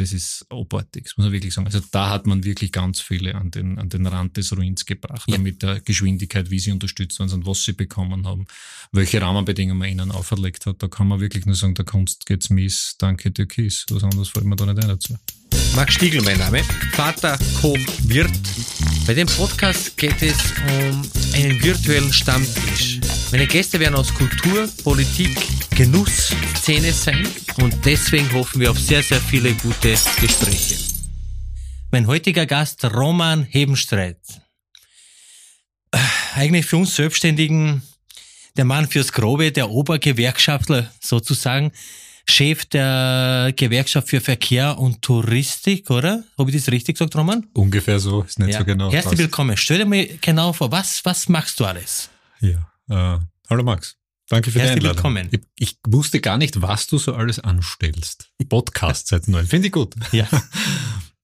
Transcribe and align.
das 0.00 0.12
ist 0.12 0.46
abartig, 0.50 1.04
das 1.04 1.16
muss 1.16 1.26
man 1.26 1.32
wirklich 1.32 1.54
sagen. 1.54 1.66
Also 1.66 1.80
da 1.90 2.10
hat 2.10 2.26
man 2.26 2.44
wirklich 2.44 2.72
ganz 2.72 3.00
viele 3.00 3.34
an 3.34 3.50
den, 3.50 3.78
an 3.78 3.88
den 3.88 4.06
Rand 4.06 4.36
des 4.36 4.56
Ruins 4.56 4.86
gebracht, 4.86 5.28
ja. 5.28 5.38
mit 5.38 5.62
der 5.62 5.80
Geschwindigkeit, 5.80 6.50
wie 6.50 6.58
sie 6.58 6.72
unterstützt 6.72 7.18
worden 7.18 7.30
sind, 7.30 7.46
was 7.46 7.64
sie 7.64 7.72
bekommen 7.72 8.26
haben, 8.26 8.46
welche 8.92 9.20
Rahmenbedingungen 9.20 9.78
man 9.78 9.88
ihnen 9.88 10.10
auferlegt 10.10 10.66
hat. 10.66 10.82
Da 10.82 10.88
kann 10.88 11.08
man 11.08 11.20
wirklich 11.20 11.46
nur 11.46 11.54
sagen, 11.54 11.74
der 11.74 11.84
Kunst 11.84 12.26
geht's 12.26 12.50
mies, 12.50 12.96
danke 12.98 13.32
Türkis. 13.32 13.86
Was 13.90 14.04
anderes 14.04 14.28
fällt 14.28 14.46
mir 14.46 14.56
da 14.56 14.66
nicht 14.66 14.82
ein 14.82 14.88
dazu. 14.88 15.16
Max 15.76 15.92
Stiegel, 15.92 16.22
mein 16.22 16.38
Name. 16.38 16.64
Vater, 16.92 17.38
Koch, 17.60 17.76
Wirt. 18.04 18.30
Bei 19.06 19.12
dem 19.12 19.26
Podcast 19.26 19.94
geht 19.98 20.22
es 20.22 20.38
um 20.80 21.02
einen 21.34 21.62
virtuellen 21.62 22.10
Stammtisch. 22.14 22.98
Meine 23.30 23.46
Gäste 23.46 23.78
werden 23.78 23.94
aus 23.94 24.14
Kultur, 24.14 24.70
Politik, 24.82 25.36
Genuss, 25.76 26.34
Szene 26.56 26.94
sein 26.94 27.28
und 27.60 27.74
deswegen 27.84 28.32
hoffen 28.32 28.62
wir 28.62 28.70
auf 28.70 28.78
sehr, 28.78 29.02
sehr 29.02 29.20
viele 29.20 29.52
gute 29.52 29.94
Gespräche. 30.18 30.76
Mein 31.90 32.06
heutiger 32.06 32.46
Gast 32.46 32.82
Roman 32.82 33.42
Hebenstreit. 33.44 34.16
Äh, 35.90 35.98
eigentlich 36.36 36.64
für 36.64 36.78
uns 36.78 36.96
Selbstständigen 36.96 37.82
der 38.56 38.64
Mann 38.64 38.88
fürs 38.88 39.12
Grobe, 39.12 39.52
der 39.52 39.68
Obergewerkschaftler 39.68 40.90
sozusagen. 41.00 41.70
Chef 42.28 42.64
der 42.66 43.52
Gewerkschaft 43.56 44.08
für 44.08 44.20
Verkehr 44.20 44.78
und 44.78 45.00
Touristik, 45.00 45.90
oder? 45.90 46.24
Habe 46.36 46.50
ich 46.50 46.56
das 46.56 46.70
richtig 46.70 46.96
gesagt, 46.96 47.14
Roman? 47.14 47.46
Ungefähr 47.54 48.00
so, 48.00 48.22
ist 48.22 48.38
nicht 48.38 48.52
ja. 48.52 48.58
so 48.58 48.64
genau. 48.64 48.90
Herzlich 48.90 49.18
willkommen. 49.18 49.56
Stell 49.56 49.78
dir 49.78 49.86
mal 49.86 50.06
genau 50.20 50.52
vor, 50.52 50.72
was, 50.72 51.04
was 51.04 51.28
machst 51.28 51.60
du 51.60 51.64
alles? 51.64 52.10
Ja, 52.40 52.70
äh, 52.88 53.18
hallo 53.48 53.62
Max. 53.62 53.96
Danke 54.28 54.50
für 54.50 54.58
Herzlich 54.58 54.80
die 54.80 54.88
Einladung. 54.88 55.14
willkommen. 55.14 55.28
Ich, 55.30 55.40
ich, 55.58 55.78
wusste 55.86 56.20
gar 56.20 56.36
nicht, 56.36 56.60
was 56.60 56.88
du 56.88 56.98
so 56.98 57.14
alles 57.14 57.38
anstellst. 57.38 58.32
Podcast 58.48 59.06
seit 59.06 59.28
neu. 59.28 59.44
Finde 59.44 59.68
ich 59.68 59.72
gut. 59.72 59.94
Ja. 60.12 60.28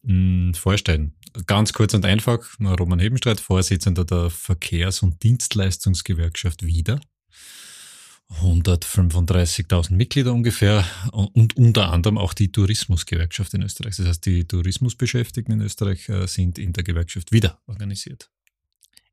Hm, 0.05 0.53
vorstellen. 0.55 1.14
Ganz 1.47 1.73
kurz 1.73 1.95
und 1.95 2.05
einfach. 2.05 2.41
Roman 2.61 2.98
Hebenstreit, 2.98 3.39
Vorsitzender 3.39 4.05
der 4.05 4.31
Verkehrs- 4.31 5.00
und 5.00 5.22
Dienstleistungsgewerkschaft 5.22 6.66
wieder. 6.66 6.98
135.000 8.41 9.92
Mitglieder 9.94 10.33
ungefähr 10.33 10.84
und 11.12 11.56
unter 11.56 11.92
anderem 11.92 12.19
auch 12.19 12.34
die 12.34 12.50
Tourismusgewerkschaft 12.50 13.55
in 13.55 13.62
Österreich. 13.62 13.97
Das 13.97 14.06
heißt, 14.06 14.27
die 14.27 14.47
Tourismusbeschäftigten 14.47 15.55
in 15.55 15.61
Österreich 15.61 16.08
äh, 16.08 16.27
sind 16.27 16.58
in 16.58 16.72
der 16.72 16.84
Gewerkschaft 16.84 17.33
wieder 17.33 17.60
organisiert. 17.66 18.30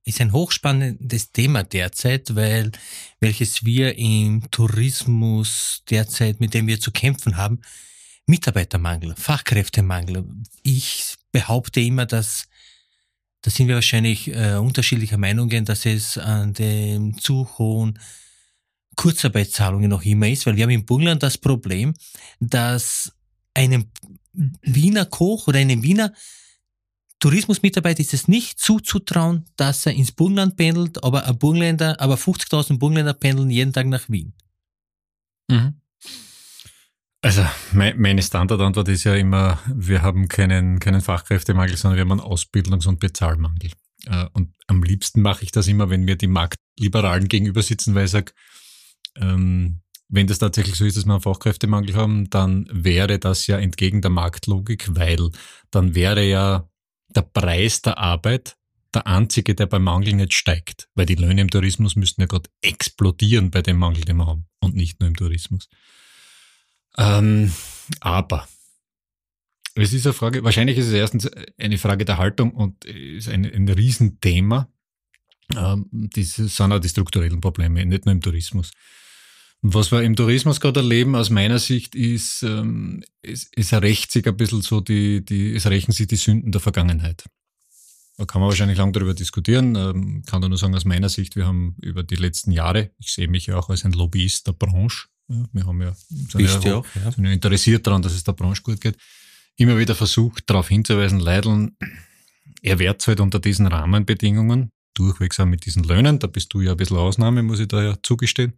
Ist 0.05 0.21
ein 0.21 0.31
hochspannendes 0.31 1.31
Thema 1.31 1.63
derzeit, 1.63 2.35
weil 2.35 2.71
welches 3.19 3.65
wir 3.65 3.97
im 3.97 4.49
Tourismus 4.49 5.83
derzeit, 5.89 6.39
mit 6.39 6.53
dem 6.53 6.67
wir 6.67 6.79
zu 6.79 6.91
kämpfen 6.91 7.37
haben, 7.37 7.61
Mitarbeitermangel, 8.25 9.15
Fachkräftemangel. 9.17 10.25
Ich 10.63 11.15
behaupte 11.31 11.81
immer, 11.81 12.05
dass 12.05 12.47
da 13.41 13.49
sind 13.49 13.67
wir 13.67 13.75
wahrscheinlich 13.75 14.27
äh, 14.27 14.55
unterschiedlicher 14.55 15.17
Meinungen, 15.17 15.63
dass 15.63 15.85
es 15.85 16.17
an 16.17 16.53
dem 16.53 17.17
zu 17.17 17.47
hohen 17.57 17.97
Kurzarbeitszahlungen 18.99 19.89
noch 19.89 20.03
immer 20.03 20.27
ist, 20.27 20.45
weil 20.45 20.57
wir 20.57 20.63
haben 20.63 20.71
im 20.71 20.85
Burgenland 20.85 21.23
das 21.23 21.37
Problem, 21.37 21.93
dass 22.41 23.13
einem 23.53 23.89
Wiener 24.33 25.05
Koch 25.05 25.47
oder 25.47 25.59
einem 25.59 25.83
Wiener 25.83 26.13
Tourismusmitarbeiter 27.19 28.01
ist 28.01 28.13
es 28.13 28.27
nicht 28.27 28.59
zuzutrauen, 28.59 29.45
dass 29.55 29.85
er 29.85 29.93
ins 29.93 30.11
Burgenland 30.11 30.57
pendelt, 30.57 31.01
aber 31.01 31.25
ein 31.25 31.37
Burgenländer, 31.37 31.99
aber 32.01 32.15
50.000 32.15 32.77
Burgenländer 32.77 33.13
pendeln 33.13 33.49
jeden 33.49 33.71
Tag 33.71 33.87
nach 33.87 34.09
Wien. 34.09 34.33
Mhm. 35.49 35.75
Also 37.21 37.45
meine 37.71 38.21
Standardantwort 38.21 38.89
ist 38.89 39.05
ja 39.05 39.15
immer, 39.15 39.59
wir 39.73 40.01
haben 40.01 40.27
keinen, 40.27 40.79
keinen 40.79 40.99
Fachkräftemangel, 40.99 41.77
sondern 41.77 41.95
wir 41.95 42.01
haben 42.01 42.19
einen 42.19 42.31
Ausbildungs- 42.31 42.87
und 42.87 42.99
Bezahlmangel. 42.99 43.71
Äh, 44.07 44.25
und 44.33 44.53
am 44.67 44.83
liebsten 44.83 45.21
mache 45.21 45.45
ich 45.45 45.51
das 45.51 45.67
immer, 45.67 45.89
wenn 45.89 46.03
mir 46.03 46.17
die 46.17 46.27
Marktliberalen 46.27 47.29
gegenüber 47.29 47.61
sitzen, 47.61 47.95
weil 47.95 48.05
ich 48.05 48.11
sage, 48.11 48.33
ähm, 49.15 49.81
wenn 50.07 50.27
das 50.27 50.39
tatsächlich 50.39 50.75
so 50.75 50.85
ist, 50.85 50.97
dass 50.97 51.05
wir 51.05 51.13
einen 51.13 51.21
Fachkräftemangel 51.21 51.95
haben, 51.95 52.29
dann 52.29 52.67
wäre 52.71 53.19
das 53.19 53.47
ja 53.47 53.57
entgegen 53.57 54.01
der 54.01 54.11
Marktlogik, 54.11 54.95
weil 54.95 55.29
dann 55.71 55.93
wäre 55.93 56.25
ja 56.25 56.67
der 57.09 57.21
Preis 57.21 57.81
der 57.81 57.97
Arbeit 57.97 58.57
der 58.93 59.05
einzige, 59.05 59.53
der 59.53 59.67
beim 59.67 59.83
Mangel 59.83 60.13
nicht 60.13 60.33
steigt. 60.33 60.89
Weil 60.95 61.05
die 61.05 61.15
Löhne 61.15 61.41
im 61.41 61.49
Tourismus 61.49 61.95
müssten 61.95 62.21
ja 62.21 62.27
gerade 62.27 62.49
explodieren 62.61 63.51
bei 63.51 63.61
dem 63.61 63.77
Mangel, 63.77 64.03
den 64.03 64.17
wir 64.17 64.25
haben. 64.25 64.47
Und 64.59 64.75
nicht 64.75 64.99
nur 64.99 65.07
im 65.07 65.15
Tourismus. 65.15 65.69
Ähm, 66.97 67.53
aber 67.99 68.47
es 69.75 69.93
ist 69.93 70.05
eine 70.05 70.13
Frage, 70.13 70.43
wahrscheinlich 70.43 70.77
ist 70.77 70.87
es 70.87 70.93
erstens 70.93 71.29
eine 71.57 71.77
Frage 71.77 72.03
der 72.03 72.17
Haltung 72.17 72.51
und 72.51 72.83
ist 72.85 73.29
ein, 73.29 73.45
ein 73.45 73.69
Riesenthema. 73.69 74.69
Ähm, 75.55 75.87
diese 75.91 76.47
sind 76.47 76.71
auch 76.71 76.79
die 76.79 76.89
strukturellen 76.89 77.41
Probleme, 77.41 77.85
nicht 77.85 78.05
nur 78.05 78.13
im 78.13 78.21
Tourismus. 78.21 78.71
Was 79.61 79.91
wir 79.91 80.03
im 80.03 80.15
Tourismus 80.15 80.61
gerade 80.61 80.79
erleben, 80.79 81.15
aus 81.15 81.29
meiner 81.29 81.59
Sicht, 81.59 81.93
ist, 81.93 82.43
ähm, 82.43 83.03
es, 83.21 83.49
es 83.55 83.73
rächt 83.73 84.11
sich 84.11 84.25
ein 84.25 84.37
bisschen 84.37 84.61
so 84.61 84.79
die, 84.79 85.23
die, 85.25 85.53
es 85.53 85.65
rächen 85.65 85.91
sich 85.91 86.07
die 86.07 86.15
Sünden 86.15 86.51
der 86.51 86.61
Vergangenheit. 86.61 87.25
Da 88.17 88.25
kann 88.25 88.41
man 88.41 88.49
wahrscheinlich 88.49 88.77
lang 88.77 88.93
darüber 88.93 89.13
diskutieren. 89.13 89.75
Ähm, 89.75 90.23
kann 90.25 90.41
da 90.41 90.49
nur 90.49 90.57
sagen, 90.57 90.75
aus 90.75 90.85
meiner 90.85 91.09
Sicht, 91.09 91.35
wir 91.35 91.45
haben 91.45 91.75
über 91.81 92.03
die 92.03 92.15
letzten 92.15 92.51
Jahre, 92.51 92.91
ich 92.99 93.11
sehe 93.11 93.27
mich 93.27 93.47
ja 93.47 93.57
auch 93.57 93.69
als 93.69 93.85
ein 93.85 93.91
Lobbyist 93.91 94.47
der 94.47 94.53
Branche, 94.53 95.07
ja, 95.29 95.45
wir 95.51 95.65
haben 95.65 95.81
ja, 95.81 95.93
sind 96.09 96.37
Bist 96.37 96.63
ja, 96.63 96.75
auch, 96.75 96.85
ja. 96.95 97.11
sind 97.11 97.25
ja 97.25 97.31
interessiert 97.31 97.85
daran, 97.85 98.01
dass 98.01 98.13
es 98.13 98.23
der 98.23 98.33
Branche 98.33 98.61
gut 98.61 98.81
geht, 98.81 98.97
immer 99.57 99.77
wieder 99.77 99.95
versucht, 99.95 100.49
darauf 100.49 100.69
hinzuweisen, 100.69 101.19
Leideln, 101.19 101.77
er 102.61 102.79
wird 102.79 103.05
halt 103.07 103.19
unter 103.19 103.39
diesen 103.39 103.67
Rahmenbedingungen, 103.67 104.71
durchwegs 104.93 105.39
auch 105.39 105.45
mit 105.45 105.65
diesen 105.65 105.83
Löhnen, 105.83 106.19
da 106.19 106.27
bist 106.27 106.53
du 106.53 106.61
ja 106.61 106.71
ein 106.71 106.77
bisschen 106.77 106.97
Ausnahme, 106.97 107.43
muss 107.43 107.59
ich 107.59 107.67
da 107.67 107.81
ja 107.83 107.95
zugestehen, 108.01 108.53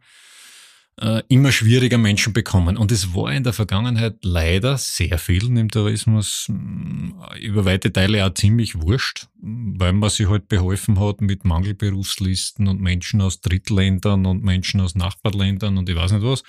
äh, 1.00 1.24
immer 1.30 1.52
schwieriger 1.52 1.98
Menschen 1.98 2.34
bekommen. 2.34 2.78
Und 2.78 2.92
es 2.92 3.14
war 3.16 3.32
in 3.34 3.44
der 3.44 3.54
Vergangenheit 3.54 4.18
leider 4.24 4.78
sehr 4.78 5.18
vielen 5.18 5.58
im 5.58 5.70
Tourismus 5.70 6.48
äh, 6.50 7.46
über 7.46 7.66
weite 7.66 7.92
Teile 7.92 8.26
auch 8.26 8.34
ziemlich 8.34 8.82
wurscht, 8.82 9.28
weil 9.42 9.94
man 9.94 10.10
sich 10.10 10.28
halt 10.28 10.48
beholfen 10.48 11.00
hat 11.00 11.22
mit 11.22 11.46
Mangelberufslisten 11.46 12.68
und 12.68 12.82
Menschen 12.82 13.22
aus 13.22 13.42
Drittländern 13.42 14.26
und 14.26 14.44
Menschen 14.44 14.82
aus 14.82 14.96
Nachbarländern 14.96 15.78
und 15.78 15.90
ich 15.90 15.96
weiß 15.96 16.12
nicht 16.12 16.24
was. 16.24 16.44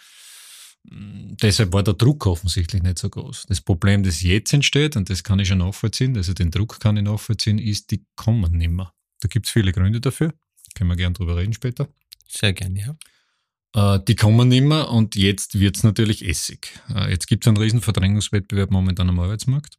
Deshalb 0.84 1.72
war 1.72 1.84
der 1.84 1.94
Druck 1.94 2.26
offensichtlich 2.26 2.82
nicht 2.82 2.98
so 2.98 3.08
groß. 3.08 3.46
Das 3.48 3.60
Problem, 3.60 4.02
das 4.02 4.22
jetzt 4.22 4.52
entsteht, 4.52 4.96
und 4.96 5.10
das 5.10 5.22
kann 5.22 5.38
ich 5.38 5.48
schon 5.48 5.58
nachvollziehen, 5.58 6.16
also 6.16 6.34
den 6.34 6.50
Druck 6.50 6.80
kann 6.80 6.96
ich 6.96 7.04
nachvollziehen, 7.04 7.58
ist, 7.58 7.92
die 7.92 8.04
kommen 8.16 8.52
nimmer. 8.52 8.92
Da 9.22 9.28
gibt 9.28 9.46
es 9.46 9.52
viele 9.52 9.72
Gründe 9.72 10.00
dafür. 10.00 10.34
Können 10.74 10.90
wir 10.90 10.96
gern 10.96 11.14
drüber 11.14 11.36
reden 11.36 11.52
später. 11.52 11.88
Sehr 12.28 12.52
gerne, 12.52 12.80
ja. 12.80 13.94
Äh, 13.94 14.00
die 14.04 14.16
kommen 14.16 14.48
mehr 14.48 14.90
und 14.90 15.14
jetzt 15.14 15.60
wird's 15.60 15.84
natürlich 15.84 16.26
Essig. 16.26 16.80
Äh, 16.92 17.10
jetzt 17.10 17.28
gibt's 17.28 17.46
einen 17.46 17.56
riesen 17.56 17.80
Verdrängungswettbewerb 17.80 18.70
momentan 18.70 19.08
am 19.08 19.20
Arbeitsmarkt. 19.20 19.78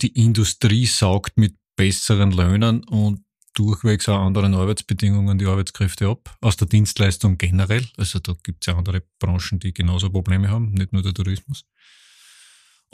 Die 0.00 0.08
Industrie 0.08 0.86
saugt 0.86 1.36
mit 1.36 1.56
besseren 1.76 2.32
Löhnen 2.32 2.82
und 2.84 3.20
durchwegs 3.54 4.08
auch 4.08 4.20
anderen 4.20 4.54
Arbeitsbedingungen 4.54 5.38
die 5.38 5.46
Arbeitskräfte 5.46 6.08
ab, 6.08 6.36
aus 6.40 6.56
der 6.56 6.66
Dienstleistung 6.66 7.36
generell. 7.38 7.86
Also 7.96 8.18
da 8.18 8.34
gibt's 8.42 8.66
ja 8.66 8.76
andere 8.76 9.02
Branchen, 9.18 9.60
die 9.60 9.72
genauso 9.74 10.10
Probleme 10.10 10.48
haben, 10.48 10.72
nicht 10.72 10.92
nur 10.92 11.02
der 11.02 11.14
Tourismus. 11.14 11.64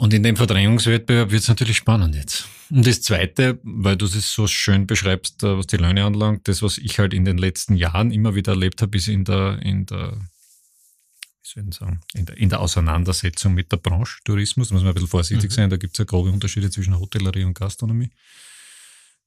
Und 0.01 0.15
in 0.15 0.23
dem 0.23 0.35
Verdrängungswettbewerb 0.35 1.29
wird 1.29 1.43
es 1.43 1.47
natürlich 1.47 1.77
spannend 1.77 2.15
jetzt. 2.15 2.47
Und 2.71 2.87
das 2.87 3.03
Zweite, 3.03 3.59
weil 3.61 3.97
du 3.97 4.07
das 4.07 4.33
so 4.33 4.47
schön 4.47 4.87
beschreibst, 4.87 5.43
äh, 5.43 5.55
was 5.55 5.67
die 5.67 5.77
Löhne 5.77 6.03
anlangt, 6.03 6.47
das, 6.47 6.63
was 6.63 6.79
ich 6.79 6.97
halt 6.97 7.13
in 7.13 7.23
den 7.23 7.37
letzten 7.37 7.75
Jahren 7.75 8.09
immer 8.09 8.33
wieder 8.33 8.53
erlebt 8.53 8.81
habe, 8.81 8.97
ist 8.97 9.07
in 9.07 9.25
der, 9.25 9.59
in 9.61 9.85
der, 9.85 10.13
wie 10.13 11.47
soll 11.47 11.65
ich 11.69 11.75
sagen, 11.75 12.01
in 12.15 12.25
der, 12.25 12.35
in 12.35 12.49
der 12.49 12.61
Auseinandersetzung 12.61 13.53
mit 13.53 13.71
der 13.71 13.77
Branche 13.77 14.17
Tourismus, 14.25 14.69
da 14.69 14.73
muss 14.73 14.81
man 14.81 14.89
ein 14.89 14.95
bisschen 14.95 15.07
vorsichtig 15.07 15.51
mhm. 15.51 15.53
sein, 15.53 15.69
da 15.69 15.77
gibt 15.77 15.93
es 15.93 15.99
ja 15.99 16.05
grobe 16.05 16.31
Unterschiede 16.31 16.71
zwischen 16.71 16.99
Hotellerie 16.99 17.43
und 17.43 17.53
Gastronomie, 17.53 18.09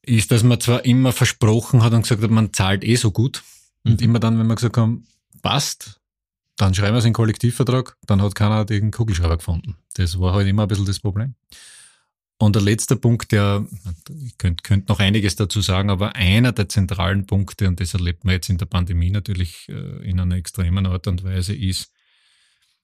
ist, 0.03 0.33
dass 0.33 0.43
man 0.43 0.61
zwar 0.61 0.85
immer 0.85 1.13
versprochen 1.13 1.85
hat 1.85 1.93
und 1.93 2.03
gesagt 2.03 2.21
hat, 2.21 2.33
man 2.33 2.53
zahlt 2.53 2.83
eh 2.83 2.97
so 2.97 3.13
gut. 3.13 3.45
Mhm. 3.85 3.93
Und 3.93 4.03
immer 4.03 4.19
dann, 4.19 4.41
wenn 4.41 4.49
man 4.49 4.57
gesagt 4.57 4.77
haben, 4.77 5.07
passt, 5.41 6.01
dann 6.57 6.75
schreiben 6.75 6.95
wir 6.95 6.99
es 6.99 7.05
in 7.05 7.11
den 7.11 7.15
Kollektivvertrag, 7.15 7.97
dann 8.07 8.23
hat 8.23 8.35
keiner 8.35 8.65
den 8.65 8.91
Kugelschreiber 8.91 9.39
gefunden. 9.39 9.77
Das 9.95 10.19
war 10.21 10.35
halt 10.35 10.47
immer 10.47 10.63
ein 10.63 10.69
bisschen 10.69 10.87
das 10.87 11.01
Problem. 11.01 11.35
Und 12.39 12.57
der 12.57 12.63
letzte 12.63 12.97
Punkt, 12.97 13.33
der, 13.33 13.67
ich 14.23 14.37
könnte, 14.39 14.63
könnte 14.63 14.93
noch 14.93 14.99
einiges 14.99 15.37
dazu 15.37 15.61
sagen, 15.61 15.91
aber 15.91 16.17
einer 16.17 16.53
der 16.53 16.69
zentralen 16.69 17.27
Punkte, 17.27 17.69
und 17.69 17.81
das 17.81 17.95
erlebt 17.95 18.25
man 18.25 18.35
jetzt 18.35 18.51
in 18.51 18.59
der 18.59 18.67
Pandemie 18.67 19.11
natürlich 19.11 19.69
äh, 19.69 20.09
in 20.09 20.21
einer 20.21 20.37
extremen 20.37 20.87
Art 20.87 21.07
und 21.07 21.25
Weise, 21.25 21.55
ist, 21.55 21.93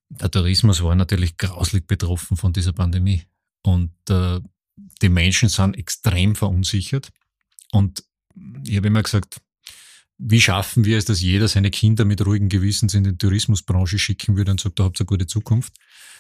der 0.09 0.31
Tourismus 0.31 0.83
war 0.83 0.95
natürlich 0.95 1.37
grauslich 1.37 1.87
betroffen 1.87 2.37
von 2.37 2.53
dieser 2.53 2.73
Pandemie. 2.73 3.23
Und 3.63 3.93
äh, 4.09 4.41
die 5.03 5.09
Menschen 5.09 5.49
sind 5.49 5.77
extrem 5.77 6.35
verunsichert. 6.35 7.11
Und 7.73 8.05
ich 8.67 8.77
habe 8.77 8.89
immer 8.89 9.03
gesagt, 9.03 9.41
wie 10.23 10.41
schaffen 10.41 10.85
wir 10.85 10.99
es, 10.99 11.07
dass 11.07 11.21
jeder 11.21 11.49
seine 11.49 11.71
Kinder 11.71 12.05
mit 12.05 12.25
ruhigem 12.25 12.49
Gewissen 12.49 12.89
in 12.91 13.05
die 13.05 13.17
Tourismusbranche 13.17 13.99
schicken 13.99 14.37
würde 14.37 14.51
und 14.51 14.61
sagt, 14.61 14.79
da 14.79 14.85
habt 14.85 14.99
ihr 14.99 15.03
eine 15.03 15.07
gute 15.07 15.27
Zukunft? 15.27 15.73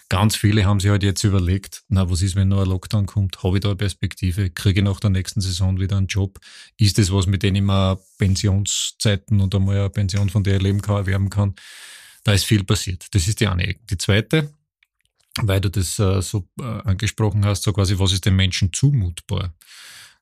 Ganz 0.09 0.35
viele 0.35 0.65
haben 0.65 0.81
sich 0.81 0.91
halt 0.91 1.05
jetzt 1.05 1.23
überlegt, 1.23 1.85
na, 1.89 2.11
was 2.11 2.23
ist, 2.23 2.35
wenn 2.35 2.49
noch 2.49 2.63
ein 2.63 2.69
Lockdown 2.69 3.07
kommt? 3.07 3.43
Habe 3.45 3.59
ich 3.59 3.61
da 3.61 3.69
eine 3.69 3.77
Perspektive? 3.77 4.51
Kriege 4.51 4.81
ich 4.81 4.85
nach 4.85 4.99
der 4.99 5.11
nächsten 5.11 5.41
Saison 5.41 5.79
wieder 5.79 5.97
einen 5.97 6.09
Job? 6.09 6.41
Ist 6.79 6.99
das 6.99 7.13
was, 7.13 7.27
mit 7.27 7.43
dem 7.43 7.55
ich 7.55 7.63
mal 7.63 7.97
Pensionszeiten 8.19 9.41
und 9.41 9.55
einmal 9.55 9.79
eine 9.79 9.91
Pension, 9.91 10.29
von 10.29 10.43
der 10.43 10.57
ich 10.57 10.63
leben 10.63 10.83
kann, 10.83 10.97
erwerben 10.97 11.31
kann? 11.31 11.55
Da 12.25 12.33
ist 12.33 12.45
viel 12.45 12.65
passiert. 12.65 13.07
Das 13.13 13.29
ist 13.29 13.39
die 13.39 13.47
eine 13.47 13.67
Ecke. 13.67 13.81
Die 13.89 13.99
zweite, 13.99 14.53
weil 15.43 15.61
du 15.61 15.71
das 15.71 15.99
äh, 16.01 16.21
so 16.23 16.49
äh, 16.59 16.65
angesprochen 16.65 17.45
hast, 17.45 17.63
so 17.63 17.73
quasi, 17.73 17.99
was 17.99 18.13
ist 18.13 18.27
den 18.27 18.35
Menschen 18.35 18.73
zumutbar? 18.73 19.55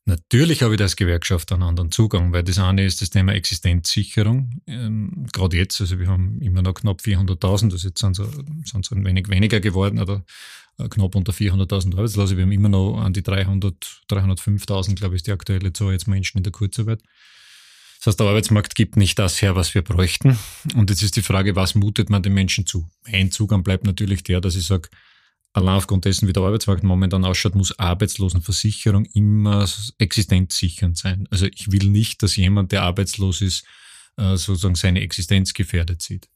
Natürlich 0.08 0.62
habe 0.62 0.74
ich 0.74 0.80
als 0.80 0.96
Gewerkschaft 0.96 1.52
einen 1.52 1.62
anderen 1.62 1.92
Zugang, 1.92 2.32
weil 2.32 2.42
das 2.42 2.58
eine 2.58 2.86
ist 2.86 3.02
das 3.02 3.10
Thema 3.10 3.34
Existenzsicherung. 3.34 4.62
Ähm, 4.66 5.26
Gerade 5.34 5.58
jetzt, 5.58 5.82
also 5.82 5.98
wir 5.98 6.06
haben 6.06 6.40
immer 6.40 6.62
noch 6.62 6.72
knapp 6.72 7.02
400.000, 7.02 7.70
das 7.70 7.82
jetzt 7.82 8.00
sind 8.00 8.16
so, 8.16 8.24
sind 8.64 8.86
so 8.86 8.94
ein 8.94 9.04
wenig 9.04 9.28
weniger 9.28 9.60
geworden 9.60 9.98
oder 9.98 10.24
äh, 10.78 10.88
knapp 10.88 11.14
unter 11.14 11.32
400.000 11.32 11.94
Arbeitslose. 11.94 12.38
Wir 12.38 12.44
haben 12.44 12.52
immer 12.52 12.70
noch 12.70 12.98
an 12.98 13.12
die 13.12 13.22
300, 13.22 13.74
305.000, 14.10 14.94
glaube 14.94 15.14
ich, 15.14 15.18
ist 15.18 15.26
die 15.26 15.32
aktuelle 15.32 15.74
Zahl 15.74 15.92
jetzt 15.92 16.08
Menschen 16.08 16.38
in 16.38 16.42
der 16.42 16.52
Kurzarbeit. 16.52 17.02
Das 17.98 18.06
heißt, 18.06 18.20
der 18.20 18.28
Arbeitsmarkt 18.28 18.74
gibt 18.74 18.96
nicht 18.96 19.18
das 19.18 19.42
her, 19.42 19.56
was 19.56 19.74
wir 19.74 19.82
bräuchten. 19.82 20.38
Und 20.74 20.88
jetzt 20.88 21.02
ist 21.02 21.16
die 21.16 21.22
Frage, 21.22 21.54
was 21.54 21.74
mutet 21.74 22.08
man 22.08 22.22
den 22.22 22.32
Menschen 22.32 22.64
zu? 22.64 22.88
Mein 23.12 23.30
Zugang 23.30 23.62
bleibt 23.62 23.84
natürlich 23.84 24.22
der, 24.22 24.40
dass 24.40 24.56
ich 24.56 24.64
sage, 24.64 24.88
allein 25.58 25.76
aufgrund 25.76 26.04
dessen, 26.04 26.28
wie 26.28 26.32
der 26.32 26.42
Arbeitsmarkt 26.42 26.82
momentan 26.82 27.24
ausschaut, 27.24 27.54
muss 27.54 27.78
Arbeitslosenversicherung 27.78 29.04
immer 29.14 29.68
existenzsichernd 29.98 30.96
sein. 30.96 31.28
Also 31.30 31.46
ich 31.46 31.70
will 31.70 31.88
nicht, 31.88 32.22
dass 32.22 32.36
jemand, 32.36 32.72
der 32.72 32.82
arbeitslos 32.82 33.40
ist, 33.40 33.64
äh, 34.16 34.36
sozusagen 34.36 34.74
seine 34.74 35.00
Existenz 35.00 35.54
gefährdet 35.54 36.02
sieht. 36.02 36.28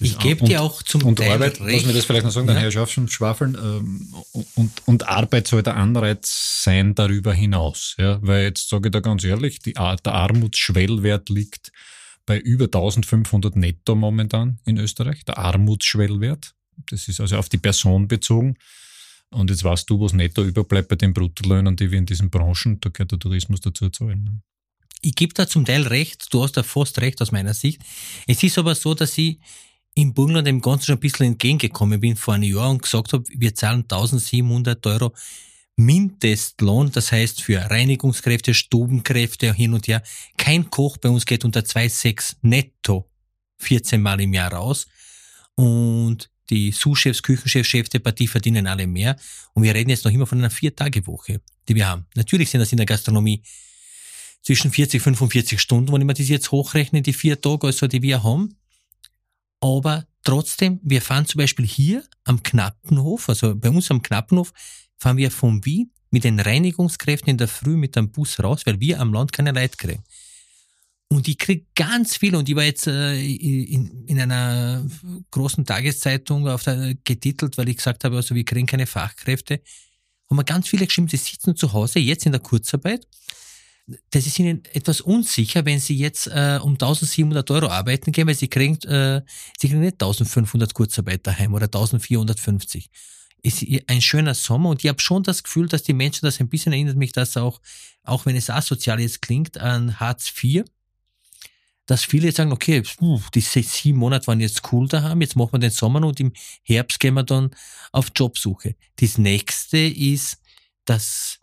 Das 0.00 0.10
ich 0.10 0.18
gebe 0.18 0.44
dir 0.44 0.62
auch 0.62 0.82
zum 0.82 1.02
und 1.02 1.16
Teil 1.16 1.32
Arbeit, 1.32 1.60
recht. 1.60 1.78
lass 1.78 1.86
mir 1.86 1.92
das 1.92 2.04
vielleicht 2.04 2.24
noch 2.24 2.30
sagen, 2.30 2.46
ja. 2.46 2.54
dann 2.54 2.62
Herr 2.62 2.70
Schaff 2.70 2.92
schon 2.92 3.08
schwafeln. 3.08 3.56
Ähm, 3.56 4.14
und, 4.54 4.72
und 4.86 5.08
Arbeit 5.08 5.48
soll 5.48 5.62
der 5.64 5.76
Anreiz 5.76 6.62
sein 6.62 6.94
darüber 6.94 7.34
hinaus. 7.34 7.96
Ja? 7.98 8.18
Weil 8.22 8.44
jetzt 8.44 8.68
sage 8.68 8.88
ich 8.88 8.92
da 8.92 9.00
ganz 9.00 9.24
ehrlich, 9.24 9.58
die, 9.58 9.72
der 9.72 10.14
Armutsschwellwert 10.14 11.28
liegt 11.30 11.72
bei 12.26 12.38
über 12.38 12.66
1500 12.66 13.56
netto 13.56 13.96
momentan 13.96 14.60
in 14.64 14.78
Österreich. 14.78 15.24
Der 15.24 15.38
Armutsschwellwert. 15.38 16.54
Das 16.86 17.08
ist 17.08 17.20
also 17.20 17.36
auf 17.36 17.48
die 17.48 17.58
Person 17.58 18.08
bezogen. 18.08 18.56
Und 19.30 19.50
jetzt 19.50 19.64
weißt 19.64 19.88
du, 19.90 20.00
was 20.00 20.12
netto 20.12 20.42
überbleibt 20.42 20.88
bei 20.88 20.96
den 20.96 21.12
Bruttolöhnen, 21.12 21.76
die 21.76 21.90
wir 21.90 21.98
in 21.98 22.06
diesen 22.06 22.30
Branchen, 22.30 22.80
da 22.80 22.88
gehört 22.88 23.12
der 23.12 23.18
Tourismus 23.18 23.60
dazu 23.60 23.90
zahlen. 23.90 24.24
Ne? 24.24 24.40
Ich 25.02 25.14
gebe 25.14 25.34
da 25.34 25.46
zum 25.46 25.64
Teil 25.64 25.86
recht, 25.86 26.32
du 26.32 26.42
hast 26.42 26.56
da 26.56 26.62
fast 26.62 27.00
recht 27.00 27.20
aus 27.20 27.30
meiner 27.30 27.54
Sicht. 27.54 27.82
Es 28.26 28.42
ist 28.42 28.58
aber 28.58 28.74
so, 28.74 28.94
dass 28.94 29.16
ich 29.18 29.38
im 29.94 30.14
Burgenland 30.14 30.46
dem 30.46 30.60
Ganzen 30.60 30.86
schon 30.86 30.96
ein 30.96 31.00
bisschen 31.00 31.26
entgegengekommen 31.26 32.00
bin 32.00 32.16
vor 32.16 32.34
einem 32.34 32.54
Jahr 32.54 32.70
und 32.70 32.82
gesagt 32.82 33.12
habe, 33.12 33.24
wir 33.28 33.54
zahlen 33.54 33.82
1700 33.82 34.86
Euro 34.86 35.14
Mindestlohn, 35.76 36.90
das 36.90 37.12
heißt 37.12 37.42
für 37.42 37.58
Reinigungskräfte, 37.58 38.52
Stubenkräfte 38.52 39.52
hin 39.54 39.74
und 39.74 39.86
her. 39.86 40.02
Kein 40.36 40.70
Koch 40.70 40.96
bei 40.96 41.08
uns 41.08 41.24
geht 41.24 41.44
unter 41.44 41.60
2,6 41.60 42.36
netto 42.42 43.08
14 43.58 44.00
Mal 44.00 44.20
im 44.20 44.34
Jahr 44.34 44.52
raus. 44.52 44.86
Und 45.54 46.30
die 46.50 46.72
Sous-Chefs, 46.72 47.22
Küchenchefs, 47.22 47.90
Partie 48.02 48.26
verdienen 48.26 48.66
alle 48.66 48.86
mehr. 48.86 49.16
Und 49.54 49.62
wir 49.62 49.74
reden 49.74 49.90
jetzt 49.90 50.04
noch 50.04 50.12
immer 50.12 50.26
von 50.26 50.38
einer 50.38 50.50
Vier-Tage-Woche, 50.50 51.40
die 51.68 51.74
wir 51.74 51.88
haben. 51.88 52.06
Natürlich 52.14 52.50
sind 52.50 52.60
das 52.60 52.72
in 52.72 52.78
der 52.78 52.86
Gastronomie 52.86 53.42
zwischen 54.42 54.70
40, 54.70 55.02
45 55.02 55.60
Stunden, 55.60 55.92
wenn 55.92 56.00
ich 56.00 56.06
mir 56.06 56.14
das 56.14 56.28
jetzt 56.28 56.50
hochrechne, 56.50 57.02
die 57.02 57.12
vier 57.12 57.40
Tage, 57.40 57.66
also 57.66 57.86
die 57.86 58.02
wir 58.02 58.22
haben. 58.22 58.56
Aber 59.60 60.06
trotzdem, 60.24 60.80
wir 60.82 61.02
fahren 61.02 61.26
zum 61.26 61.38
Beispiel 61.38 61.66
hier 61.66 62.04
am 62.24 62.42
Knappenhof, 62.42 63.28
also 63.28 63.54
bei 63.54 63.70
uns 63.70 63.90
am 63.90 64.02
Knappenhof, 64.02 64.52
fahren 64.96 65.16
wir 65.16 65.30
von 65.30 65.64
Wien 65.64 65.90
mit 66.10 66.24
den 66.24 66.40
Reinigungskräften 66.40 67.30
in 67.30 67.38
der 67.38 67.48
Früh 67.48 67.76
mit 67.76 67.96
dem 67.96 68.10
Bus 68.10 68.42
raus, 68.42 68.62
weil 68.64 68.80
wir 68.80 69.00
am 69.00 69.12
Land 69.12 69.32
keine 69.32 69.52
Leute 69.52 69.76
kriegen. 69.76 70.04
Und 71.10 71.26
ich 71.26 71.38
krieg 71.38 71.66
ganz 71.74 72.16
viele, 72.16 72.38
und 72.38 72.48
ich 72.48 72.54
war 72.54 72.64
jetzt 72.64 72.86
äh, 72.86 73.18
in, 73.18 74.04
in 74.06 74.20
einer 74.20 74.84
großen 75.30 75.64
Tageszeitung 75.64 76.46
auf 76.46 76.64
der, 76.64 76.94
getitelt, 77.02 77.56
weil 77.56 77.70
ich 77.70 77.78
gesagt 77.78 78.04
habe, 78.04 78.16
also 78.16 78.34
wir 78.34 78.44
kriegen 78.44 78.66
keine 78.66 78.86
Fachkräfte. 78.86 79.62
Haben 80.28 80.36
wir 80.36 80.44
ganz 80.44 80.68
viele 80.68 80.86
geschrieben, 80.86 81.06
die 81.06 81.16
sitzen 81.16 81.56
zu 81.56 81.72
Hause, 81.72 81.98
jetzt 81.98 82.26
in 82.26 82.32
der 82.32 82.42
Kurzarbeit. 82.42 83.06
Das 84.10 84.26
ist 84.26 84.38
ihnen 84.38 84.62
etwas 84.74 85.00
unsicher, 85.00 85.64
wenn 85.64 85.80
sie 85.80 85.96
jetzt 85.96 86.26
äh, 86.26 86.58
um 86.62 86.72
1700 86.72 87.50
Euro 87.52 87.68
arbeiten 87.68 88.12
gehen, 88.12 88.26
weil 88.26 88.34
sie 88.34 88.48
kriegen, 88.48 88.74
äh, 88.82 89.22
sie 89.58 89.68
kriegen 89.68 89.80
nicht 89.80 89.94
1500 89.94 90.74
Kurzarbeit 90.74 91.26
daheim 91.26 91.54
oder 91.54 91.64
1450 91.64 92.90
ist 93.40 93.64
ein 93.86 94.00
schöner 94.02 94.34
Sommer 94.34 94.70
und 94.70 94.82
ich 94.82 94.88
habe 94.88 95.00
schon 95.00 95.22
das 95.22 95.44
Gefühl, 95.44 95.68
dass 95.68 95.84
die 95.84 95.92
Menschen 95.92 96.26
das 96.26 96.40
ein 96.40 96.48
bisschen 96.48 96.72
erinnert 96.72 96.96
mich 96.96 97.12
das 97.12 97.36
auch, 97.36 97.60
auch 98.02 98.26
wenn 98.26 98.34
es 98.34 98.50
asozial 98.50 98.98
jetzt 98.98 99.22
klingt, 99.22 99.58
an 99.58 100.00
Hartz 100.00 100.32
IV 100.42 100.64
dass 101.88 102.04
viele 102.04 102.26
jetzt 102.26 102.36
sagen, 102.36 102.52
okay, 102.52 102.82
die 103.34 103.40
sieben 103.40 103.98
Monate 103.98 104.26
waren 104.26 104.40
jetzt 104.40 104.60
cool 104.72 104.86
daheim, 104.86 105.22
jetzt 105.22 105.36
machen 105.36 105.52
wir 105.52 105.58
den 105.58 105.70
Sommer 105.70 106.06
und 106.06 106.20
im 106.20 106.34
Herbst 106.62 107.00
gehen 107.00 107.14
wir 107.14 107.22
dann 107.22 107.50
auf 107.92 108.10
Jobsuche. 108.14 108.76
Das 108.96 109.16
nächste 109.16 109.78
ist, 109.78 110.38
dass, 110.84 111.38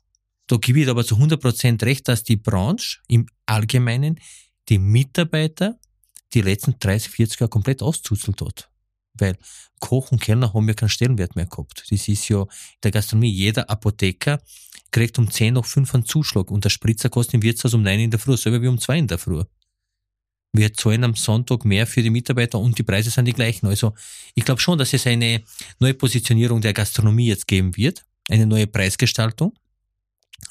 da 0.46 0.58
gebe 0.58 0.82
ich 0.82 0.88
aber 0.88 1.04
zu 1.04 1.16
100 1.16 1.42
Prozent 1.42 1.82
recht, 1.82 2.08
dass 2.08 2.24
die 2.24 2.36
Branche 2.36 3.00
im 3.08 3.26
Allgemeinen 3.48 4.20
die 4.70 4.78
Mitarbeiter 4.78 5.80
die 6.36 6.42
letzten 6.42 6.76
30, 6.80 7.12
40 7.12 7.40
Jahre 7.40 7.50
komplett 7.50 7.82
auszuzelt 7.82 8.40
hat. 8.42 8.70
Weil 9.16 9.38
Koch 9.80 10.12
und 10.12 10.22
Kellner 10.22 10.54
haben 10.54 10.68
ja 10.68 10.76
keinen 10.76 10.90
Stellenwert 10.90 11.36
mehr 11.36 11.48
gehabt. 11.48 11.86
Das 11.90 12.08
ist 12.08 12.30
ja 12.30 12.42
in 12.42 12.48
der 12.84 12.92
Gastronomie. 12.92 13.32
Jeder 13.32 13.68
Apotheker 13.68 14.40
kriegt 14.92 15.18
um 15.18 15.32
10 15.32 15.56
noch 15.56 15.66
5 15.66 15.96
einen 15.96 16.06
Zuschlag 16.06 16.52
und 16.52 16.64
der 16.66 16.70
Spritzer 16.70 17.10
kostet 17.10 17.34
im 17.34 17.42
Wirtshaus 17.42 17.74
um 17.74 17.82
9 17.82 18.00
in 18.00 18.12
der 18.12 18.20
Früh, 18.20 18.38
selber 18.38 18.62
wie 18.62 18.68
um 18.68 18.78
2 18.78 19.00
in 19.00 19.08
der 19.08 19.18
Früh 19.18 19.42
wir 20.58 20.74
zahlen 20.74 21.04
am 21.04 21.16
Sonntag 21.16 21.66
mehr 21.66 21.88
für 21.88 22.02
die 22.02 22.10
Mitarbeiter 22.10 22.60
und 22.60 22.78
die 22.78 22.84
Preise 22.84 23.10
sind 23.10 23.26
die 23.26 23.34
gleichen. 23.34 23.68
Also 23.68 23.94
ich 24.34 24.46
glaube 24.46 24.62
schon, 24.62 24.78
dass 24.78 24.94
es 24.94 25.08
eine 25.08 25.44
neue 25.80 25.94
Positionierung 25.94 26.62
der 26.62 26.74
Gastronomie 26.74 27.28
jetzt 27.28 27.48
geben 27.48 27.76
wird, 27.76 28.06
eine 28.30 28.46
neue 28.46 28.68
Preisgestaltung, 28.68 29.54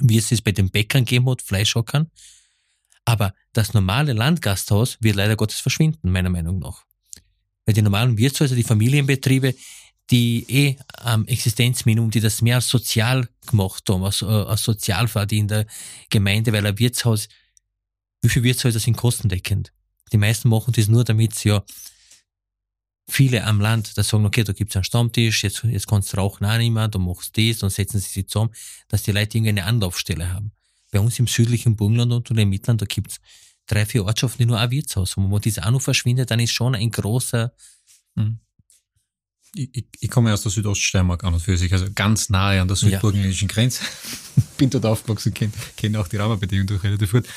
wie 0.01 0.19
es 0.19 0.33
es 0.33 0.43
bei 0.43 0.53
den 0.53 0.71
Bäckern 0.71 1.05
geben 1.05 1.29
hat, 1.29 1.43
Fleischhockern. 1.43 2.11
Aber 3.05 3.35
das 3.53 3.75
normale 3.75 4.13
Landgasthaus 4.13 4.97
wird 5.01 5.17
leider 5.17 5.37
Gottes 5.37 5.61
verschwinden, 5.61 6.11
meiner 6.11 6.31
Meinung 6.31 6.59
nach. 6.59 6.85
Weil 7.67 7.75
die 7.75 7.83
normalen 7.83 8.17
Wirtshäuser, 8.17 8.57
die 8.57 8.63
Familienbetriebe, 8.63 9.55
die 10.11 10.45
eh 10.49 10.77
am 10.99 11.27
Existenzminimum, 11.27 12.11
die 12.11 12.21
das 12.21 12.43
mehr 12.43 12.57
als 12.57 12.69
sozial 12.69 13.29
gemacht 13.47 13.89
haben, 13.89 14.05
als, 14.05 14.23
äh, 14.23 14.27
als 14.27 14.63
Sozialfahrt 14.63 15.33
in 15.33 15.49
der 15.49 15.67
Gemeinde, 16.11 16.53
weil 16.53 16.67
ein 16.67 16.79
Wirtshaus, 16.79 17.29
wie 18.23 18.29
viele 18.29 18.45
Wirtshäuser 18.45 18.81
sind 18.81 18.97
kostendeckend? 18.97 19.74
Die 20.13 20.19
meisten 20.19 20.49
machen 20.49 20.73
das 20.77 20.89
nur, 20.89 21.05
damit 21.05 21.35
sie 21.35 21.49
ja 21.51 21.65
viele 23.09 23.45
am 23.45 23.61
Land, 23.61 23.97
da 23.97 24.03
sagen, 24.03 24.25
okay, 24.25 24.45
da 24.45 24.53
gibt's 24.53 24.77
einen 24.77 24.85
Stammtisch, 24.85 25.45
jetzt, 25.45 25.63
jetzt 25.65 25.87
kannst 25.87 26.13
du 26.13 26.17
rauchen 26.17 26.47
auch 26.47 26.59
nicht 26.59 26.71
mehr, 26.71 26.89
du 26.89 26.99
machst 26.99 27.37
das, 27.37 27.59
dann 27.59 27.71
setzen 27.71 28.01
sie 28.01 28.09
sich 28.09 28.29
zusammen, 28.29 28.53
dass 28.89 29.03
die 29.03 29.13
Leute 29.13 29.37
irgendwie 29.37 29.51
eine 29.51 29.65
Anlaufstelle 29.65 30.33
haben. 30.33 30.53
Bei 30.91 31.01
uns 31.01 31.19
im 31.19 31.27
südlichen 31.27 31.77
Burgenland 31.77 32.31
und 32.31 32.39
im 32.39 32.49
Mittelland, 32.49 32.81
da 32.81 32.87
gibt's 32.87 33.21
drei, 33.67 33.85
vier 33.85 34.05
Ortschaften, 34.05 34.39
die 34.39 34.47
nur 34.47 34.59
ein 34.59 34.71
Wirtshaus 34.71 35.17
haben. 35.17 35.25
Und 35.27 35.33
wenn 35.33 35.53
das 35.53 35.63
auch 35.63 35.71
noch 35.71 35.83
verschwindet, 35.83 36.31
dann 36.31 36.41
ist 36.41 36.53
schon 36.53 36.75
ein 36.75 36.91
großer... 36.91 37.53
Mhm. 38.15 38.39
Ich, 39.57 39.71
ich, 39.73 39.87
ich, 40.01 40.11
komme 40.11 40.33
aus 40.33 40.43
der 40.43 40.51
Südoststeiermark 40.51 41.23
an 41.23 41.35
und 41.35 41.41
für 41.41 41.57
sich, 41.57 41.73
also 41.73 41.87
ganz 41.95 42.29
nahe 42.29 42.61
an 42.61 42.67
der 42.67 42.77
südburgenländischen 42.77 43.49
ja. 43.49 43.55
Grenze. 43.55 43.85
Bin 44.59 44.69
dort 44.69 44.85
aufgewachsen, 44.85 45.33
kenne 45.33 45.53
kenn 45.77 45.95
auch 45.95 46.09
die 46.09 46.17
Rahmenbedingungen 46.17 46.67
durch 46.67 46.83
relativ 46.83 47.13
gut 47.13 47.29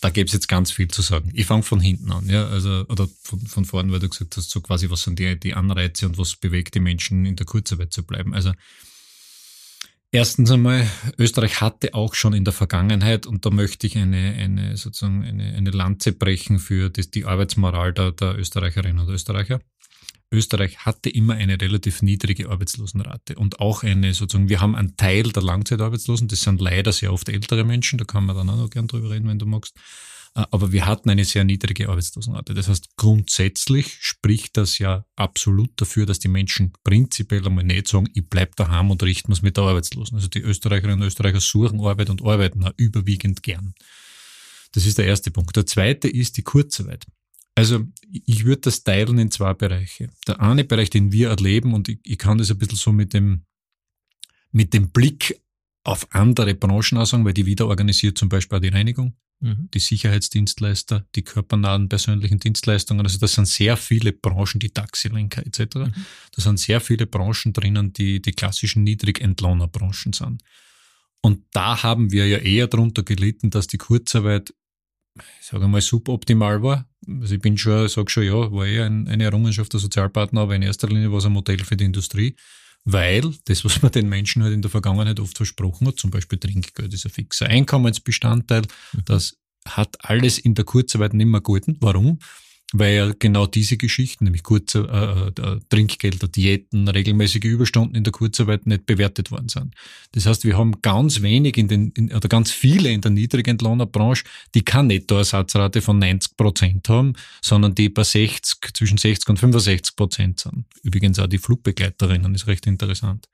da 0.00 0.10
gäbe 0.10 0.26
es 0.26 0.32
jetzt 0.32 0.48
ganz 0.48 0.70
viel 0.70 0.88
zu 0.88 1.02
sagen. 1.02 1.30
Ich 1.34 1.46
fange 1.46 1.62
von 1.62 1.80
hinten 1.80 2.12
an, 2.12 2.28
ja, 2.28 2.46
also, 2.46 2.84
oder 2.88 3.08
von, 3.22 3.40
von 3.40 3.64
vorne, 3.64 3.92
weil 3.92 4.00
du 4.00 4.08
gesagt 4.08 4.36
hast, 4.36 4.50
so 4.50 4.60
quasi, 4.60 4.90
was 4.90 5.02
sind 5.02 5.18
die, 5.18 5.38
die 5.38 5.54
Anreize 5.54 6.06
und 6.06 6.18
was 6.18 6.36
bewegt 6.36 6.74
die 6.74 6.80
Menschen 6.80 7.24
in 7.24 7.36
der 7.36 7.46
Kurzarbeit 7.46 7.92
zu 7.92 8.04
bleiben. 8.04 8.34
Also, 8.34 8.52
erstens 10.10 10.50
einmal, 10.50 10.86
Österreich 11.18 11.60
hatte 11.60 11.94
auch 11.94 12.14
schon 12.14 12.34
in 12.34 12.44
der 12.44 12.52
Vergangenheit, 12.52 13.26
und 13.26 13.46
da 13.46 13.50
möchte 13.50 13.86
ich 13.86 13.96
eine, 13.96 14.34
eine 14.34 14.76
sozusagen 14.76 15.24
eine, 15.24 15.54
eine 15.54 15.70
Lanze 15.70 16.12
brechen 16.12 16.58
für 16.58 16.90
das, 16.90 17.10
die 17.10 17.24
Arbeitsmoral 17.24 17.94
der, 17.94 18.12
der 18.12 18.38
Österreicherinnen 18.38 18.98
und 18.98 19.08
Österreicher. 19.08 19.60
Österreich 20.32 20.78
hatte 20.78 21.08
immer 21.08 21.34
eine 21.34 21.60
relativ 21.60 22.02
niedrige 22.02 22.50
Arbeitslosenrate 22.50 23.36
und 23.36 23.60
auch 23.60 23.82
eine 23.82 24.12
sozusagen, 24.12 24.48
wir 24.48 24.60
haben 24.60 24.74
einen 24.74 24.96
Teil 24.96 25.24
der 25.24 25.42
Langzeitarbeitslosen, 25.42 26.28
das 26.28 26.40
sind 26.40 26.60
leider 26.60 26.92
sehr 26.92 27.12
oft 27.12 27.28
ältere 27.28 27.64
Menschen, 27.64 27.98
da 27.98 28.04
kann 28.04 28.26
man 28.26 28.36
dann 28.36 28.50
auch 28.50 28.56
noch 28.56 28.70
gern 28.70 28.88
drüber 28.88 29.10
reden, 29.10 29.28
wenn 29.28 29.38
du 29.38 29.46
magst. 29.46 29.76
Äh, 30.36 30.44
aber 30.50 30.70
wir 30.70 30.86
hatten 30.86 31.10
eine 31.10 31.24
sehr 31.24 31.44
niedrige 31.44 31.88
Arbeitslosenrate. 31.88 32.54
Das 32.54 32.68
heißt, 32.68 32.96
grundsätzlich 32.96 33.98
spricht 34.00 34.56
das 34.56 34.78
ja 34.78 35.04
absolut 35.16 35.70
dafür, 35.76 36.06
dass 36.06 36.18
die 36.18 36.28
Menschen 36.28 36.72
prinzipiell 36.84 37.46
einmal 37.46 37.64
nicht 37.64 37.88
sagen, 37.88 38.08
ich 38.14 38.28
bleib 38.28 38.54
daheim 38.56 38.90
und 38.90 39.02
richten 39.02 39.32
es 39.32 39.42
mit 39.42 39.56
der 39.56 39.64
Arbeitslosen. 39.64 40.16
Also 40.16 40.28
die 40.28 40.40
Österreicherinnen 40.40 41.00
und 41.00 41.06
Österreicher 41.06 41.40
suchen 41.40 41.80
Arbeit 41.80 42.10
und 42.10 42.22
arbeiten 42.22 42.64
auch 42.64 42.72
überwiegend 42.76 43.42
gern. 43.42 43.74
Das 44.72 44.84
ist 44.84 44.98
der 44.98 45.06
erste 45.06 45.30
Punkt. 45.30 45.56
Der 45.56 45.64
zweite 45.64 46.08
ist 46.08 46.36
die 46.36 46.42
Kurzarbeit. 46.42 47.06
Also 47.56 47.84
ich 48.12 48.44
würde 48.44 48.60
das 48.62 48.84
teilen 48.84 49.18
in 49.18 49.30
zwei 49.30 49.54
Bereiche. 49.54 50.10
Der 50.28 50.40
eine 50.40 50.62
Bereich, 50.62 50.90
den 50.90 51.10
wir 51.10 51.30
erleben, 51.30 51.72
und 51.74 51.88
ich, 51.88 51.98
ich 52.04 52.18
kann 52.18 52.38
das 52.38 52.50
ein 52.50 52.58
bisschen 52.58 52.76
so 52.76 52.92
mit 52.92 53.14
dem, 53.14 53.46
mit 54.52 54.74
dem 54.74 54.90
Blick 54.90 55.40
auf 55.82 56.06
andere 56.14 56.54
Branchen 56.54 56.98
auch 56.98 57.06
sagen, 57.06 57.24
weil 57.24 57.32
die 57.32 57.46
wieder 57.46 57.66
organisiert 57.66 58.18
zum 58.18 58.28
Beispiel 58.28 58.58
auch 58.58 58.62
die 58.62 58.68
Reinigung, 58.68 59.16
mhm. 59.40 59.70
die 59.72 59.78
Sicherheitsdienstleister, 59.78 61.06
die 61.14 61.22
körpernahen 61.22 61.88
persönlichen 61.88 62.40
Dienstleistungen. 62.40 63.06
Also 63.06 63.18
das 63.18 63.32
sind 63.32 63.48
sehr 63.48 63.78
viele 63.78 64.12
Branchen, 64.12 64.58
die 64.58 64.70
Taxilenker 64.70 65.46
etc. 65.46 65.76
Mhm. 65.76 65.94
Da 66.32 66.42
sind 66.42 66.60
sehr 66.60 66.82
viele 66.82 67.06
Branchen 67.06 67.54
drinnen, 67.54 67.94
die 67.94 68.20
die 68.20 68.32
klassischen 68.32 68.84
Niedrigentlohnerbranchen 68.84 70.12
sind. 70.12 70.42
Und 71.22 71.44
da 71.52 71.82
haben 71.82 72.12
wir 72.12 72.26
ja 72.28 72.38
eher 72.38 72.66
darunter 72.66 73.02
gelitten, 73.02 73.48
dass 73.48 73.66
die 73.66 73.78
Kurzarbeit, 73.78 74.52
ich 75.40 75.46
sage 75.46 75.66
mal, 75.68 75.80
suboptimal 75.80 76.62
war. 76.62 76.88
Also 77.20 77.34
ich 77.34 77.40
bin 77.40 77.56
schon, 77.56 77.88
sage 77.88 78.10
schon, 78.10 78.24
ja, 78.24 78.52
war 78.52 78.66
eher 78.66 78.86
eine 78.86 79.24
Errungenschaft 79.24 79.72
der 79.72 79.80
Sozialpartner, 79.80 80.42
aber 80.42 80.56
in 80.56 80.62
erster 80.62 80.88
Linie 80.88 81.10
war 81.10 81.18
es 81.18 81.26
ein 81.26 81.32
Modell 81.32 81.58
für 81.60 81.76
die 81.76 81.84
Industrie, 81.84 82.36
weil 82.84 83.34
das, 83.46 83.64
was 83.64 83.82
man 83.82 83.92
den 83.92 84.08
Menschen 84.08 84.42
halt 84.42 84.54
in 84.54 84.62
der 84.62 84.70
Vergangenheit 84.70 85.20
oft 85.20 85.36
versprochen 85.36 85.86
hat, 85.86 85.98
zum 85.98 86.10
Beispiel 86.10 86.38
Trinkgeld 86.38 86.92
ist 86.92 87.06
ein 87.06 87.12
fixer 87.12 87.46
Einkommensbestandteil, 87.46 88.62
mhm. 88.62 89.02
das 89.04 89.36
hat 89.66 89.96
alles 90.00 90.38
in 90.38 90.54
der 90.54 90.64
Kurzarbeit 90.64 91.14
nicht 91.14 91.26
mehr 91.26 91.40
gehalten. 91.40 91.76
Warum? 91.80 92.18
Weil 92.72 92.94
ja 92.94 93.12
genau 93.16 93.46
diese 93.46 93.76
Geschichten, 93.76 94.24
nämlich 94.24 94.42
kurze 94.42 95.32
äh, 95.38 95.40
äh, 95.40 95.60
Trinkgelder, 95.68 96.26
Diäten, 96.26 96.88
regelmäßige 96.88 97.44
Überstunden 97.44 97.94
in 97.94 98.02
der 98.02 98.12
Kurzarbeit 98.12 98.66
nicht 98.66 98.86
bewertet 98.86 99.30
worden 99.30 99.48
sind. 99.48 99.74
Das 100.12 100.26
heißt, 100.26 100.44
wir 100.44 100.58
haben 100.58 100.82
ganz 100.82 101.22
wenig 101.22 101.56
in 101.58 101.68
den, 101.68 101.90
in, 101.92 102.12
oder 102.12 102.28
ganz 102.28 102.50
viele 102.50 102.90
in 102.90 103.00
der 103.00 103.12
Niedrigentlohnerbranche, 103.12 104.24
die 104.54 104.62
keine 104.62 104.88
Nettoersatzrate 104.88 105.80
von 105.80 105.98
90 105.98 106.36
Prozent 106.36 106.88
haben, 106.88 107.14
sondern 107.40 107.74
die 107.74 107.88
bei 107.88 108.02
60, 108.02 108.74
zwischen 108.74 108.98
60 108.98 109.28
und 109.28 109.38
65 109.38 109.94
Prozent 109.94 110.40
sind. 110.40 110.66
Übrigens 110.82 111.20
auch 111.20 111.28
die 111.28 111.38
Flugbegleiterinnen 111.38 112.34
ist 112.34 112.48
recht 112.48 112.66
interessant. 112.66 113.26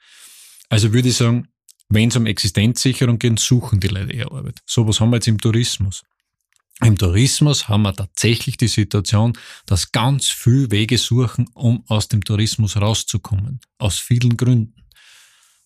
Also 0.69 0.93
würde 0.93 1.09
ich 1.09 1.17
sagen, 1.17 1.49
wenn 1.89 2.09
es 2.09 2.17
um 2.17 2.27
Existenzsicherung 2.27 3.19
geht, 3.19 3.39
suchen 3.39 3.81
die 3.81 3.89
Leute 3.89 4.13
eher 4.13 4.31
Arbeit. 4.33 4.61
So 4.67 4.87
was 4.87 5.01
haben 5.01 5.11
wir 5.11 5.17
jetzt 5.17 5.29
im 5.29 5.39
Tourismus. 5.39 6.03
Im 6.85 6.99
Tourismus 6.99 7.69
haben 7.69 7.83
wir 7.83 7.95
tatsächlich 7.95 8.57
die 8.57 8.69
Situation, 8.69 9.35
dass 9.67 9.93
ganz 9.93 10.29
viel 10.29 10.71
Wege 10.71 10.99
suchen, 10.99 11.49
um 11.55 11.85
aus 11.87 12.09
dem 12.09 12.25
Tourismus 12.25 12.77
rauszukommen. 12.77 13.61
Aus 13.79 13.99
vielen 13.99 14.37
Gründen. 14.37 14.75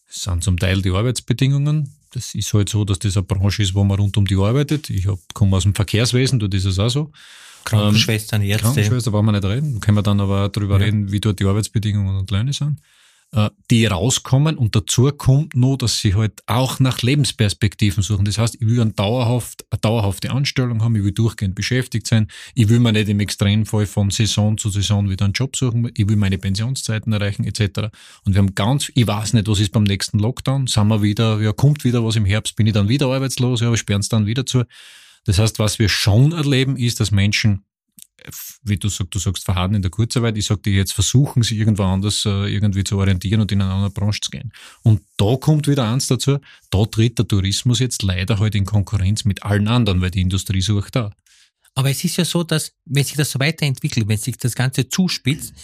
Es 0.08 0.23
sind 0.23 0.44
zum 0.44 0.58
Teil 0.58 0.82
die 0.82 0.90
Arbeitsbedingungen. 0.90 1.94
Das 2.12 2.35
ist 2.35 2.52
halt 2.54 2.68
so, 2.68 2.85
dass 2.85 2.99
das 2.99 3.16
eine 3.16 3.25
Branche 3.25 3.62
ist, 3.62 3.75
wo 3.75 3.82
man 3.82 3.99
rund 3.99 4.16
um 4.16 4.26
die 4.26 4.37
arbeitet. 4.37 4.90
Ich 4.90 5.06
hab, 5.06 5.18
komme 5.35 5.56
aus 5.56 5.64
dem 5.64 5.75
Verkehrswesen, 5.75 6.38
dort 6.38 6.54
ist 6.54 6.64
es 6.64 6.78
auch 6.78 6.88
so. 6.88 7.12
Krankenschwestern, 7.64 8.42
Ärzte. 8.42 8.64
Krankenschwester 8.64 9.12
wollen 9.12 9.26
wir 9.26 9.32
nicht 9.32 9.44
reden. 9.44 9.75
Da 9.75 9.80
können 9.80 9.96
wir 9.96 10.02
dann 10.02 10.20
aber 10.20 10.49
darüber 10.49 10.78
ja. 10.78 10.85
reden, 10.85 11.11
wie 11.11 11.20
dort 11.20 11.40
die 11.40 11.44
Arbeitsbedingungen 11.44 12.16
und 12.16 12.30
Löhne 12.30 12.52
sind. 12.52 12.80
Äh, 13.33 13.50
die 13.73 13.87
rauskommen 13.87 14.56
und 14.56 14.76
dazu 14.76 15.11
kommt 15.11 15.56
nur, 15.56 15.76
dass 15.76 15.99
sie 15.99 16.14
halt 16.14 16.40
auch 16.47 16.78
nach 16.78 17.02
Lebensperspektiven 17.02 18.00
suchen. 18.02 18.25
Das 18.25 18.38
heißt, 18.38 18.54
ich 18.54 18.61
will 18.61 18.80
eine, 18.80 18.92
dauerhaft, 18.92 19.66
eine 19.71 19.80
dauerhafte 19.80 20.30
Anstellung 20.30 20.83
haben, 20.83 20.95
ich 20.95 21.02
will 21.02 21.11
durchgehend 21.11 21.56
beschäftigt 21.56 22.06
sein, 22.06 22.28
ich 22.54 22.68
will 22.68 22.78
mir 22.78 22.92
nicht 22.92 23.09
im 23.09 23.18
Extremfall 23.18 23.87
von 23.87 24.11
Saison 24.11 24.56
zu 24.56 24.71
Saison 24.71 25.11
wieder 25.11 25.25
einen 25.25 25.35
Job 25.35 25.56
suchen, 25.56 25.90
ich 25.97 26.09
will 26.09 26.14
meine 26.14 26.38
Pensionszeiten 26.38 27.12
erreichen 27.12 27.45
etc. 27.45 27.90
Und 28.25 28.35
wir 28.35 28.38
haben 28.38 28.54
ganz, 28.54 28.92
ich 28.95 29.06
weiß 29.06 29.33
nicht, 29.33 29.49
was 29.49 29.59
ist 29.59 29.73
beim 29.73 29.85
nächsten 29.85 30.21
Lockdown, 30.21 30.68
sind 30.68 30.87
wir 30.87 31.02
wieder, 31.02 31.40
ja, 31.40 31.52
kommt 31.52 31.83
wieder 31.83 32.04
was 32.04 32.14
im 32.14 32.26
Herbst, 32.26 32.54
bin 32.54 32.68
ich 32.68 32.75
dann 32.75 32.88
wieder 32.88 33.09
arbeitslos, 33.09 33.61
ja, 33.61 33.66
aber 33.66 33.76
sperren 33.76 34.00
es 34.00 34.09
dann 34.09 34.26
wieder 34.26 34.47
zu. 34.47 34.62
Das 35.25 35.40
heißt, 35.40 35.59
was 35.59 35.80
wir 35.80 35.88
schon 35.88 36.30
erleben, 36.30 36.76
ist, 36.76 37.00
dass 37.00 37.11
Menschen 37.11 37.64
wie 38.62 38.76
du 38.76 38.88
sagst, 38.88 39.14
du 39.14 39.18
sagst 39.18 39.44
verharren 39.44 39.75
in 39.75 39.82
der 39.82 39.90
Kurzarbeit. 39.90 40.37
Ich 40.37 40.46
sage 40.46 40.62
dir 40.62 40.73
jetzt 40.73 40.92
versuchen, 40.92 41.42
sie 41.42 41.58
irgendwo 41.58 41.85
anders 41.85 42.25
äh, 42.25 42.52
irgendwie 42.52 42.85
zu 42.85 42.99
orientieren 42.99 43.40
und 43.40 43.52
in 43.52 43.61
eine 43.61 43.70
andere 43.70 43.90
Branche 43.90 44.20
zu 44.20 44.30
gehen. 44.30 44.52
Und 44.82 45.02
da 45.16 45.37
kommt 45.37 45.68
wieder 45.68 45.90
eins 45.90 46.06
dazu, 46.06 46.38
da 46.70 46.85
tritt 46.87 47.18
der 47.18 47.28
Tourismus 47.28 47.78
jetzt 47.78 48.02
leider 48.02 48.38
halt 48.38 48.54
in 48.54 48.64
Konkurrenz 48.64 49.25
mit 49.25 49.42
allen 49.42 49.68
anderen, 49.68 50.00
weil 50.00 50.11
die 50.11 50.23
Industrie 50.23 50.61
sucht 50.61 50.96
da. 50.96 51.11
Aber 51.75 51.90
es 51.90 52.02
ist 52.04 52.16
ja 52.16 52.25
so, 52.25 52.42
dass 52.42 52.73
wenn 52.87 53.04
sich 53.04 53.16
das 53.16 53.30
so 53.30 53.38
weiterentwickelt, 53.38 54.08
wenn 54.08 54.16
sich 54.16 54.38
das 54.38 54.54
Ganze 54.54 54.88
zuspitzt, 54.88 55.54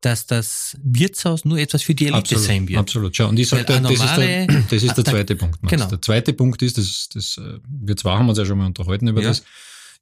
dass 0.00 0.26
das 0.26 0.76
Wirtshaus 0.82 1.44
nur 1.44 1.58
etwas 1.58 1.82
für 1.82 1.94
die 1.94 2.06
Elite 2.06 2.18
absolut, 2.18 2.44
sein 2.44 2.68
wird. 2.68 2.78
Absolut, 2.78 3.14
schau. 3.14 3.28
Und 3.28 3.38
ich 3.38 3.48
sage, 3.48 3.64
das, 3.64 3.90
ist 3.90 4.16
der, 4.16 4.46
das 4.46 4.82
ist 4.82 4.94
der 4.94 5.04
zweite 5.04 5.36
Punkt. 5.36 5.58
Genau. 5.62 5.86
Der 5.86 6.00
zweite 6.00 6.32
Punkt 6.32 6.62
ist, 6.62 6.78
das, 6.78 7.08
das, 7.12 7.38
äh, 7.38 7.58
wir 7.68 7.96
zwei 7.96 8.12
haben 8.12 8.28
uns 8.28 8.38
ja 8.38 8.46
schon 8.46 8.58
mal 8.58 8.66
unterhalten 8.66 9.08
über 9.08 9.20
ja. 9.20 9.28
das, 9.28 9.42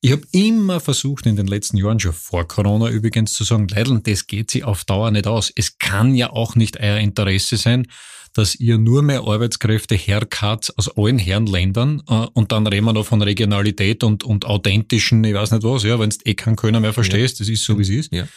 ich 0.00 0.12
habe 0.12 0.22
immer 0.30 0.78
versucht, 0.78 1.26
in 1.26 1.36
den 1.36 1.48
letzten 1.48 1.76
Jahren, 1.76 1.98
schon 1.98 2.12
vor 2.12 2.46
Corona 2.46 2.88
übrigens, 2.88 3.32
zu 3.32 3.42
sagen, 3.44 3.66
Leidl, 3.68 4.00
das 4.00 4.26
geht 4.26 4.50
sich 4.50 4.64
auf 4.64 4.84
Dauer 4.84 5.10
nicht 5.10 5.26
aus. 5.26 5.52
Es 5.54 5.78
kann 5.78 6.14
ja 6.14 6.30
auch 6.30 6.54
nicht 6.54 6.78
euer 6.78 6.98
Interesse 6.98 7.56
sein, 7.56 7.86
dass 8.32 8.54
ihr 8.54 8.78
nur 8.78 9.02
mehr 9.02 9.22
Arbeitskräfte 9.22 9.96
herkart 9.96 10.72
aus 10.76 10.96
allen 10.96 11.18
Herrenländern 11.18 12.02
äh, 12.08 12.26
und 12.32 12.52
dann 12.52 12.66
reden 12.66 12.84
wir 12.84 12.92
noch 12.92 13.06
von 13.06 13.22
Regionalität 13.22 14.04
und, 14.04 14.22
und 14.22 14.44
authentischen, 14.44 15.24
ich 15.24 15.34
weiß 15.34 15.50
nicht 15.50 15.64
was, 15.64 15.82
ja, 15.82 15.98
wenn 15.98 16.10
du 16.10 16.16
eh 16.24 16.34
keinen 16.34 16.56
Kölner 16.56 16.78
mehr 16.78 16.92
verstehst, 16.92 17.40
ja. 17.40 17.44
das 17.44 17.48
ist 17.48 17.64
so, 17.64 17.76
wie 17.78 17.82
es 17.82 17.88
ist. 17.88 18.12
Ja. 18.12 18.28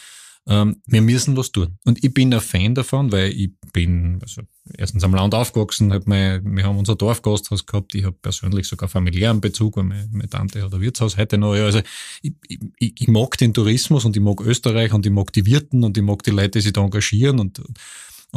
Ähm, 0.48 0.82
wir 0.86 1.02
müssen 1.02 1.36
was 1.36 1.52
tun. 1.52 1.78
Und 1.84 2.02
ich 2.02 2.12
bin 2.12 2.34
ein 2.34 2.40
Fan 2.40 2.74
davon, 2.74 3.12
weil 3.12 3.30
ich 3.30 3.50
bin 3.72 4.18
also 4.22 4.42
erstens 4.76 5.04
am 5.04 5.14
Land 5.14 5.34
aufgewachsen, 5.34 5.92
hab 5.92 6.06
mein, 6.06 6.56
wir 6.56 6.64
haben 6.64 6.78
unser 6.78 6.96
Dorfgasthaus 6.96 7.64
gehabt, 7.64 7.94
ich 7.94 8.04
habe 8.04 8.16
persönlich 8.20 8.66
sogar 8.66 8.88
familiären 8.88 9.40
Bezug, 9.40 9.76
weil 9.76 9.84
meine, 9.84 10.08
meine 10.10 10.28
Tante 10.28 10.62
hat 10.62 10.74
ein 10.74 10.80
Wirtshaus 10.80 11.16
heute 11.16 11.38
noch. 11.38 11.52
Also 11.52 11.80
ich, 12.22 12.32
ich, 12.78 12.94
ich 13.00 13.08
mag 13.08 13.38
den 13.38 13.54
Tourismus 13.54 14.04
und 14.04 14.16
ich 14.16 14.22
mag 14.22 14.40
Österreich 14.40 14.92
und 14.92 15.06
ich 15.06 15.12
mag 15.12 15.32
die 15.32 15.46
Wirten 15.46 15.84
und 15.84 15.96
ich 15.96 16.02
mag 16.02 16.22
die 16.24 16.30
Leute, 16.30 16.58
die 16.58 16.60
sich 16.60 16.72
da 16.72 16.82
engagieren 16.82 17.38
und 17.38 17.60
und 17.60 17.78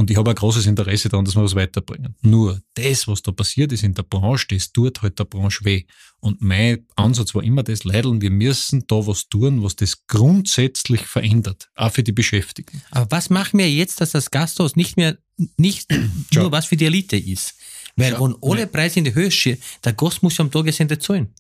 ich 0.10 0.18
habe 0.18 0.32
ein 0.32 0.36
großes 0.36 0.66
Interesse 0.66 1.08
daran, 1.08 1.24
dass 1.24 1.36
wir 1.36 1.44
was 1.44 1.56
weiterbringen. 1.56 2.16
Nur 2.22 2.62
das, 2.74 3.08
was 3.08 3.22
da 3.22 3.32
passiert 3.32 3.72
ist 3.72 3.84
in 3.84 3.94
der 3.94 4.04
Branche, 4.04 4.48
das 4.50 4.72
tut 4.74 5.02
halt 5.02 5.18
der 5.18 5.24
Branche 5.24 5.64
weh. 5.64 5.86
Und 6.20 6.42
mein 6.42 6.86
Ansatz 6.96 7.34
war 7.34 7.44
immer 7.44 7.64
das, 7.64 7.86
Leideln, 7.86 8.22
wir 8.22 8.30
müssen 8.30 8.86
da 8.88 9.08
was 9.08 9.30
tun, 9.30 9.64
was 9.64 9.78
das 9.78 10.06
grundsätzlich 10.08 11.02
verändert. 11.02 11.70
Auch 11.76 11.94
für 11.94 12.04
die 12.04 12.12
Beschäftigten. 12.12 12.82
Aber 12.92 13.10
was 13.10 13.30
machen 13.30 13.58
wir 13.58 13.72
jetzt, 13.72 14.02
dass 14.02 14.12
das 14.12 14.32
Gasthaus 14.32 14.76
nicht 14.76 14.98
mehr, 14.98 15.18
nicht 15.58 15.88
nur 16.34 16.52
was 16.52 16.66
für 16.66 16.76
die 16.76 16.86
Elite 16.86 17.16
ist? 17.16 17.56
Weil, 17.96 18.12
ja, 18.12 18.20
wenn 18.20 18.36
alle 18.42 18.68
Preise 18.68 19.00
in 19.00 19.06
die 19.06 19.16
Höhe 19.16 19.32
stehen, 19.32 19.58
der 19.84 19.94
Gast 19.94 20.22
muss 20.22 20.38
ja 20.38 20.44
am 20.44 20.52
Tagesende 20.52 21.00
zahlen. 21.00 21.34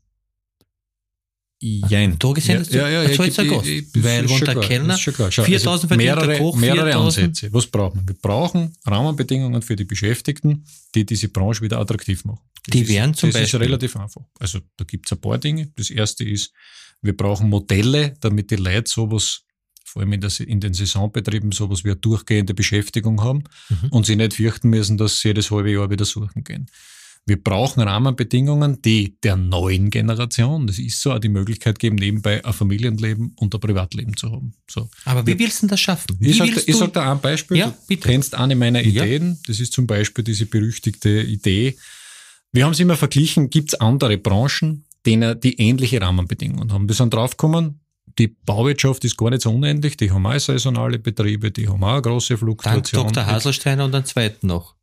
Jein. 1.65 2.19
Tagesende 2.19 2.69
ja, 2.69 2.88
ja, 2.88 3.03
ja, 3.03 3.10
ja, 3.10 3.17
Gast. 3.17 3.39
Ich, 3.39 3.86
ich, 3.95 4.03
Weil 4.03 4.29
wenn 4.29 4.39
der 4.39 4.55
Kellner 4.60 4.98
4000 4.98 5.67
also 5.67 5.88
verdient, 5.88 5.98
mehrere, 5.98 6.38
Koch 6.38 6.55
mehrere 6.57 6.95
Ansätze. 6.95 7.51
Was 7.51 7.65
brauchen 7.65 8.01
wir? 8.01 8.10
Wir 8.10 8.22
brauchen 8.22 8.75
Rahmenbedingungen 8.86 9.62
für 9.63 9.75
die 9.75 9.86
Beschäftigten, 9.86 10.65
die 10.93 11.05
diese 11.05 11.29
Branche 11.29 11.62
wieder 11.62 11.79
attraktiv 11.79 12.24
machen. 12.24 12.41
Das 12.67 12.74
die 12.74 12.88
wären 12.88 13.13
zum 13.15 13.29
das 13.29 13.41
Beispiel. 13.41 13.60
Das 13.60 13.65
ist 13.65 13.67
relativ 13.67 13.95
einfach. 13.95 14.22
Also 14.39 14.60
da 14.77 14.86
gibt 14.86 15.07
es 15.07 15.13
ein 15.13 15.22
paar 15.22 15.39
Dinge. 15.39 15.72
Das 15.75 15.89
erste 15.89 16.24
ist, 16.24 16.51
wir 17.01 17.17
brauchen 17.17 17.50
Modelle, 17.50 18.15
damit 18.19 18.51
die 18.51 18.57
Leute 18.57 18.91
sowas 18.91 19.41
vor 19.84 20.01
allem 20.01 20.13
in, 20.13 20.22
der, 20.22 20.31
in 20.41 20.60
den 20.60 20.74
Saisonbetrieben 20.74 21.51
sowas 21.51 21.84
wie 21.84 21.89
eine 21.89 21.95
durchgehende 21.95 22.53
Beschäftigung 22.53 23.24
haben 23.24 23.43
mhm. 23.69 23.89
und 23.89 24.05
sie 24.05 24.15
nicht 24.15 24.34
fürchten 24.34 24.69
müssen, 24.69 24.98
dass 24.98 25.22
sie 25.22 25.29
jedes 25.29 25.50
halbe 25.51 25.72
Jahr 25.72 25.89
wieder 25.89 26.05
suchen 26.05 26.43
gehen. 26.43 26.67
Wir 27.27 27.41
brauchen 27.41 27.82
Rahmenbedingungen, 27.82 28.84
die 28.84 29.17
der 29.24 29.36
neuen 29.36 29.89
Generation, 29.89 30.67
das 30.67 30.77
ist 30.77 31.01
so, 31.01 31.12
auch 31.12 31.17
die 31.17 31.29
Möglichkeit 31.29 31.79
geben, 31.79 31.96
nebenbei 31.96 32.46
ein 32.46 32.53
Familienleben 32.53 33.34
und 33.38 33.53
ein 33.55 33.60
Privatleben 33.60 34.15
zu 34.15 34.32
haben. 34.32 34.53
So. 34.70 34.89
Aber 35.05 35.25
wie 35.25 35.39
willst 35.39 35.63
du 35.63 35.67
das 35.67 35.79
schaffen? 35.79 36.15
Wie 36.20 36.29
ich 36.29 36.38
sage 36.38 36.74
sag 36.74 36.94
da 36.94 37.12
ein 37.12 37.20
Beispiel. 37.20 37.58
Ja, 37.58 37.75
bitte. 37.88 38.03
Du 38.03 38.10
kennst 38.10 38.36
eine 38.36 38.55
meiner 38.55 38.84
Ideen. 38.84 39.29
Ja. 39.29 39.38
Das 39.48 39.60
ist 39.60 39.74
zum 39.74 39.88
Beispiel 39.88 40.24
diese 40.24 40.46
berüchtigte 40.46 41.24
Idee. 41.24 41.75
Wir 42.51 42.63
haben 42.63 42.74
es 42.74 42.79
immer 42.79 42.96
verglichen, 42.96 43.50
gibt 43.50 43.74
es 43.74 43.82
andere 43.82 44.20
Branchen, 44.20 44.86
denen 45.08 45.39
die 45.39 45.60
ähnliche 45.60 46.00
Rahmenbedingungen 46.00 46.72
haben. 46.72 46.88
Wir 46.88 46.96
sind 46.96 47.12
draufgekommen, 47.12 47.79
die 48.20 48.27
Bauwirtschaft 48.27 49.03
ist 49.03 49.17
gar 49.17 49.32
nicht 49.32 49.41
so 49.41 49.51
unendlich, 49.51 49.98
die 49.98 50.12
haben 50.12 50.25
auch 50.27 50.39
saisonale 50.39 51.00
Betriebe, 51.00 51.50
die 51.50 51.67
haben 51.67 51.84
auch 51.84 52.01
große 52.01 52.38
Fluktuation. 52.38 53.03
Dank 53.03 53.13
Dr. 53.15 53.25
Haselsteiner 53.25 53.86
und 53.86 53.96
einen 53.96 54.05
zweiten 54.05 54.46
noch 54.48 54.75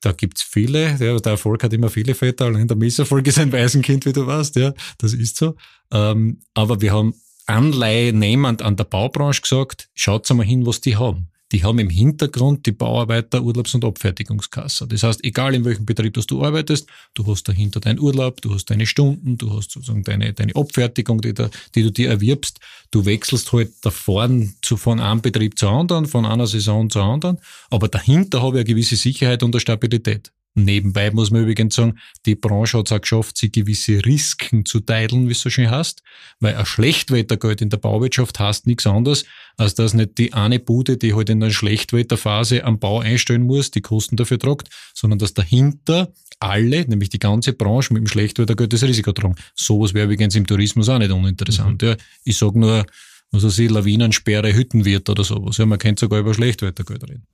da 0.00 0.12
gibt's 0.12 0.42
viele, 0.42 0.96
ja, 0.98 1.18
der 1.18 1.32
Erfolg 1.32 1.62
hat 1.62 1.72
immer 1.72 1.90
viele 1.90 2.14
Väter, 2.14 2.46
allein 2.46 2.68
der 2.68 2.76
Misserfolg 2.76 3.26
ist 3.26 3.38
ein 3.38 3.52
Waisenkind, 3.52 4.06
wie 4.06 4.12
du 4.12 4.26
weißt, 4.26 4.56
ja, 4.56 4.72
das 4.98 5.12
ist 5.12 5.36
so. 5.36 5.54
Ähm, 5.92 6.40
aber 6.54 6.80
wir 6.80 6.92
haben 6.92 7.14
anleihnehmend 7.46 8.62
an 8.62 8.76
der 8.76 8.84
Baubranche 8.84 9.42
gesagt, 9.42 9.88
schaut 9.94 10.28
mal 10.30 10.44
hin, 10.44 10.66
was 10.66 10.80
die 10.80 10.96
haben 10.96 11.28
die 11.52 11.64
haben 11.64 11.78
im 11.78 11.88
Hintergrund 11.88 12.66
die 12.66 12.72
Bauarbeiter 12.72 13.42
Urlaubs- 13.42 13.74
und 13.74 13.84
Abfertigungskasse. 13.84 14.86
Das 14.86 15.02
heißt, 15.02 15.24
egal 15.24 15.54
in 15.54 15.64
welchem 15.64 15.86
Betrieb 15.86 16.14
du 16.14 16.44
arbeitest, 16.44 16.88
du 17.14 17.26
hast 17.26 17.48
dahinter 17.48 17.80
deinen 17.80 17.98
Urlaub, 17.98 18.40
du 18.42 18.54
hast 18.54 18.66
deine 18.66 18.86
Stunden, 18.86 19.38
du 19.38 19.56
hast 19.56 19.70
sozusagen 19.70 20.02
deine, 20.02 20.32
deine 20.32 20.54
Abfertigung, 20.54 21.20
die, 21.20 21.32
da, 21.32 21.50
die 21.74 21.82
du 21.82 21.90
dir 21.90 22.10
erwirbst. 22.10 22.60
Du 22.90 23.04
wechselst 23.04 23.52
halt 23.52 23.72
da 23.82 23.90
vorne 23.90 24.52
zu, 24.62 24.76
von 24.76 25.00
einem 25.00 25.22
Betrieb 25.22 25.58
zu 25.58 25.68
anderen, 25.68 26.06
von 26.06 26.26
einer 26.26 26.46
Saison 26.46 26.90
zu 26.90 27.00
anderen, 27.00 27.38
aber 27.70 27.88
dahinter 27.88 28.42
habe 28.42 28.58
ich 28.58 28.60
eine 28.60 28.74
gewisse 28.74 28.96
Sicherheit 28.96 29.42
und 29.42 29.54
eine 29.54 29.60
Stabilität. 29.60 30.32
Nebenbei 30.54 31.10
muss 31.12 31.30
man 31.30 31.42
übrigens 31.42 31.76
sagen, 31.76 31.98
die 32.26 32.34
Branche 32.34 32.78
hat 32.78 32.86
es 32.86 32.92
auch 32.92 33.00
geschafft, 33.00 33.36
sich 33.36 33.52
gewisse 33.52 34.04
Risiken 34.04 34.64
zu 34.64 34.80
teilen, 34.80 35.28
wie 35.28 35.32
es 35.32 35.40
so 35.40 35.50
schön 35.50 35.70
heißt, 35.70 36.02
weil 36.40 36.56
ein 36.56 36.66
Schlechtwettergeld 36.66 37.60
in 37.60 37.70
der 37.70 37.76
Bauwirtschaft 37.76 38.40
heißt 38.40 38.66
nichts 38.66 38.86
anderes, 38.86 39.24
als 39.56 39.74
dass 39.74 39.94
nicht 39.94 40.18
die 40.18 40.32
eine 40.32 40.58
Bude, 40.58 40.96
die 40.96 41.14
halt 41.14 41.30
in 41.30 41.42
einer 41.42 41.52
Schlechtwetterphase 41.52 42.64
am 42.64 42.80
Bau 42.80 43.00
einstellen 43.00 43.42
muss, 43.42 43.70
die 43.70 43.82
Kosten 43.82 44.16
dafür 44.16 44.38
tragt, 44.38 44.68
sondern 44.94 45.18
dass 45.20 45.34
dahinter 45.34 46.12
alle, 46.40 46.84
nämlich 46.86 47.10
die 47.10 47.18
ganze 47.18 47.52
Branche 47.52 47.92
mit 47.92 48.02
dem 48.02 48.08
Schlechtwettergeld 48.08 48.72
das 48.72 48.82
Risiko 48.82 49.12
tragen. 49.12 49.36
Sowas 49.54 49.94
wäre 49.94 50.06
übrigens 50.06 50.34
im 50.34 50.46
Tourismus 50.46 50.88
auch 50.88 50.98
nicht 50.98 51.10
uninteressant. 51.10 51.82
Mhm. 51.82 51.88
Ja, 51.88 51.96
ich 52.24 52.36
sag 52.36 52.54
nur, 52.54 52.84
was 53.30 53.44
weiß 53.44 53.58
ich, 53.58 53.70
Lawinensperre, 53.70 54.54
Hüttenwirt 54.54 55.08
oder 55.08 55.24
sowas. 55.24 55.56
Ja, 55.58 55.66
man 55.66 55.78
könnte 55.78 56.00
sogar 56.00 56.20
über 56.20 56.34
Schlechtwettergeld 56.34 57.04
reden. 57.04 57.26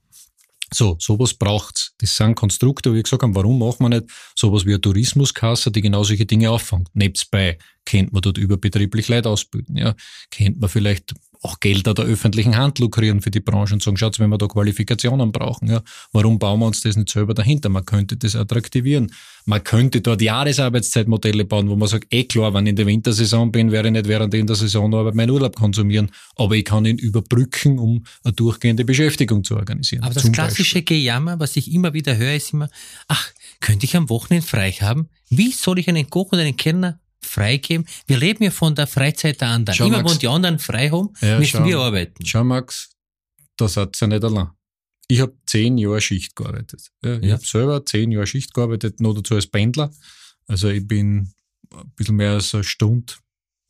So, 0.74 0.96
sowas 0.98 1.34
braucht's. 1.34 1.92
Das 1.98 2.16
sind 2.16 2.34
Konstrukte, 2.34 2.92
wie 2.92 2.98
ich 2.98 3.04
gesagt 3.04 3.22
habe, 3.22 3.34
warum 3.34 3.58
macht 3.58 3.80
man 3.80 3.90
nicht 3.90 4.06
sowas 4.34 4.64
wie 4.66 4.70
eine 4.70 4.80
Tourismuskasse, 4.80 5.70
die 5.70 5.80
genau 5.80 6.02
solche 6.02 6.26
Dinge 6.26 6.50
auffängt? 6.50 6.88
Nebstbei 6.94 7.58
kennt 7.84 8.12
man 8.12 8.22
dort 8.22 8.38
überbetrieblich 8.38 9.08
Leute 9.08 9.28
ausbilden, 9.28 9.76
ja. 9.76 9.94
Kennt 10.30 10.60
man 10.60 10.68
vielleicht 10.68 11.14
auch 11.44 11.60
Gelder 11.60 11.92
der 11.92 12.06
öffentlichen 12.06 12.56
Hand 12.56 12.78
lukrieren 12.78 13.20
für 13.20 13.30
die 13.30 13.40
Branche 13.40 13.74
und 13.74 13.82
sagen, 13.82 13.96
schaut, 13.96 14.18
wenn 14.18 14.30
wir 14.30 14.38
da 14.38 14.46
Qualifikationen 14.46 15.30
brauchen, 15.30 15.68
ja, 15.68 15.82
warum 16.12 16.38
bauen 16.38 16.60
wir 16.60 16.66
uns 16.66 16.80
das 16.80 16.96
nicht 16.96 17.10
selber 17.10 17.34
dahinter? 17.34 17.68
Man 17.68 17.84
könnte 17.84 18.16
das 18.16 18.34
attraktivieren. 18.34 19.12
Man 19.44 19.62
könnte 19.62 20.00
dort 20.00 20.22
Jahresarbeitszeitmodelle 20.22 21.44
bauen, 21.44 21.68
wo 21.68 21.76
man 21.76 21.86
sagt, 21.86 22.06
eh 22.10 22.24
klar, 22.24 22.54
wenn 22.54 22.64
ich 22.64 22.70
in 22.70 22.76
der 22.76 22.86
Wintersaison 22.86 23.52
bin, 23.52 23.72
werde 23.72 23.88
ich 23.88 23.92
nicht 23.92 24.08
während 24.08 24.32
in 24.32 24.46
der 24.46 24.56
Saisonarbeit 24.56 25.14
meinen 25.14 25.30
Urlaub 25.30 25.54
konsumieren, 25.54 26.10
aber 26.36 26.54
ich 26.54 26.64
kann 26.64 26.86
ihn 26.86 26.96
überbrücken, 26.96 27.78
um 27.78 28.04
eine 28.22 28.32
durchgehende 28.32 28.86
Beschäftigung 28.86 29.44
zu 29.44 29.56
organisieren. 29.56 30.02
Aber 30.02 30.14
das 30.14 30.32
klassische 30.32 30.76
Beispiel. 30.76 30.96
Gejammer, 30.98 31.38
was 31.38 31.56
ich 31.56 31.70
immer 31.72 31.92
wieder 31.92 32.16
höre, 32.16 32.36
ist 32.36 32.54
immer, 32.54 32.70
ach, 33.08 33.32
könnte 33.60 33.84
ich 33.84 33.96
am 33.96 34.08
Wochenende 34.08 34.46
frei 34.46 34.72
haben? 34.72 35.08
Wie 35.28 35.52
soll 35.52 35.78
ich 35.78 35.88
einen 35.88 36.08
Koch 36.08 36.32
oder 36.32 36.42
einen 36.42 36.56
Kellner 36.56 37.00
freigeben. 37.24 37.86
Wir 38.06 38.18
leben 38.18 38.44
ja 38.44 38.50
von 38.50 38.74
der 38.74 38.86
Freizeit 38.86 39.40
der 39.40 39.48
anderen. 39.48 39.76
Schau, 39.76 39.86
Immer 39.86 40.02
Max, 40.02 40.12
wenn 40.12 40.18
die 40.18 40.28
anderen 40.28 40.58
frei 40.58 40.90
haben, 40.90 41.10
ja, 41.20 41.38
müssen 41.38 41.58
schau, 41.58 41.64
wir 41.64 41.78
arbeiten. 41.78 42.24
Schau, 42.24 42.44
Max, 42.44 42.90
da 43.56 43.68
seid 43.68 44.00
ihr 44.02 44.08
nicht 44.08 44.24
allein. 44.24 44.50
Ich 45.08 45.20
habe 45.20 45.36
zehn 45.46 45.76
Jahre 45.78 46.00
Schicht 46.00 46.34
gearbeitet. 46.34 46.90
Ja, 47.02 47.18
ich 47.18 47.24
ja. 47.24 47.34
habe 47.34 47.44
selber 47.44 47.84
zehn 47.84 48.10
Jahre 48.10 48.26
Schicht 48.26 48.54
gearbeitet, 48.54 49.00
noch 49.00 49.14
dazu 49.14 49.34
als 49.34 49.46
Pendler. 49.46 49.92
Also 50.46 50.68
ich 50.68 50.86
bin 50.86 51.32
ein 51.72 51.92
bisschen 51.96 52.16
mehr 52.16 52.32
als 52.32 52.54
eine 52.54 52.64
Stunde, 52.64 53.14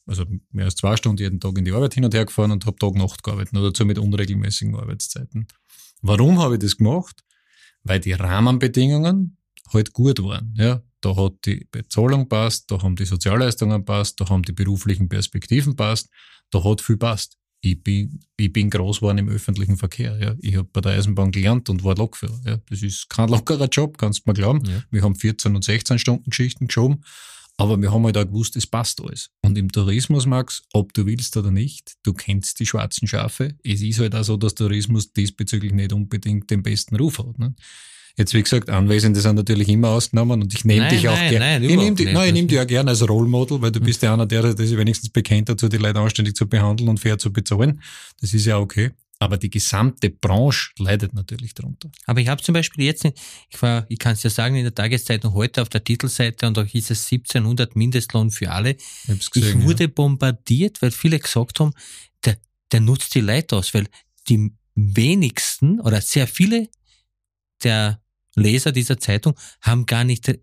also 0.06 0.24
mehr 0.50 0.66
als 0.66 0.76
zwei 0.76 0.96
Stunden 0.96 1.22
jeden 1.22 1.40
Tag 1.40 1.56
in 1.58 1.64
die 1.64 1.72
Arbeit 1.72 1.94
hin 1.94 2.04
und 2.04 2.14
her 2.14 2.26
gefahren 2.26 2.52
und 2.52 2.66
habe 2.66 2.76
Tag-Nacht 2.76 3.22
gearbeitet, 3.22 3.52
noch 3.52 3.62
dazu 3.62 3.84
mit 3.84 3.98
unregelmäßigen 3.98 4.76
Arbeitszeiten. 4.76 5.48
Warum 6.02 6.38
habe 6.38 6.54
ich 6.54 6.60
das 6.60 6.76
gemacht? 6.76 7.24
Weil 7.82 8.00
die 8.00 8.12
Rahmenbedingungen 8.12 9.36
halt 9.72 9.92
gut 9.92 10.22
waren. 10.22 10.54
Ja, 10.56 10.82
da 11.04 11.14
hat 11.16 11.34
die 11.44 11.66
Bezahlung 11.70 12.28
passt, 12.28 12.70
da 12.70 12.80
haben 12.80 12.96
die 12.96 13.04
Sozialleistungen 13.04 13.84
passt, 13.84 14.20
da 14.20 14.28
haben 14.28 14.42
die 14.42 14.52
beruflichen 14.52 15.08
Perspektiven 15.08 15.76
passt, 15.76 16.08
da 16.50 16.64
hat 16.64 16.80
viel 16.80 16.96
passt. 16.96 17.36
Ich 17.60 17.82
bin, 17.82 18.20
ich 18.36 18.52
bin 18.52 18.68
groß 18.68 18.98
geworden 19.00 19.18
im 19.18 19.28
öffentlichen 19.28 19.76
Verkehr. 19.76 20.18
Ja. 20.18 20.34
Ich 20.40 20.56
habe 20.56 20.68
bei 20.70 20.82
der 20.82 20.92
Eisenbahn 20.92 21.32
gelernt 21.32 21.70
und 21.70 21.82
war 21.82 21.94
Lokführer. 21.94 22.38
Ja. 22.44 22.58
Das 22.68 22.82
ist 22.82 23.08
kein 23.08 23.30
lockerer 23.30 23.68
Job, 23.68 23.96
kannst 23.96 24.20
du 24.20 24.30
mir 24.30 24.34
glauben. 24.34 24.62
Ja. 24.66 24.82
Wir 24.90 25.02
haben 25.02 25.14
14 25.14 25.54
und 25.54 25.64
16 25.64 25.98
Stunden 25.98 26.28
Geschichten 26.28 26.66
geschoben, 26.66 27.04
aber 27.56 27.80
wir 27.80 27.92
haben 27.92 28.04
halt 28.04 28.18
auch 28.18 28.26
gewusst, 28.26 28.56
es 28.56 28.66
passt 28.66 29.00
alles. 29.00 29.30
Und 29.42 29.56
im 29.56 29.72
Tourismus, 29.72 30.26
Max, 30.26 30.62
ob 30.72 30.92
du 30.92 31.06
willst 31.06 31.36
oder 31.36 31.50
nicht, 31.50 31.94
du 32.02 32.12
kennst 32.12 32.60
die 32.60 32.66
schwarzen 32.66 33.08
Schafe. 33.08 33.56
Es 33.62 33.80
ist 33.80 33.98
halt 33.98 34.14
auch 34.14 34.24
so, 34.24 34.36
dass 34.36 34.54
Tourismus 34.54 35.12
diesbezüglich 35.12 35.72
nicht 35.72 35.92
unbedingt 35.92 36.50
den 36.50 36.62
besten 36.62 36.96
Ruf 36.96 37.18
hat. 37.18 37.38
Ne? 37.38 37.54
Jetzt, 38.16 38.32
wie 38.32 38.42
gesagt, 38.42 38.70
Anwesende 38.70 39.20
sind 39.20 39.34
natürlich 39.34 39.68
immer 39.68 39.88
ausgenommen 39.88 40.42
und 40.42 40.54
ich 40.54 40.64
nehme 40.64 40.88
dich 40.88 41.08
auch 41.08 41.18
gerne. 41.18 41.66
Ich 41.66 41.76
nehme 41.76 41.96
dich, 41.96 42.12
nein, 42.12 42.28
ich 42.28 42.32
nehme 42.34 42.46
dich 42.46 42.60
auch 42.60 42.66
gerne 42.66 42.90
als 42.90 43.08
Role 43.08 43.28
Model, 43.28 43.60
weil 43.60 43.72
du 43.72 43.80
bist 43.80 44.02
ja 44.02 44.14
einer 44.14 44.26
der, 44.26 44.54
der 44.54 44.66
sich 44.66 44.76
wenigstens 44.76 45.10
bekennt 45.10 45.48
dazu, 45.48 45.68
die 45.68 45.78
Leute 45.78 45.98
anständig 45.98 46.36
zu 46.36 46.48
behandeln 46.48 46.88
und 46.88 47.00
fair 47.00 47.18
zu 47.18 47.32
bezahlen. 47.32 47.82
Das 48.20 48.32
ist 48.32 48.46
ja 48.46 48.58
okay. 48.58 48.92
Aber 49.18 49.36
die 49.36 49.50
gesamte 49.50 50.10
Branche 50.10 50.70
leidet 50.78 51.14
natürlich 51.14 51.54
darunter. 51.54 51.90
Aber 52.06 52.20
ich 52.20 52.28
habe 52.28 52.42
zum 52.42 52.52
Beispiel 52.52 52.84
jetzt, 52.84 53.04
ich 53.04 53.62
war, 53.62 53.86
ich 53.88 53.98
kann 53.98 54.12
es 54.12 54.22
ja 54.22 54.30
sagen, 54.30 54.54
in 54.56 54.64
der 54.64 54.74
Tageszeitung 54.74 55.34
heute 55.34 55.62
auf 55.62 55.68
der 55.68 55.82
Titelseite 55.82 56.46
und 56.46 56.56
da 56.56 56.62
hieß 56.62 56.90
es 56.90 57.10
1700 57.10 57.74
Mindestlohn 57.74 58.30
für 58.30 58.50
alle. 58.50 58.76
Ich, 59.08 59.30
gesehen, 59.30 59.60
ich 59.60 59.66
wurde 59.66 59.84
ja. 59.84 59.90
bombardiert, 59.92 60.82
weil 60.82 60.90
viele 60.90 61.18
gesagt 61.18 61.58
haben, 61.58 61.72
der, 62.24 62.36
der 62.70 62.80
nutzt 62.80 63.14
die 63.14 63.20
Leute 63.20 63.56
aus, 63.56 63.74
weil 63.74 63.86
die 64.28 64.52
wenigsten 64.74 65.80
oder 65.80 66.00
sehr 66.00 66.26
viele 66.26 66.68
der 67.62 68.00
Leser 68.34 68.72
dieser 68.72 68.98
Zeitung 68.98 69.34
haben 69.60 69.86
gar 69.86 70.04
nicht, 70.04 70.38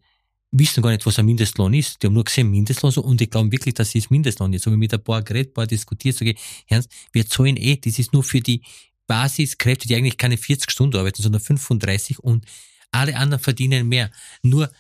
wissen 0.52 0.84
gar 0.84 0.92
nicht, 0.92 1.06
was 1.06 1.20
ein 1.20 1.26
Mindestlohn 1.26 1.74
ist. 1.74 2.02
Die 2.02 2.08
haben 2.08 2.14
nur 2.14 2.24
gesehen 2.24 2.50
Mindestlohn 2.50 2.92
so, 2.92 3.02
und 3.02 3.22
ich 3.22 3.30
glaube 3.30 3.52
wirklich, 3.52 3.74
das 3.74 3.96
ist 3.96 4.12
Mindestlohn. 4.12 4.54
Jetzt 4.54 4.66
habe 4.66 4.76
ich 4.76 4.80
mit 4.80 4.94
ein 4.94 5.04
paar 5.04 5.22
geredet, 5.22 5.52
ein 5.52 5.54
paar 5.54 5.68
diskutiert, 5.68 6.16
sage 6.16 6.32
ich, 6.32 6.40
Ernst, 6.68 6.90
wir 7.12 7.26
zahlen 7.28 7.58
eh, 7.58 7.78
das 7.78 8.00
ist 8.00 8.14
nur 8.14 8.24
für 8.24 8.42
die 8.42 8.62
Basiskräfte, 9.08 9.88
die 9.88 9.96
eigentlich 9.96 10.18
keine 10.18 10.38
40 10.38 10.72
Stunden 10.72 10.98
arbeiten, 10.98 11.22
sondern 11.22 11.42
35 11.42 12.20
und 12.20 12.46
alle 12.92 13.16
anderen 13.16 13.42
verdienen 13.42 13.88
mehr. 13.88 14.12
Nur 14.44 14.72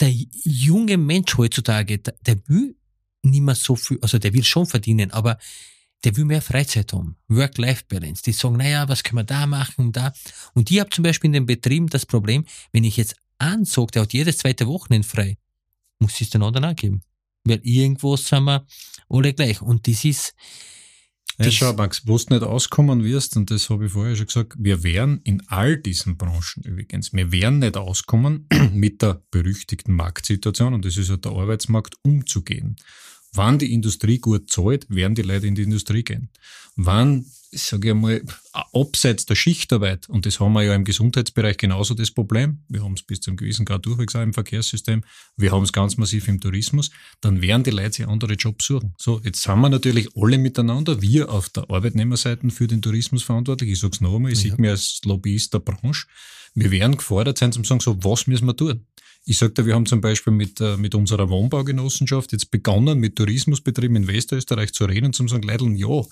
der 0.00 0.12
junge 0.44 0.96
Mensch 0.96 1.36
heutzutage, 1.36 1.98
der, 1.98 2.14
der 2.22 2.40
will 2.48 2.76
nicht 3.22 3.42
mehr 3.42 3.54
so 3.54 3.76
viel, 3.76 3.98
also 4.00 4.18
der 4.18 4.32
will 4.32 4.44
schon 4.44 4.66
verdienen, 4.66 5.10
aber 5.10 5.38
der 6.04 6.16
will 6.16 6.24
mehr 6.24 6.42
Freizeit 6.42 6.92
haben. 6.92 7.16
Work-Life-Balance. 7.28 8.22
Die 8.22 8.32
sagen, 8.32 8.56
naja, 8.56 8.88
was 8.88 9.02
können 9.02 9.18
wir 9.18 9.24
da 9.24 9.46
machen, 9.46 9.92
da. 9.92 10.12
Und 10.54 10.70
ich 10.70 10.80
habe 10.80 10.90
zum 10.90 11.04
Beispiel 11.04 11.28
in 11.28 11.32
den 11.32 11.46
Betrieben 11.46 11.88
das 11.88 12.06
Problem, 12.06 12.44
wenn 12.72 12.84
ich 12.84 12.96
jetzt 12.96 13.16
ansage, 13.38 13.92
der 13.92 14.02
hat 14.02 14.12
jedes 14.12 14.38
zweite 14.38 14.66
Wochenende 14.66 15.06
frei, 15.06 15.36
muss 15.98 16.14
ich 16.14 16.22
es 16.22 16.30
den 16.30 16.42
anderen 16.42 16.64
angeben. 16.64 17.02
Weil 17.44 17.60
irgendwo 17.62 18.16
sind 18.16 18.44
wir 18.44 18.66
alle 19.08 19.32
gleich. 19.32 19.62
Und 19.62 19.86
das 19.86 20.04
ist, 20.04 20.34
ja, 21.38 21.50
schau, 21.50 21.72
Max, 21.72 22.06
wo 22.06 22.18
du 22.18 22.34
nicht 22.34 22.42
auskommen 22.42 23.02
wirst, 23.02 23.36
und 23.36 23.50
das 23.50 23.70
habe 23.70 23.86
ich 23.86 23.92
vorher 23.92 24.14
schon 24.14 24.26
gesagt, 24.26 24.56
wir 24.58 24.82
werden 24.82 25.20
in 25.24 25.42
all 25.48 25.78
diesen 25.78 26.18
Branchen 26.18 26.62
übrigens, 26.64 27.14
wir 27.14 27.32
werden 27.32 27.60
nicht 27.60 27.78
auskommen, 27.78 28.46
mit 28.74 29.00
der 29.00 29.22
berüchtigten 29.30 29.94
Marktsituation, 29.94 30.74
und 30.74 30.84
das 30.84 30.98
ist 30.98 31.08
ja 31.08 31.16
der 31.16 31.32
Arbeitsmarkt, 31.32 31.94
umzugehen. 32.02 32.76
Wann 33.32 33.58
die 33.58 33.72
Industrie 33.72 34.18
gut 34.18 34.50
zahlt, 34.50 34.86
werden 34.88 35.14
die 35.14 35.22
Leute 35.22 35.46
in 35.46 35.54
die 35.54 35.62
Industrie 35.62 36.02
gehen. 36.02 36.30
Wann, 36.76 37.26
sage 37.52 37.88
ich 37.88 37.92
einmal, 37.92 38.22
abseits 38.72 39.26
der 39.26 39.34
Schichtarbeit, 39.34 40.08
und 40.08 40.26
das 40.26 40.38
haben 40.38 40.52
wir 40.52 40.62
ja 40.62 40.74
im 40.74 40.84
Gesundheitsbereich 40.84 41.56
genauso 41.56 41.94
das 41.94 42.10
Problem, 42.10 42.62
wir 42.68 42.82
haben 42.82 42.94
es 42.94 43.02
bis 43.02 43.20
zu 43.20 43.30
einem 43.30 43.36
gewissen 43.36 43.64
Grad 43.64 43.84
durchwegs 43.86 44.14
auch 44.14 44.22
im 44.22 44.32
Verkehrssystem, 44.32 45.02
wir 45.36 45.50
haben 45.50 45.64
es 45.64 45.72
ganz 45.72 45.96
massiv 45.96 46.28
im 46.28 46.40
Tourismus, 46.40 46.90
dann 47.20 47.42
werden 47.42 47.64
die 47.64 47.70
Leute 47.70 47.92
sich 47.92 48.08
andere 48.08 48.34
Jobs 48.34 48.66
suchen. 48.66 48.94
So, 48.98 49.20
jetzt 49.24 49.42
sind 49.42 49.60
wir 49.60 49.68
natürlich 49.68 50.08
alle 50.16 50.38
miteinander, 50.38 51.02
wir 51.02 51.30
auf 51.30 51.48
der 51.48 51.68
Arbeitnehmerseite 51.68 52.50
für 52.50 52.68
den 52.68 52.82
Tourismus 52.82 53.22
verantwortlich, 53.22 53.70
ich 53.70 53.80
sage 53.80 53.94
es 53.94 54.00
noch 54.00 54.14
einmal, 54.14 54.32
ich 54.32 54.42
ja. 54.44 54.50
sehe 54.50 54.60
mich 54.60 54.70
als 54.70 55.00
Lobbyist 55.04 55.52
der 55.52 55.60
Branche, 55.60 56.06
wir 56.54 56.70
werden 56.70 56.96
gefordert 56.96 57.38
sein, 57.38 57.52
zu 57.52 57.62
sagen, 57.64 57.80
so, 57.80 58.02
was 58.02 58.26
müssen 58.26 58.46
wir 58.46 58.56
tun? 58.56 58.86
Ich 59.24 59.38
sagte, 59.38 59.66
wir 59.66 59.74
haben 59.74 59.86
zum 59.86 60.00
Beispiel 60.00 60.32
mit, 60.32 60.60
äh, 60.60 60.76
mit 60.76 60.94
unserer 60.94 61.28
Wohnbaugenossenschaft 61.28 62.32
jetzt 62.32 62.50
begonnen, 62.50 62.98
mit 62.98 63.16
Tourismusbetrieben 63.16 63.96
in 63.96 64.08
Westösterreich 64.08 64.72
zu 64.72 64.86
reden 64.86 65.06
und 65.06 65.14
zu 65.14 65.28
sagen, 65.28 65.42
Leute, 65.42 65.66
ja, 65.76 66.02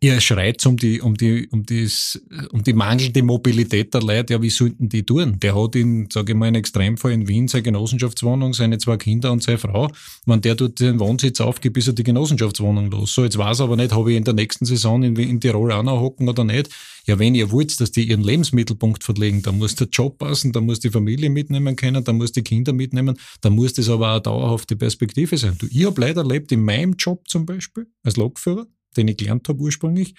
ihr 0.00 0.20
schreit 0.20 0.64
um 0.66 0.76
die, 0.76 1.00
um 1.00 1.16
die, 1.16 1.48
um 1.48 1.64
das, 1.64 2.20
um 2.52 2.62
die 2.62 2.72
mangelnde 2.72 3.22
Mobilität 3.22 3.94
der 3.94 4.02
Leute. 4.02 4.34
Ja, 4.34 4.42
wie 4.42 4.50
sollten 4.50 4.88
die 4.88 5.04
tun? 5.04 5.38
Der 5.40 5.54
hat 5.54 5.76
in, 5.76 6.08
sage 6.10 6.32
ich 6.32 6.38
mal, 6.38 6.48
in 6.48 6.54
Extremfall 6.54 7.12
in 7.12 7.28
Wien 7.28 7.48
seine 7.48 7.62
Genossenschaftswohnung, 7.62 8.54
seine 8.54 8.78
zwei 8.78 8.96
Kinder 8.96 9.32
und 9.32 9.42
seine 9.42 9.58
Frau. 9.58 9.90
Wenn 10.26 10.40
der 10.40 10.54
dort 10.54 10.80
den 10.80 11.00
Wohnsitz 11.00 11.40
aufgibt, 11.40 11.76
ist 11.76 11.86
er 11.86 11.92
die 11.94 12.04
Genossenschaftswohnung 12.04 12.90
los. 12.90 13.14
So, 13.14 13.24
jetzt 13.24 13.38
weiß 13.38 13.60
er 13.60 13.64
aber 13.64 13.76
nicht, 13.76 13.92
habe 13.92 14.10
ich 14.10 14.16
in 14.16 14.24
der 14.24 14.34
nächsten 14.34 14.64
Saison 14.64 15.02
in, 15.02 15.16
in 15.16 15.40
Tirol 15.40 15.72
auch 15.72 15.82
noch 15.82 16.00
hocken 16.00 16.28
oder 16.28 16.44
nicht. 16.44 16.70
Ja, 17.06 17.18
wenn 17.18 17.34
ihr 17.34 17.50
wollt, 17.50 17.80
dass 17.80 17.90
die 17.90 18.08
ihren 18.08 18.22
Lebensmittelpunkt 18.22 19.02
verlegen, 19.02 19.42
dann 19.42 19.58
muss 19.58 19.74
der 19.74 19.88
Job 19.88 20.18
passen, 20.18 20.52
dann 20.52 20.66
muss 20.66 20.80
die 20.80 20.90
Familie 20.90 21.30
mitnehmen 21.30 21.74
können, 21.74 22.04
dann 22.04 22.16
muss 22.16 22.32
die 22.32 22.42
Kinder 22.42 22.72
mitnehmen, 22.72 23.18
dann 23.40 23.54
muss 23.54 23.72
das 23.72 23.88
aber 23.88 24.08
auch 24.08 24.12
eine 24.12 24.22
dauerhafte 24.22 24.76
Perspektive 24.76 25.36
sein. 25.36 25.56
Du, 25.58 25.66
ich 25.66 25.84
habe 25.84 26.00
leider 26.00 26.22
erlebt 26.22 26.52
in 26.52 26.64
meinem 26.64 26.94
Job 26.94 27.28
zum 27.28 27.44
Beispiel 27.44 27.86
als 28.04 28.16
Lokführer, 28.16 28.66
den 28.96 29.08
ich 29.08 29.16
gelernt 29.16 29.48
habe 29.48 29.60
ursprünglich, 29.60 30.14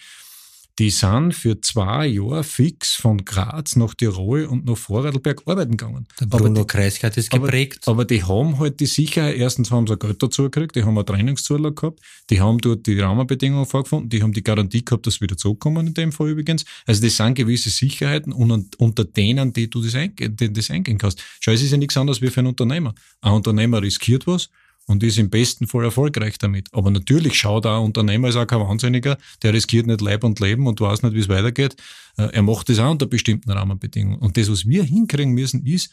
die 0.80 0.90
sind 0.90 1.34
für 1.34 1.62
zwei 1.62 2.08
Jahre 2.08 2.44
fix 2.44 2.94
von 2.94 3.24
Graz 3.24 3.76
nach 3.76 3.94
Tirol 3.94 4.46
und 4.46 4.66
nach 4.66 4.76
Vorarlberg 4.78 5.44
arbeiten 5.46 5.78
gegangen. 5.78 6.08
Der 6.20 6.26
Bruno 6.26 6.66
Kreisky 6.66 7.02
hat 7.02 7.16
das 7.16 7.30
geprägt. 7.30 7.82
Aber, 7.84 7.92
aber, 7.92 8.06
die 8.06 8.24
haben 8.24 8.58
halt 8.58 8.80
die 8.80 8.88
Sicherheit, 8.88 9.36
erstens 9.38 9.70
haben 9.70 9.86
sie 9.86 9.98
Geld 9.98 10.24
dazu 10.24 10.44
gekriegt, 10.44 10.76
die 10.76 10.84
haben 10.84 10.98
eine 10.98 11.06
Trainingszulage 11.06 11.76
gehabt, 11.76 12.00
die 12.32 12.42
haben 12.42 12.58
dort 12.58 12.88
die 12.88 13.00
Rahmenbedingungen 13.00 13.68
vorgefunden, 13.68 14.10
die 14.10 14.24
haben 14.24 14.34
die 14.34 14.42
Garantie 14.42 14.84
gehabt, 14.84 15.06
dass 15.06 15.16
sie 15.16 15.22
wieder 15.22 15.38
zurückkommen 15.38 15.86
in 15.86 15.94
dem 15.94 16.12
Fall 16.12 16.30
übrigens. 16.30 16.66
Also 16.88 17.04
das 17.04 17.18
sind 17.18 17.36
gewisse 17.36 17.70
Sicherheiten 17.70 18.34
und 18.34 18.80
unter 18.80 19.06
denen, 19.06 19.54
die 19.54 19.70
du 19.70 19.80
das, 19.82 19.94
eingehen, 19.94 20.36
das 20.36 20.72
eingehen 20.72 20.98
kannst. 20.98 21.24
Schau, 21.40 21.52
es 21.52 21.62
ist 21.62 21.72
ja 21.72 21.78
nichts 21.78 21.98
anderes 21.98 22.22
wie 22.22 22.30
für 22.30 22.40
einen 22.40 22.48
Unternehmer. 22.48 22.96
Ein 23.22 23.34
Unternehmer 23.34 23.82
riskiert 23.82 24.26
was 24.26 24.50
und 24.88 25.04
ist 25.04 25.18
im 25.18 25.30
besten 25.30 25.68
Fall 25.68 25.86
erfolgreich 25.86 26.38
damit. 26.38 26.68
Aber 26.74 26.92
natürlich 26.92 27.36
schaut 27.36 27.66
auch 27.66 27.80
ein 27.80 27.86
Unternehmer, 27.86 28.30
ist 28.30 28.36
auch 28.36 28.48
kein 28.48 28.60
Wahnsinniger, 28.60 29.18
der 29.42 29.54
riskiert 29.54 29.88
nicht 29.88 30.02
Leib 30.02 30.24
und 30.24 30.40
Leben 30.40 30.68
und 30.68 30.80
weiß 30.82 31.04
nicht, 31.04 31.14
wie 31.14 31.20
es 31.20 31.30
weitergeht. 31.30 31.76
Äh, 32.18 32.30
er 32.34 32.42
macht 32.42 32.70
das 32.70 32.80
auch 32.80 32.92
unter 32.92 33.06
bestimmten 33.06 33.52
Rahmenbedingungen. 33.52 34.20
Und 34.20 34.38
das, 34.38 34.52
was 34.52 34.68
wir 34.68 34.84
hinkriegen 34.84 35.34
müssen, 35.34 35.66
ist, 35.66 35.92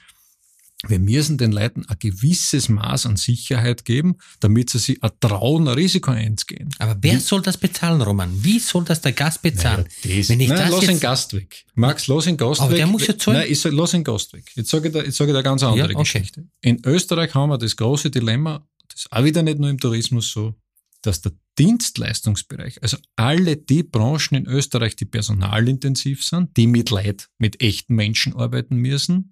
wir 0.88 0.98
müssen 0.98 1.36
den 1.36 1.52
Leuten 1.52 1.84
ein 1.88 1.96
gewisses 1.98 2.70
Maß 2.70 3.04
an 3.04 3.16
Sicherheit 3.16 3.84
geben, 3.84 4.16
damit 4.40 4.70
sie 4.70 4.78
sich 4.78 5.02
ein 5.02 5.10
trauen, 5.20 5.68
ein 5.68 5.74
Risiko 5.74 6.10
einzugehen. 6.10 6.70
Aber 6.78 6.96
wer 7.02 7.16
Wie? 7.16 7.20
soll 7.20 7.42
das 7.42 7.58
bezahlen, 7.58 8.00
Roman? 8.00 8.30
Wie 8.42 8.58
soll 8.58 8.84
das 8.84 9.02
der 9.02 9.12
Gast 9.12 9.42
bezahlen? 9.42 9.86
Naja, 10.04 10.18
das, 10.18 10.28
Wenn 10.30 10.40
ich 10.40 10.48
nein, 10.48 10.58
das 10.58 10.70
lass 10.70 10.86
den 10.86 11.00
Gast 11.00 11.34
weg. 11.34 11.66
Max, 11.74 12.06
lass 12.06 12.24
den 12.24 12.38
Gast 12.38 12.62
Aber 12.62 12.70
weg. 12.70 12.78
der 12.78 12.86
muss 12.86 13.06
ja 13.06 13.18
zahlen. 13.18 13.40
Nein, 13.40 13.48
ich 13.50 13.62
lass 13.62 13.90
den 13.90 14.04
Gast 14.04 14.32
weg. 14.32 14.50
Jetzt 14.54 14.70
sage 14.70 14.88
ich 14.88 14.94
dir, 14.94 15.04
jetzt 15.04 15.18
sage 15.18 15.36
ich 15.36 15.44
ganz 15.44 15.62
andere 15.62 15.80
ja, 15.80 15.84
okay. 15.84 16.02
Geschichte. 16.02 16.46
In 16.62 16.80
Österreich 16.86 17.34
haben 17.34 17.50
wir 17.50 17.58
das 17.58 17.76
große 17.76 18.10
Dilemma, 18.10 18.66
ist 19.00 19.12
auch 19.12 19.24
wieder 19.24 19.42
nicht 19.42 19.58
nur 19.58 19.70
im 19.70 19.78
Tourismus 19.78 20.30
so, 20.30 20.54
dass 21.02 21.20
der 21.20 21.32
Dienstleistungsbereich, 21.58 22.82
also 22.82 22.98
alle 23.16 23.56
die 23.56 23.82
Branchen 23.82 24.34
in 24.36 24.46
Österreich, 24.46 24.96
die 24.96 25.06
personalintensiv 25.06 26.24
sind, 26.24 26.56
die 26.56 26.66
mit 26.66 26.90
Leid, 26.90 27.28
mit 27.38 27.62
echten 27.62 27.94
Menschen 27.94 28.34
arbeiten 28.34 28.76
müssen, 28.76 29.30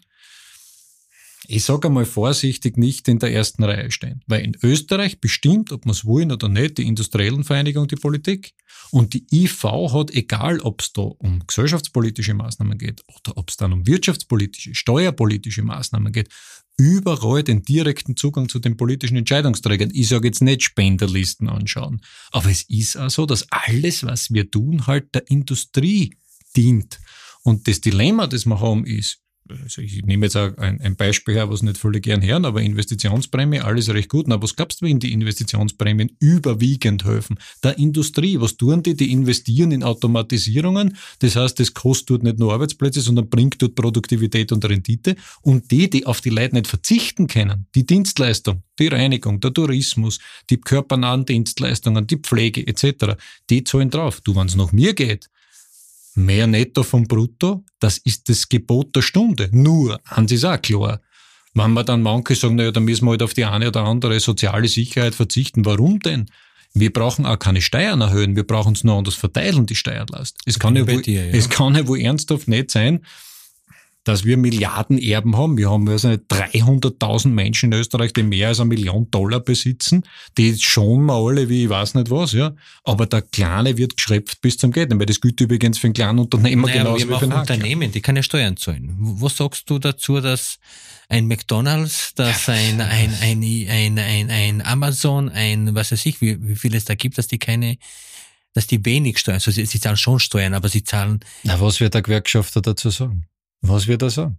ich 1.50 1.64
sage 1.64 1.88
einmal 1.88 2.04
vorsichtig, 2.04 2.76
nicht 2.76 3.08
in 3.08 3.18
der 3.20 3.32
ersten 3.32 3.64
Reihe 3.64 3.90
stehen. 3.90 4.20
Weil 4.26 4.44
in 4.44 4.56
Österreich 4.62 5.18
bestimmt, 5.18 5.72
ob 5.72 5.86
wir 5.86 5.92
es 5.92 6.04
wollen 6.04 6.30
oder 6.30 6.50
nicht, 6.50 6.76
die 6.76 6.86
industriellen 6.86 7.42
Vereinigung 7.42 7.88
die 7.88 7.96
Politik. 7.96 8.52
Und 8.90 9.14
die 9.14 9.26
IV 9.32 9.64
hat, 9.64 10.10
egal 10.10 10.60
ob 10.60 10.82
es 10.82 10.92
da 10.92 11.02
um 11.02 11.46
gesellschaftspolitische 11.46 12.34
Maßnahmen 12.34 12.76
geht 12.76 13.02
oder 13.08 13.38
ob 13.38 13.48
es 13.48 13.56
dann 13.56 13.72
um 13.72 13.86
wirtschaftspolitische, 13.86 14.74
steuerpolitische 14.74 15.62
Maßnahmen 15.62 16.12
geht, 16.12 16.28
überall 16.76 17.42
den 17.42 17.62
direkten 17.62 18.14
Zugang 18.14 18.50
zu 18.50 18.58
den 18.58 18.76
politischen 18.76 19.16
Entscheidungsträgern. 19.16 19.90
Ich 19.94 20.08
sage 20.08 20.28
jetzt 20.28 20.42
nicht 20.42 20.62
Spenderlisten 20.62 21.48
anschauen. 21.48 22.02
Aber 22.30 22.50
es 22.50 22.64
ist 22.68 22.98
auch 22.98 23.08
so, 23.08 23.24
dass 23.24 23.50
alles, 23.50 24.04
was 24.04 24.30
wir 24.30 24.50
tun, 24.50 24.86
halt 24.86 25.14
der 25.14 25.30
Industrie 25.30 26.14
dient. 26.54 27.00
Und 27.42 27.68
das 27.68 27.80
Dilemma, 27.80 28.26
das 28.26 28.44
wir 28.44 28.60
haben, 28.60 28.84
ist, 28.84 29.22
also 29.62 29.82
ich 29.82 30.02
nehme 30.04 30.26
jetzt 30.26 30.36
ein, 30.36 30.80
ein 30.80 30.96
Beispiel 30.96 31.34
her, 31.34 31.50
was 31.50 31.62
nicht 31.62 31.78
völlig 31.78 32.04
gern 32.04 32.22
hören, 32.22 32.44
aber 32.44 32.62
Investitionsprämie, 32.62 33.60
alles 33.60 33.88
recht 33.88 34.08
gut. 34.08 34.28
Na, 34.28 34.40
was 34.42 34.56
gab's 34.56 34.82
wenn 34.82 34.98
die 34.98 35.12
Investitionsprämien 35.12 36.16
überwiegend 36.20 37.04
helfen? 37.04 37.38
Der 37.62 37.78
Industrie, 37.78 38.40
was 38.40 38.56
tun 38.56 38.82
die? 38.82 38.94
Die 38.94 39.12
investieren 39.12 39.72
in 39.72 39.82
Automatisierungen. 39.82 40.96
Das 41.20 41.36
heißt, 41.36 41.58
das 41.60 41.74
kostet 41.74 42.10
dort 42.10 42.22
nicht 42.22 42.38
nur 42.38 42.52
Arbeitsplätze, 42.52 43.00
sondern 43.00 43.28
bringt 43.28 43.60
dort 43.60 43.74
Produktivität 43.74 44.52
und 44.52 44.64
Rendite. 44.64 45.16
Und 45.42 45.70
die, 45.70 45.90
die 45.90 46.06
auf 46.06 46.20
die 46.20 46.30
Leute 46.30 46.54
nicht 46.54 46.66
verzichten 46.66 47.26
können, 47.26 47.66
die 47.74 47.86
Dienstleistung, 47.86 48.62
die 48.78 48.88
Reinigung, 48.88 49.40
der 49.40 49.52
Tourismus, 49.52 50.18
die 50.50 50.60
körpernahen 50.60 51.24
Dienstleistungen, 51.24 52.06
die 52.06 52.16
Pflege 52.16 52.66
etc., 52.66 53.16
die 53.50 53.64
zahlen 53.64 53.90
drauf. 53.90 54.20
Du, 54.20 54.36
wenn 54.36 54.46
es 54.46 54.56
nach 54.56 54.72
mir 54.72 54.94
geht, 54.94 55.28
mehr 56.18 56.46
netto 56.46 56.82
vom 56.82 57.06
Brutto, 57.06 57.64
das 57.80 57.98
ist 57.98 58.28
das 58.28 58.48
Gebot 58.48 58.94
der 58.94 59.02
Stunde. 59.02 59.48
Nur, 59.52 60.00
eins 60.04 60.32
ist 60.32 60.44
auch 60.44 60.60
klar, 60.60 61.00
wenn 61.54 61.72
wir 61.72 61.84
dann 61.84 62.02
manche 62.02 62.34
sagen, 62.34 62.56
naja, 62.56 62.70
da 62.70 62.80
müssen 62.80 63.06
wir 63.06 63.12
halt 63.12 63.22
auf 63.22 63.34
die 63.34 63.44
eine 63.44 63.68
oder 63.68 63.84
andere 63.84 64.20
soziale 64.20 64.68
Sicherheit 64.68 65.14
verzichten. 65.14 65.64
Warum 65.64 66.00
denn? 66.00 66.26
Wir 66.74 66.92
brauchen 66.92 67.24
auch 67.24 67.38
keine 67.38 67.62
Steuern 67.62 68.00
erhöhen, 68.00 68.36
wir 68.36 68.46
brauchen 68.46 68.74
es 68.74 68.84
nur 68.84 68.96
anders 68.96 69.14
verteilen, 69.14 69.66
die 69.66 69.74
Steuerlast. 69.74 70.38
Es 70.44 70.58
kann, 70.58 70.76
ja 70.76 70.86
wohl, 70.86 71.02
dir, 71.02 71.26
ja. 71.26 71.32
es 71.32 71.48
kann 71.48 71.74
ja 71.74 71.86
wohl 71.88 72.00
ernsthaft 72.00 72.46
nicht 72.46 72.70
sein, 72.70 73.00
dass 74.08 74.24
wir 74.24 74.38
Milliardenerben 74.38 75.36
haben. 75.36 75.58
Wir 75.58 75.70
haben 75.70 75.86
also 75.86 76.08
300.000 76.08 77.28
Menschen 77.28 77.70
in 77.70 77.78
Österreich, 77.78 78.14
die 78.14 78.22
mehr 78.22 78.48
als 78.48 78.58
eine 78.58 78.70
Million 78.70 79.10
Dollar 79.10 79.40
besitzen. 79.40 80.02
Die 80.38 80.56
schon 80.58 81.02
mal 81.02 81.22
alle 81.22 81.50
wie 81.50 81.64
ich 81.64 81.68
weiß 81.68 81.94
nicht 81.94 82.10
was, 82.10 82.32
ja. 82.32 82.54
Aber 82.84 83.04
der 83.04 83.20
Kleine 83.20 83.76
wird 83.76 83.98
geschröpft 83.98 84.40
bis 84.40 84.56
zum 84.56 84.72
Geld. 84.72 84.98
Weil 84.98 85.04
das 85.04 85.20
gilt 85.20 85.38
übrigens 85.42 85.76
für 85.76 85.88
einen 85.88 85.94
kleinen 85.94 86.20
Unternehmer 86.20 86.68
naja, 86.68 86.84
genauso 86.84 87.06
wir 87.06 87.16
wie 87.16 87.18
für 87.18 87.24
einen 87.26 87.40
Unternehmen, 87.40 87.92
die 87.92 88.00
keine 88.00 88.22
Steuern 88.22 88.56
zahlen. 88.56 88.96
Was 88.98 89.36
sagst 89.36 89.68
du 89.68 89.78
dazu, 89.78 90.22
dass 90.22 90.58
ein 91.10 91.26
McDonalds, 91.26 92.14
dass 92.14 92.48
ein, 92.48 92.80
ein, 92.80 93.12
ein, 93.20 93.42
ein, 93.42 93.98
ein, 93.98 94.30
ein 94.30 94.62
Amazon, 94.62 95.28
ein, 95.28 95.74
was 95.74 95.92
weiß 95.92 96.06
ich, 96.06 96.22
wie, 96.22 96.38
wie 96.48 96.56
viel 96.56 96.74
es 96.74 96.86
da 96.86 96.94
gibt, 96.94 97.18
dass 97.18 97.26
die 97.26 97.38
keine 97.38 97.76
dass 98.54 98.66
die 98.66 98.84
wenig 98.84 99.18
Steuern, 99.18 99.34
also 99.34 99.50
sie, 99.50 99.66
sie 99.66 99.78
zahlen 99.78 99.96
schon 99.96 100.18
Steuern, 100.18 100.54
aber 100.54 100.68
sie 100.68 100.82
zahlen. 100.82 101.20
Na, 101.44 101.60
was 101.60 101.78
wird 101.78 101.94
der 101.94 102.02
Gewerkschafter 102.02 102.60
dazu 102.60 102.90
sagen? 102.90 103.27
Was 103.60 103.86
wird 103.86 104.02
er 104.02 104.10
sagen? 104.10 104.38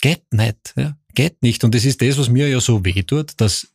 Geht 0.00 0.32
nicht, 0.32 0.74
ja. 0.76 0.96
Geht 1.14 1.42
nicht. 1.42 1.64
Und 1.64 1.74
das 1.74 1.84
ist 1.84 2.02
das, 2.02 2.18
was 2.18 2.28
mir 2.28 2.48
ja 2.48 2.60
so 2.60 2.84
weh 2.84 3.02
tut, 3.02 3.32
dass 3.36 3.68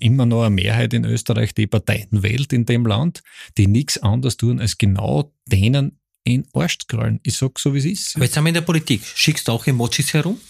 immer 0.00 0.26
noch 0.26 0.42
eine 0.42 0.54
Mehrheit 0.54 0.94
in 0.94 1.04
Österreich 1.04 1.54
die 1.54 1.66
Parteien 1.66 2.08
wählt 2.10 2.52
in 2.52 2.66
dem 2.66 2.86
Land, 2.86 3.22
die 3.56 3.66
nichts 3.66 3.98
anderes 3.98 4.36
tun, 4.36 4.60
als 4.60 4.78
genau 4.78 5.32
denen 5.46 5.98
in 6.24 6.46
Arsch 6.54 6.78
zu 6.78 6.86
krallen. 6.88 7.20
Ich 7.22 7.36
sag 7.36 7.58
so, 7.58 7.74
wie 7.74 7.78
es 7.78 7.84
ist. 7.84 8.16
Aber 8.16 8.24
jetzt 8.24 8.34
sind 8.34 8.44
wir 8.44 8.48
in 8.48 8.54
der 8.54 8.62
Politik. 8.62 9.02
Schickst 9.14 9.46
du 9.46 9.52
auch 9.52 9.66
Emojis 9.66 10.12
herum? 10.14 10.40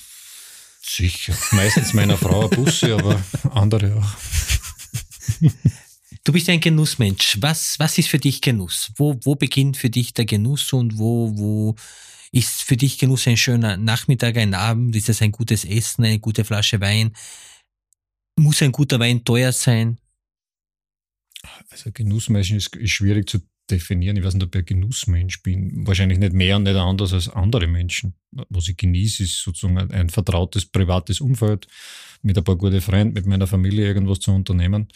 Sicher. 0.80 1.34
Meistens 1.52 1.94
meiner 1.94 2.16
Frau 2.16 2.48
Busse, 2.48 2.94
aber 2.94 3.20
andere 3.50 3.96
auch. 3.96 5.50
Du 6.24 6.32
bist 6.32 6.48
ein 6.48 6.60
Genussmensch. 6.60 7.38
Was, 7.40 7.78
was 7.78 7.98
ist 7.98 8.08
für 8.08 8.18
dich 8.18 8.40
Genuss? 8.40 8.92
Wo, 8.96 9.18
wo 9.24 9.34
beginnt 9.34 9.76
für 9.76 9.90
dich 9.90 10.14
der 10.14 10.24
Genuss 10.24 10.72
und 10.72 10.96
wo, 10.96 11.32
wo 11.36 11.74
ist 12.34 12.62
für 12.62 12.76
dich 12.76 12.98
Genuss 12.98 13.28
ein 13.28 13.36
schöner 13.36 13.76
Nachmittag, 13.76 14.36
ein 14.36 14.54
Abend? 14.54 14.96
Ist 14.96 15.08
es 15.08 15.22
ein 15.22 15.30
gutes 15.30 15.64
Essen, 15.64 16.04
eine 16.04 16.18
gute 16.18 16.44
Flasche 16.44 16.80
Wein? 16.80 17.12
Muss 18.36 18.60
ein 18.60 18.72
guter 18.72 18.98
Wein 18.98 19.24
teuer 19.24 19.52
sein? 19.52 19.98
Also 21.70 21.92
Genussmensch 21.92 22.50
ist, 22.50 22.76
schwierig 22.88 23.28
zu 23.28 23.38
definieren. 23.70 24.16
Ich 24.16 24.24
weiß 24.24 24.34
nicht, 24.34 24.42
ob 24.42 24.54
ich 24.56 24.62
ein 24.62 24.66
Genussmensch 24.66 25.42
bin. 25.42 25.86
Wahrscheinlich 25.86 26.18
nicht 26.18 26.32
mehr 26.32 26.56
und 26.56 26.64
nicht 26.64 26.74
anders 26.74 27.12
als 27.12 27.28
andere 27.28 27.68
Menschen. 27.68 28.14
Was 28.48 28.68
ich 28.68 28.76
genieße, 28.76 29.22
ist 29.22 29.40
sozusagen 29.40 29.78
ein 29.92 30.10
vertrautes, 30.10 30.66
privates 30.66 31.20
Umfeld, 31.20 31.68
mit 32.22 32.36
ein 32.36 32.42
paar 32.42 32.56
guten 32.56 32.80
Freunden, 32.80 33.14
mit 33.14 33.26
meiner 33.26 33.46
Familie 33.46 33.86
irgendwas 33.86 34.18
zu 34.18 34.32
unternehmen. 34.32 34.88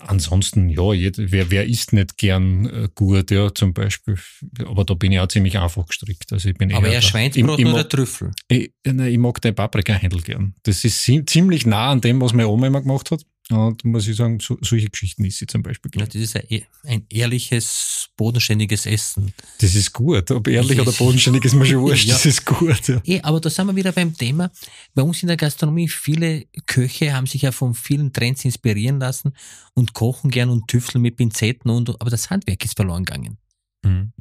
Ansonsten, 0.00 0.68
ja, 0.68 0.92
jeder, 0.92 1.32
wer, 1.32 1.50
wer 1.50 1.66
isst 1.66 1.94
nicht 1.94 2.18
gern 2.18 2.66
äh, 2.66 2.88
gut, 2.94 3.30
ja, 3.30 3.54
zum 3.54 3.72
Beispiel. 3.72 4.18
Aber 4.66 4.84
da 4.84 4.92
bin 4.92 5.12
ich 5.12 5.20
auch 5.20 5.28
ziemlich 5.28 5.58
einfach 5.58 5.86
gestrickt. 5.86 6.30
Also 6.32 6.50
ich 6.50 6.56
bin 6.56 6.72
Aber 6.74 6.88
eher 6.88 7.00
Schweinsbrot 7.00 7.58
oder 7.58 7.88
Trüffel? 7.88 8.32
Ich, 8.48 8.70
nein, 8.84 9.10
ich 9.10 9.18
mag 9.18 9.40
den 9.40 9.54
Paprika-Händel 9.54 10.20
gern. 10.20 10.54
Das 10.64 10.84
ist 10.84 11.02
ziemlich 11.02 11.64
nah 11.64 11.90
an 11.90 12.02
dem, 12.02 12.20
was 12.20 12.34
meine 12.34 12.48
Oma 12.48 12.66
immer 12.66 12.82
gemacht 12.82 13.10
hat. 13.10 13.24
Und 13.50 13.82
muss 13.84 14.06
ich 14.06 14.16
sagen, 14.16 14.40
so, 14.40 14.58
solche 14.60 14.88
Geschichten 14.90 15.24
ist 15.24 15.38
sie 15.38 15.46
zum 15.46 15.62
Beispiel. 15.62 15.90
Ja, 15.94 16.04
das 16.04 16.16
ist 16.16 16.36
ein, 16.36 16.62
ein, 16.84 17.06
ehrliches, 17.08 18.10
bodenständiges 18.14 18.84
Essen. 18.84 19.32
Das 19.60 19.74
ist 19.74 19.90
gut. 19.94 20.30
Ob 20.30 20.48
ehrlich 20.48 20.78
oder 20.78 20.92
bodenständig 20.92 21.46
ist 21.46 21.54
mir 21.54 21.64
schon 21.64 21.80
wurscht. 21.80 22.06
ja. 22.06 22.14
Das 22.14 22.26
ist 22.26 22.44
gut. 22.44 22.88
Ja. 22.88 23.00
E, 23.04 23.20
aber 23.22 23.40
da 23.40 23.48
sind 23.48 23.66
wir 23.66 23.74
wieder 23.74 23.92
beim 23.92 24.14
Thema. 24.14 24.50
Bei 24.94 25.02
uns 25.02 25.22
in 25.22 25.28
der 25.28 25.38
Gastronomie, 25.38 25.88
viele 25.88 26.44
Köche 26.66 27.14
haben 27.14 27.26
sich 27.26 27.42
ja 27.42 27.52
von 27.52 27.72
vielen 27.74 28.12
Trends 28.12 28.44
inspirieren 28.44 29.00
lassen 29.00 29.32
und 29.72 29.94
kochen 29.94 30.30
gern 30.30 30.50
und 30.50 30.68
tüfteln 30.68 31.00
mit 31.00 31.16
Pinzetten 31.16 31.70
und, 31.70 31.88
aber 31.88 32.10
das 32.10 32.28
Handwerk 32.28 32.62
ist 32.66 32.76
verloren 32.76 33.06
gegangen. 33.06 33.38
Mhm. 33.82 34.12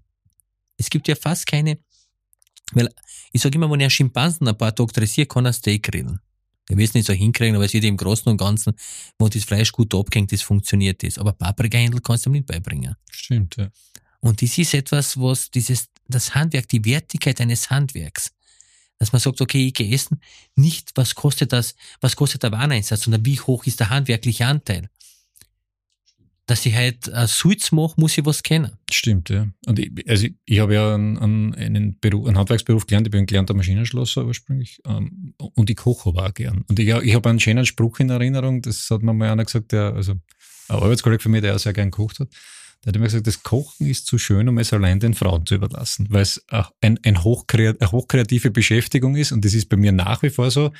Es 0.78 0.90
gibt 0.90 1.10
ja 1.10 1.16
fast 1.16 1.48
keine, 1.48 1.80
weil 2.72 2.90
ich 3.34 3.42
sage 3.42 3.56
immer, 3.56 3.70
wenn 3.70 3.82
ich 3.82 3.86
einen 3.86 3.92
Schimpansen 3.92 4.48
ein 4.48 4.58
paar 4.58 4.74
Tage 4.74 4.94
dressiere, 4.94 5.28
kann 5.28 5.46
er 5.46 5.54
Steak 5.54 5.84
grillen. 5.84 6.22
Wir 6.68 6.78
wissen 6.78 6.98
nicht 6.98 7.08
so 7.08 7.14
hinkriegen, 7.14 7.56
aber 7.56 7.66
es 7.66 7.74
wird 7.74 7.86
im 7.86 7.98
Großen 7.98 8.30
und 8.30 8.38
Ganzen, 8.38 8.74
wo 9.18 9.30
das 9.30 9.44
Fleisch 9.44 9.72
gut 9.72 9.94
abgehängt 9.96 10.34
ist, 10.34 10.44
funktioniert 10.44 11.02
das. 11.04 11.18
Aber 11.18 11.34
Paprikahändel 11.34 12.02
kannst 12.02 12.26
du 12.26 12.30
ihm 12.30 12.34
nicht 12.34 12.46
beibringen. 12.46 12.96
Stimmt, 13.10 13.56
ja. 13.58 13.70
Und 14.20 14.42
das 14.42 14.58
ist 14.58 14.74
etwas, 14.74 15.18
was 15.20 15.50
dieses, 15.52 15.90
das 16.08 16.36
Handwerk, 16.36 16.68
die 16.68 16.84
Wertigkeit 16.84 17.40
eines 17.40 17.70
Handwerks, 17.70 18.34
dass 19.00 19.14
man 19.14 19.22
sagt, 19.22 19.40
okay, 19.42 19.68
ich 19.68 19.74
gehe 19.74 19.94
essen, 19.94 20.20
nicht 20.56 20.92
was 20.96 21.16
kostet 21.16 21.54
das, 21.54 21.76
was 22.02 22.16
kostet 22.16 22.44
der 22.44 22.52
Wareneinsatz, 22.52 23.02
sondern 23.04 23.26
wie 23.26 23.40
hoch 23.40 23.66
ist 23.66 23.80
der 23.80 23.90
handwerkliche 23.90 24.46
Anteil 24.46 24.90
dass 26.48 26.66
ich 26.66 26.74
halt 26.74 27.10
äh, 27.10 27.28
Suits 27.28 27.74
mache, 27.74 27.94
muss 27.98 28.18
ich 28.18 28.26
was 28.26 28.42
kennen. 28.42 28.72
Stimmt, 28.90 29.30
ja. 29.30 29.48
Und 29.66 29.80
ich, 29.80 29.92
also 30.10 30.26
ich, 30.26 30.36
ich 30.46 30.60
habe 30.60 30.74
ja 30.74 30.96
einen, 30.96 31.54
einen, 31.54 32.00
Beruf, 32.00 32.26
einen 32.26 32.38
Handwerksberuf 32.38 32.88
gelernt, 32.88 33.06
ich 33.06 33.12
bin 33.12 33.26
gelernter 33.26 33.54
Maschinenschlosser 33.54 34.26
ursprünglich 34.26 34.80
ähm, 34.88 35.34
und 35.38 35.70
ich 35.70 35.76
koche 35.76 36.10
aber 36.10 36.26
auch 36.26 36.34
gern. 36.34 36.64
Und 36.70 36.80
ich, 36.80 36.88
ich 36.88 37.16
habe 37.16 37.30
einen 37.30 37.42
schönen 37.42 37.66
Spruch 37.66 38.00
in 38.00 38.10
Erinnerung, 38.10 38.62
das 38.62 38.90
hat 38.90 39.04
mir 39.04 39.14
mal 39.14 39.30
einer 39.30 39.44
gesagt, 39.44 39.74
der, 39.74 39.94
also 39.94 40.14
ein 40.14 40.22
Arbeitskollege 40.70 41.22
von 41.22 41.34
mir, 41.34 41.42
der 41.42 41.56
auch 41.56 41.60
sehr 41.60 41.74
gern 41.74 41.92
gekocht 41.92 42.20
hat, 42.22 42.30
der 42.84 42.92
hat 42.92 42.96
immer 42.96 43.06
gesagt, 43.06 43.28
das 43.28 43.44
Kochen 43.44 43.86
ist 43.86 44.08
zu 44.08 44.18
schön, 44.18 44.48
um 44.48 44.58
es 44.58 44.72
allein 44.72 45.02
den 45.02 45.16
Frauen 45.16 45.46
zu 45.46 45.56
überlassen, 45.56 46.08
weil 46.10 46.22
es 46.22 46.46
ein, 46.80 46.98
ein 47.04 47.24
hochkreat, 47.26 47.82
eine 47.82 47.92
hochkreative 47.92 48.52
Beschäftigung 48.52 49.18
ist 49.18 49.34
und 49.34 49.44
das 49.44 49.54
ist 49.54 49.68
bei 49.68 49.76
mir 49.76 49.92
nach 49.92 50.24
wie 50.24 50.30
vor 50.30 50.50
so, 50.50 50.72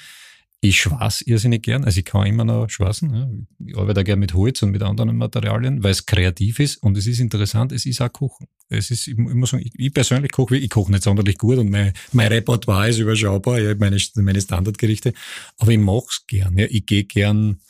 ich 0.60 0.82
schweiß 0.82 1.22
irrsinnig 1.22 1.62
gern, 1.62 1.84
also 1.84 2.00
ich 2.00 2.06
kann 2.06 2.26
immer 2.26 2.44
noch 2.44 2.70
schweißen. 2.70 3.14
Ja. 3.14 3.30
Ich 3.66 3.78
arbeite 3.78 4.04
gerne 4.04 4.20
mit 4.20 4.34
Holz 4.34 4.64
und 4.64 4.72
mit 4.72 4.82
anderen 4.82 5.16
Materialien, 5.16 5.84
weil 5.84 5.92
es 5.92 6.06
kreativ 6.06 6.60
ist 6.60 6.78
und 6.78 6.98
es 6.98 7.06
ist 7.06 7.20
interessant, 7.20 7.72
es 7.72 7.86
ist 7.86 8.02
auch 8.02 8.12
Kochen. 8.12 8.48
Es 8.70 8.92
ist, 8.92 9.08
ich 9.08 9.18
muss 9.18 9.52
sagen, 9.52 9.64
ich 9.74 9.94
persönlich 9.94 10.32
koche, 10.32 10.58
ich 10.58 10.70
koche 10.70 10.92
nicht 10.92 11.04
sonderlich 11.04 11.38
gut 11.38 11.58
und 11.58 11.70
mein, 11.70 11.94
mein 12.12 12.28
Repertoire 12.28 12.90
ist 12.90 12.98
überschaubar, 12.98 13.60
ich 13.60 13.68
habe 13.68 13.80
meine, 13.80 13.98
meine 14.16 14.42
Standardgerichte, 14.42 15.14
aber 15.58 15.72
ich 15.72 15.80
mache 15.80 16.08
es 16.10 16.26
gern. 16.28 16.58
Ja. 16.58 16.66
Ich 16.70 16.86
gehe 16.86 17.06
gern 17.06 17.62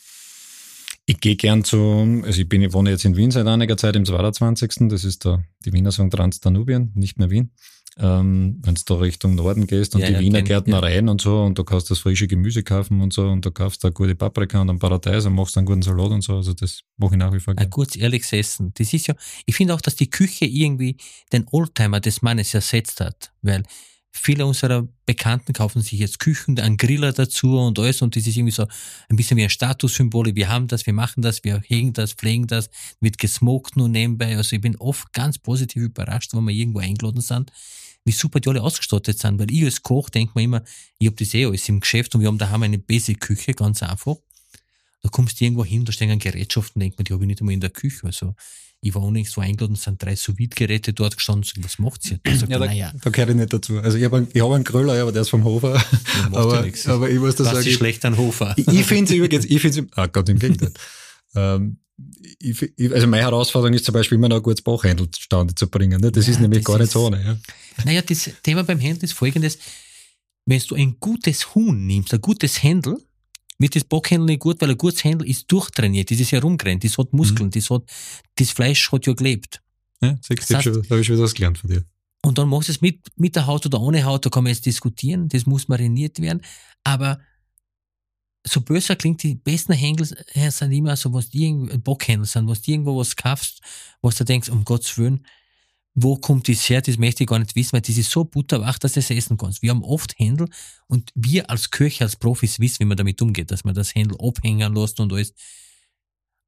Ich 1.10 1.22
gehe 1.22 1.38
gern 1.38 1.64
zu, 1.64 2.22
also 2.26 2.42
ich 2.42 2.50
bin, 2.50 2.62
ich 2.62 2.74
wohne 2.74 2.90
jetzt 2.90 3.06
in 3.06 3.16
Wien 3.16 3.32
seit 3.32 3.48
einiger 3.48 3.78
Zeit 3.78 3.96
im 3.96 4.04
22. 4.04 4.90
Das 4.90 5.06
ist 5.06 5.24
der, 5.24 5.42
die 5.64 5.72
Wiener 5.72 5.94
sagen 5.94 6.12
Transdanubien, 6.12 6.92
nicht 6.96 7.18
mehr 7.18 7.30
Wien. 7.30 7.52
Ähm, 7.98 8.60
wenn 8.62 8.76
du 8.76 8.82
da 8.86 8.96
Richtung 8.96 9.36
Norden 9.36 9.68
gehst 9.68 9.96
und 9.96 10.02
ja, 10.02 10.08
die 10.08 10.14
ja, 10.14 10.20
Wiener 10.20 10.42
Gärtnereien 10.42 11.06
ja. 11.06 11.12
und 11.12 11.22
so 11.22 11.42
und 11.44 11.58
du 11.58 11.64
kannst 11.64 11.90
das 11.90 12.00
frische 12.00 12.28
Gemüse 12.28 12.62
kaufen 12.62 13.00
und 13.00 13.14
so 13.14 13.26
und 13.26 13.46
du 13.46 13.52
kaufst 13.52 13.86
da 13.86 13.90
gute 13.90 14.16
Paprika 14.16 14.62
und 14.62 14.70
einen 14.70 14.80
Paradeis 14.80 15.26
und 15.26 15.34
machst 15.34 15.58
einen 15.58 15.66
guten 15.66 15.82
Salat 15.82 16.12
und 16.12 16.22
so. 16.22 16.36
Also 16.36 16.54
das 16.54 16.82
mache 16.98 17.16
ich 17.16 17.20
nach 17.20 17.32
wie 17.32 17.40
vor 17.40 17.56
gerne. 17.56 17.66
Ein 17.66 17.72
kurz 17.72 17.96
ehrliches 17.96 18.34
Essen. 18.34 18.74
Das 18.76 18.92
ist 18.94 19.08
ja, 19.08 19.16
ich 19.46 19.56
finde 19.56 19.76
auch, 19.76 19.82
dass 19.82 19.96
die 19.96 20.10
Küche 20.10 20.46
irgendwie 20.46 20.98
den 21.32 21.46
Oldtimer 21.50 22.02
des 22.02 22.22
Mannes 22.22 22.54
ersetzt 22.54 23.00
hat, 23.00 23.32
weil 23.42 23.64
viele 24.18 24.46
unserer 24.46 24.88
Bekannten 25.06 25.54
kaufen 25.54 25.82
sich 25.82 26.00
jetzt 26.00 26.20
Küchen, 26.20 26.60
einen 26.60 26.78
Griller 26.78 27.14
dazu 27.14 27.58
und 27.60 27.78
alles 27.80 28.02
und 28.02 28.16
das 28.16 28.28
ist 28.28 28.36
irgendwie 28.36 28.54
so 28.54 28.68
ein 29.10 29.16
bisschen 29.16 29.38
wie 29.38 29.44
ein 29.44 29.50
Statussymbol. 29.50 30.36
Wir 30.36 30.50
haben 30.50 30.68
das, 30.68 30.86
wir 30.86 30.94
machen 30.94 31.22
das, 31.22 31.44
wir 31.44 31.62
hegen 31.66 31.94
das, 31.94 32.14
pflegen 32.14 32.48
das, 32.48 32.70
wird 33.00 33.18
gesmoked 33.18 33.78
nur 33.78 33.90
nebenbei. 33.90 34.36
Also 34.38 34.56
ich 34.56 34.62
bin 34.62 34.76
oft 34.78 35.14
ganz 35.14 35.38
positiv 35.38 35.84
überrascht, 35.84 36.34
wenn 36.34 36.44
wir 36.44 36.54
irgendwo 36.54 36.80
eingeladen 36.80 37.22
sind 37.22 37.52
wie 38.08 38.14
super 38.14 38.40
die 38.40 38.50
alle 38.50 38.64
ausgestattet 38.64 39.20
sind. 39.20 39.38
Weil 39.38 39.52
ich 39.52 39.66
als 39.66 39.84
Koch 39.84 40.10
denke 40.10 40.32
mir 40.36 40.44
immer, 40.44 40.64
ich 40.98 41.08
habe 41.08 41.18
das 41.18 41.34
eh 41.34 41.46
alles 41.46 41.68
im 41.68 41.82
Geschäft 41.82 42.16
und 42.16 42.22
wir 42.22 42.30
haben 42.30 42.38
daheim 42.38 42.64
eine 42.64 42.80
Basic-Küche, 42.80 43.54
ganz 43.54 43.84
einfach. 43.84 44.16
Da 45.02 45.10
kommst 45.10 45.40
du 45.40 45.44
irgendwo 45.44 45.66
hin, 45.66 45.86
da 45.86 45.92
stehen 45.92 46.18
Gerätschaften, 46.18 46.80
denkt 46.80 46.98
man, 46.98 47.04
die 47.04 47.14
habe 47.14 47.24
ich 47.24 47.28
nicht 47.28 47.42
einmal 47.42 47.54
in 47.54 47.60
der 47.60 47.70
Küche. 47.70 48.08
Also 48.08 48.34
ich 48.82 48.94
war 48.94 49.02
unlängst 49.02 49.34
so 49.34 49.42
eingeladen, 49.42 49.76
sind 49.76 50.02
drei 50.02 50.16
sous 50.16 50.36
geräte 50.38 50.94
dort 50.94 51.18
gestanden. 51.18 51.64
Was 51.64 51.80
macht 51.80 52.04
sie? 52.04 52.20
Da, 52.24 52.32
ja, 52.32 52.46
da, 52.46 52.60
naja. 52.60 52.94
da 53.02 53.10
gehöre 53.10 53.30
ich 53.30 53.36
nicht 53.36 53.52
dazu. 53.52 53.80
Also 53.80 53.98
ich 53.98 54.04
habe 54.04 54.18
einen, 54.18 54.28
hab 54.28 54.52
einen 54.52 54.64
Gröller, 54.64 55.02
aber 55.02 55.12
der 55.12 55.24
ist 55.24 55.30
vom 55.30 55.44
Hofer. 55.44 55.74
Ja, 55.74 56.40
aber, 56.40 56.64
aber 56.86 57.10
ich 57.10 57.20
muss 57.20 57.36
das 57.36 57.48
sagen. 57.48 57.70
schlecht 57.70 58.06
an 58.06 58.18
Hofer. 58.18 58.54
Ich, 58.58 58.68
ich 58.68 58.86
finde 58.86 59.12
es 59.12 59.18
übrigens, 59.18 59.46
ich 59.46 59.62
finde 59.62 59.80
es, 59.82 59.98
ah 59.98 60.08
Gott, 60.08 60.30
im 60.30 60.40
Gegenteil. 60.40 60.72
ähm, 61.36 61.78
ich, 62.40 62.62
ich, 62.62 62.94
also 62.94 63.08
meine 63.08 63.24
Herausforderung 63.24 63.74
ist 63.74 63.86
zum 63.86 63.94
Beispiel 63.94 64.18
immer 64.18 64.30
noch 64.30 64.38
ein 64.38 64.44
gutes 64.44 64.62
Bachhändel 64.62 65.10
zustande 65.10 65.56
zu 65.56 65.68
bringen. 65.68 66.00
Ne? 66.00 66.12
Das 66.12 66.28
ja, 66.28 66.34
ist 66.34 66.40
nämlich 66.40 66.64
das 66.64 66.74
gar 66.74 66.80
nicht 66.80 66.92
so 66.92 67.08
ohne. 67.08 67.24
Ja. 67.24 67.38
Naja, 67.86 68.02
das 68.02 68.30
Thema 68.44 68.64
beim 68.64 68.80
Händel 68.80 69.06
ist 69.06 69.14
folgendes. 69.14 69.58
Wenn 70.46 70.62
du 70.68 70.76
ein 70.76 70.98
gutes 71.00 71.56
Huhn 71.56 71.86
nimmst, 71.86 72.14
ein 72.14 72.22
gutes 72.22 72.62
Händel, 72.64 72.98
wird 73.60 73.76
das 73.76 73.84
Backhändel 73.84 74.28
nicht 74.28 74.40
gut, 74.40 74.62
weil 74.62 74.72
ein 74.72 74.78
gutes 74.78 75.04
Händel 75.04 75.28
ist 75.28 75.52
durchtrainiert, 75.52 76.12
das 76.12 76.20
ist 76.20 76.32
herumgerannt, 76.32 76.84
das 76.84 76.98
hat 76.98 77.14
Muskeln, 77.14 77.48
mhm. 77.48 77.52
das 77.52 77.70
hat, 77.70 77.84
das 78.36 78.52
Fleisch 78.52 78.92
hat 78.92 79.06
ja 79.06 79.14
gelebt. 79.14 79.62
Ja, 80.02 80.18
sechs 80.22 80.48
das 80.48 80.66
heißt, 80.66 80.68
da 80.68 80.90
habe 80.90 81.02
ich 81.02 81.10
wieder 81.10 81.22
was 81.22 81.34
gelernt 81.34 81.58
von 81.58 81.70
dir. 81.70 81.84
Und 82.24 82.38
dann 82.38 82.50
machst 82.50 82.68
du 82.68 82.74
es 82.74 82.82
mit, 82.82 83.00
mit 83.16 83.36
der 83.36 83.48
Haut 83.48 83.66
oder 83.66 83.80
ohne 83.82 84.04
Haut, 84.04 84.26
da 84.26 84.30
kann 84.30 84.44
man 84.44 84.54
jetzt 84.54 84.66
diskutieren, 84.66 85.30
das 85.30 85.46
muss 85.46 85.68
mariniert 85.68 86.20
werden, 86.22 86.42
aber 86.84 87.20
so 88.46 88.62
böser 88.62 88.96
klingt, 88.96 89.24
die 89.24 89.36
besten 89.36 89.74
Händel 89.74 90.06
sind 90.06 90.72
immer 90.72 90.96
so, 90.96 91.14
was 91.14 91.30
die 91.30 91.52
Bockhändel 91.84 92.26
sind, 92.26 92.48
was 92.48 92.62
die 92.62 92.72
irgendwo 92.72 92.98
was 92.98 93.16
kaufst, 93.16 93.62
was 94.02 94.16
du 94.16 94.24
denkst, 94.24 94.50
um 94.50 94.64
Gottes 94.64 94.98
Willen, 94.98 95.26
wo 96.00 96.16
kommt 96.16 96.48
das 96.48 96.70
her, 96.70 96.80
das 96.80 97.00
möchte 97.00 97.24
ich 97.24 97.30
gar 97.30 97.40
nicht 97.40 97.56
wissen, 97.56 97.74
weil 97.74 97.82
das 97.82 97.98
ist 97.98 98.12
so 98.12 98.24
butterwach, 98.24 98.78
dass 98.78 98.94
du 98.94 99.00
es 99.00 99.10
essen 99.10 99.36
kannst. 99.36 99.64
Wir 99.64 99.72
haben 99.72 99.84
oft 99.84 100.14
Händel 100.20 100.48
und 100.86 101.12
wir 101.16 101.50
als 101.50 101.72
Köche, 101.72 102.04
als 102.04 102.16
Profis 102.16 102.60
wissen, 102.60 102.82
wie 102.82 102.86
man 102.86 102.98
damit 102.98 103.20
umgeht, 103.20 103.50
dass 103.50 103.64
man 103.64 103.74
das 103.74 103.96
Händel 103.96 104.16
abhängen 104.22 104.76
lässt 104.76 105.00
und 105.00 105.12
alles. 105.12 105.34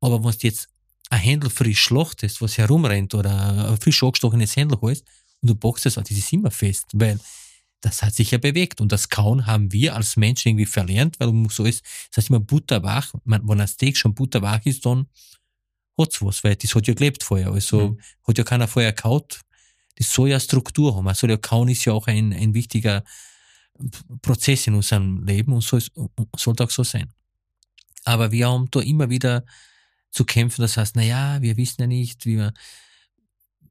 Aber 0.02 0.24
wenn 0.24 0.32
du 0.32 0.38
jetzt 0.42 0.70
ein 1.10 1.20
Händel 1.20 1.50
frisch 1.50 1.80
schlachtest, 1.80 2.44
was 2.44 2.60
herumrennt 2.60 3.16
oder 3.16 3.72
ein 3.72 3.78
frisch 3.82 4.04
angestochenes 4.04 4.56
Händel 4.56 4.80
holst 4.82 5.04
und 5.42 5.50
du 5.50 5.56
boxst 5.56 5.88
es, 5.88 5.96
das 5.96 6.12
ist 6.12 6.32
immer 6.32 6.52
fest, 6.52 6.86
weil 6.94 7.20
das 7.82 8.04
hat 8.04 8.14
sich 8.14 8.30
ja 8.30 8.38
bewegt. 8.38 8.82
Und 8.82 8.92
das 8.92 9.10
Kauen 9.10 9.48
haben 9.48 9.72
wir 9.72 9.96
als 9.96 10.16
Menschen 10.16 10.50
irgendwie 10.50 10.68
verlernt, 10.68 11.20
weil 11.20 11.34
so 11.50 11.66
ist, 11.66 11.84
das 12.12 12.18
heißt 12.18 12.30
immer 12.30 12.40
butterwach. 12.40 13.16
Wenn 13.26 13.62
ein 13.62 13.68
Steak 13.68 13.98
schon 13.98 14.14
butterwach 14.14 14.64
ist, 14.66 14.86
dann 14.86 15.08
hat's 16.00 16.22
was, 16.22 16.44
weil 16.44 16.56
das 16.56 16.74
hat 16.74 16.88
ja 16.88 16.94
gelebt 16.94 17.24
vorher. 17.24 17.52
Also 17.52 17.90
mhm. 17.90 18.00
hat 18.28 18.38
ja 18.38 18.44
keiner 18.44 18.68
vorher 18.68 18.94
kaut. 18.94 19.42
Das 19.96 20.12
soll 20.12 20.30
ja 20.30 20.40
Struktur 20.40 20.96
haben. 20.96 21.08
Also 21.08 21.28
der 21.28 21.38
Kauen 21.38 21.70
ist 21.70 21.86
ja 21.86 21.94
auch 21.94 22.08
ein, 22.08 22.34
ein 22.34 22.54
wichtiger 22.54 23.04
Prozess 24.22 24.68
in 24.68 24.76
unserem 24.76 25.26
Leben 25.26 25.54
und 25.54 25.62
soll, 25.62 25.84
sollte 26.36 26.64
auch 26.64 26.72
so 26.72 26.84
sein. 26.84 27.12
Aber 28.06 28.32
wir 28.32 28.48
haben 28.48 28.68
da 28.72 28.80
immer 28.80 29.10
wieder 29.10 29.46
zu 30.12 30.26
kämpfen. 30.26 30.62
Das 30.62 30.78
heißt, 30.78 30.96
na 30.96 31.04
ja, 31.04 31.42
wir 31.42 31.58
wissen 31.58 31.82
ja 31.82 31.88
nicht, 31.88 32.26
wie 32.26 32.38
wir, 32.38 32.54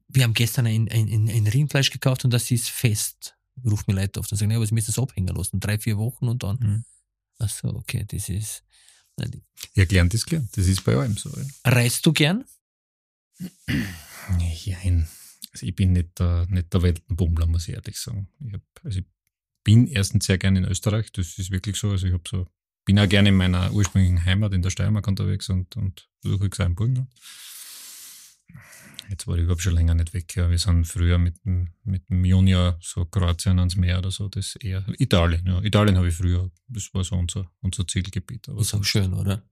wir 0.07 0.23
haben 0.23 0.33
gestern 0.33 0.67
ein, 0.67 0.87
ein, 0.89 1.29
ein 1.29 1.47
Rindfleisch 1.47 1.89
gekauft 1.89 2.25
und 2.25 2.31
das 2.31 2.49
ist 2.51 2.69
fest 2.69 3.35
ruft 3.65 3.87
mir 3.87 3.95
Leute 3.95 4.19
auf 4.19 4.31
und 4.31 4.37
sagen, 4.37 4.51
ja, 4.51 4.57
aber 4.57 4.65
sie 4.65 4.73
müssen 4.73 4.93
das 4.93 4.99
abhängen 4.99 5.35
lassen, 5.35 5.59
drei, 5.59 5.77
vier 5.77 5.97
Wochen 5.97 6.27
und 6.27 6.43
dann. 6.43 6.57
Mhm. 6.59 6.85
Ach 7.39 7.49
so, 7.49 7.69
okay, 7.69 8.05
das 8.07 8.29
ist. 8.29 8.63
Ja, 9.73 9.85
gelernt 9.85 10.13
ist 10.13 10.25
gelernt. 10.25 10.55
Das 10.55 10.67
ist 10.67 10.83
bei 10.83 10.95
allem 10.95 11.17
so. 11.17 11.29
Ja. 11.29 11.71
Reist 11.71 12.05
du 12.05 12.13
gern? 12.13 12.45
Nein. 13.37 15.07
Also 15.51 15.65
ich 15.65 15.75
bin 15.75 15.93
nicht 15.93 16.19
der, 16.19 16.45
nicht 16.49 16.73
der 16.73 16.81
Weltenbummler, 16.81 17.47
muss 17.47 17.67
ich 17.67 17.75
ehrlich 17.75 17.97
sagen. 17.97 18.29
Ich, 18.45 18.53
hab, 18.53 18.61
also 18.83 18.99
ich 18.99 19.05
bin 19.63 19.87
erstens 19.87 20.25
sehr 20.25 20.37
gerne 20.37 20.59
in 20.59 20.65
Österreich, 20.65 21.11
das 21.11 21.37
ist 21.37 21.51
wirklich 21.51 21.75
so. 21.75 21.89
Also 21.89 22.07
ich 22.07 22.13
habe 22.13 22.23
so, 22.29 22.47
bin 22.85 22.99
auch 22.99 23.09
gerne 23.09 23.29
in 23.29 23.35
meiner 23.35 23.71
ursprünglichen 23.73 24.23
Heimat 24.25 24.53
in 24.53 24.61
der 24.61 24.69
Steiermark 24.69 25.07
unterwegs 25.07 25.49
und, 25.49 25.75
und 25.75 26.09
besuche 26.21 26.49
Burgenland. 26.49 27.09
Jetzt 29.09 29.25
war 29.25 29.35
ich 29.37 29.43
überhaupt 29.43 29.63
schon 29.63 29.73
länger 29.73 29.95
nicht 29.95 30.13
weg. 30.13 30.35
Ja. 30.35 30.49
Wir 30.49 30.59
sind 30.59 30.85
früher 30.85 31.17
mit, 31.17 31.35
mit 31.43 32.09
dem 32.09 32.23
Junior 32.23 32.77
so 32.79 33.05
Kroatien 33.05 33.57
ans 33.57 33.75
Meer 33.75 33.97
oder 33.97 34.11
so. 34.11 34.29
Das 34.29 34.55
eher 34.57 34.85
Italien. 34.99 35.45
Ja. 35.47 35.61
Italien 35.63 35.97
habe 35.97 36.09
ich 36.09 36.15
früher, 36.15 36.51
das 36.67 36.93
war 36.93 37.03
so 37.03 37.15
unser, 37.15 37.51
unser 37.61 37.87
Zielgebiet. 37.87 38.47
Aber 38.49 38.61
ist 38.61 38.75
auch 38.75 38.83
schön, 38.83 39.13
oder? 39.13 39.43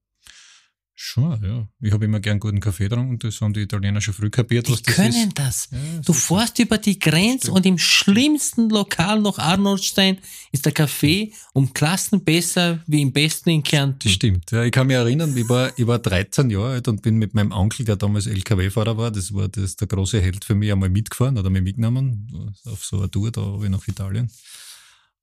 Schon, 1.00 1.40
ja. 1.44 1.68
Ich 1.80 1.94
habe 1.94 2.06
immer 2.06 2.20
gern 2.20 2.40
guten 2.40 2.60
Kaffee 2.60 2.86
getrunken, 2.86 3.20
das 3.20 3.40
haben 3.40 3.54
die 3.54 3.62
Italiener 3.62 4.02
schon 4.02 4.16
früh 4.16 4.32
kapiert, 4.32 4.68
was 4.68 4.82
die 4.82 4.86
das 4.88 4.96
können 4.96 5.32
das. 5.36 5.70
Ja, 5.72 5.78
du 6.04 6.12
fährst 6.12 6.58
über 6.58 6.80
die 6.80 6.98
Grenze 6.98 7.52
und 7.52 7.68
im 7.68 7.78
schlimmsten 7.78 8.68
Lokal 8.72 9.22
nach 9.22 9.38
Arnoldstein 9.38 10.18
ist 10.52 10.66
der 10.66 10.72
Kaffee 10.72 11.34
um 11.54 11.72
Klassen 11.72 12.24
besser 12.24 12.80
wie 12.88 13.04
im 13.04 13.14
besten 13.14 13.52
in 13.52 13.62
Kärnten. 13.62 14.00
Das 14.06 14.12
stimmt, 14.12 14.50
ja. 14.50 14.64
Ich 14.64 14.72
kann 14.72 14.88
mich 14.88 14.96
erinnern, 14.96 15.38
ich 15.38 15.48
war, 15.48 15.72
ich 15.78 15.86
war 15.86 16.00
13 16.00 16.50
Jahre 16.50 16.74
alt 16.74 16.88
und 16.88 17.04
bin 17.04 17.18
mit 17.18 17.36
meinem 17.36 17.52
Onkel, 17.52 17.86
der 17.86 17.96
damals 17.96 18.26
LKW-Fahrer 18.26 18.98
war, 18.98 19.12
das 19.12 19.32
war 19.36 19.48
das, 19.50 19.76
der 19.76 19.88
große 19.88 20.20
Held 20.20 20.46
für 20.46 20.56
mich, 20.56 20.72
einmal 20.72 20.90
mitgefahren 20.90 21.38
oder 21.38 21.52
mich 21.52 21.62
mitgenommen 21.62 22.56
auf 22.66 22.84
so 22.84 22.98
eine 22.98 23.12
Tour 23.12 23.30
da 23.32 23.42
nach 23.70 23.88
Italien. 23.88 24.32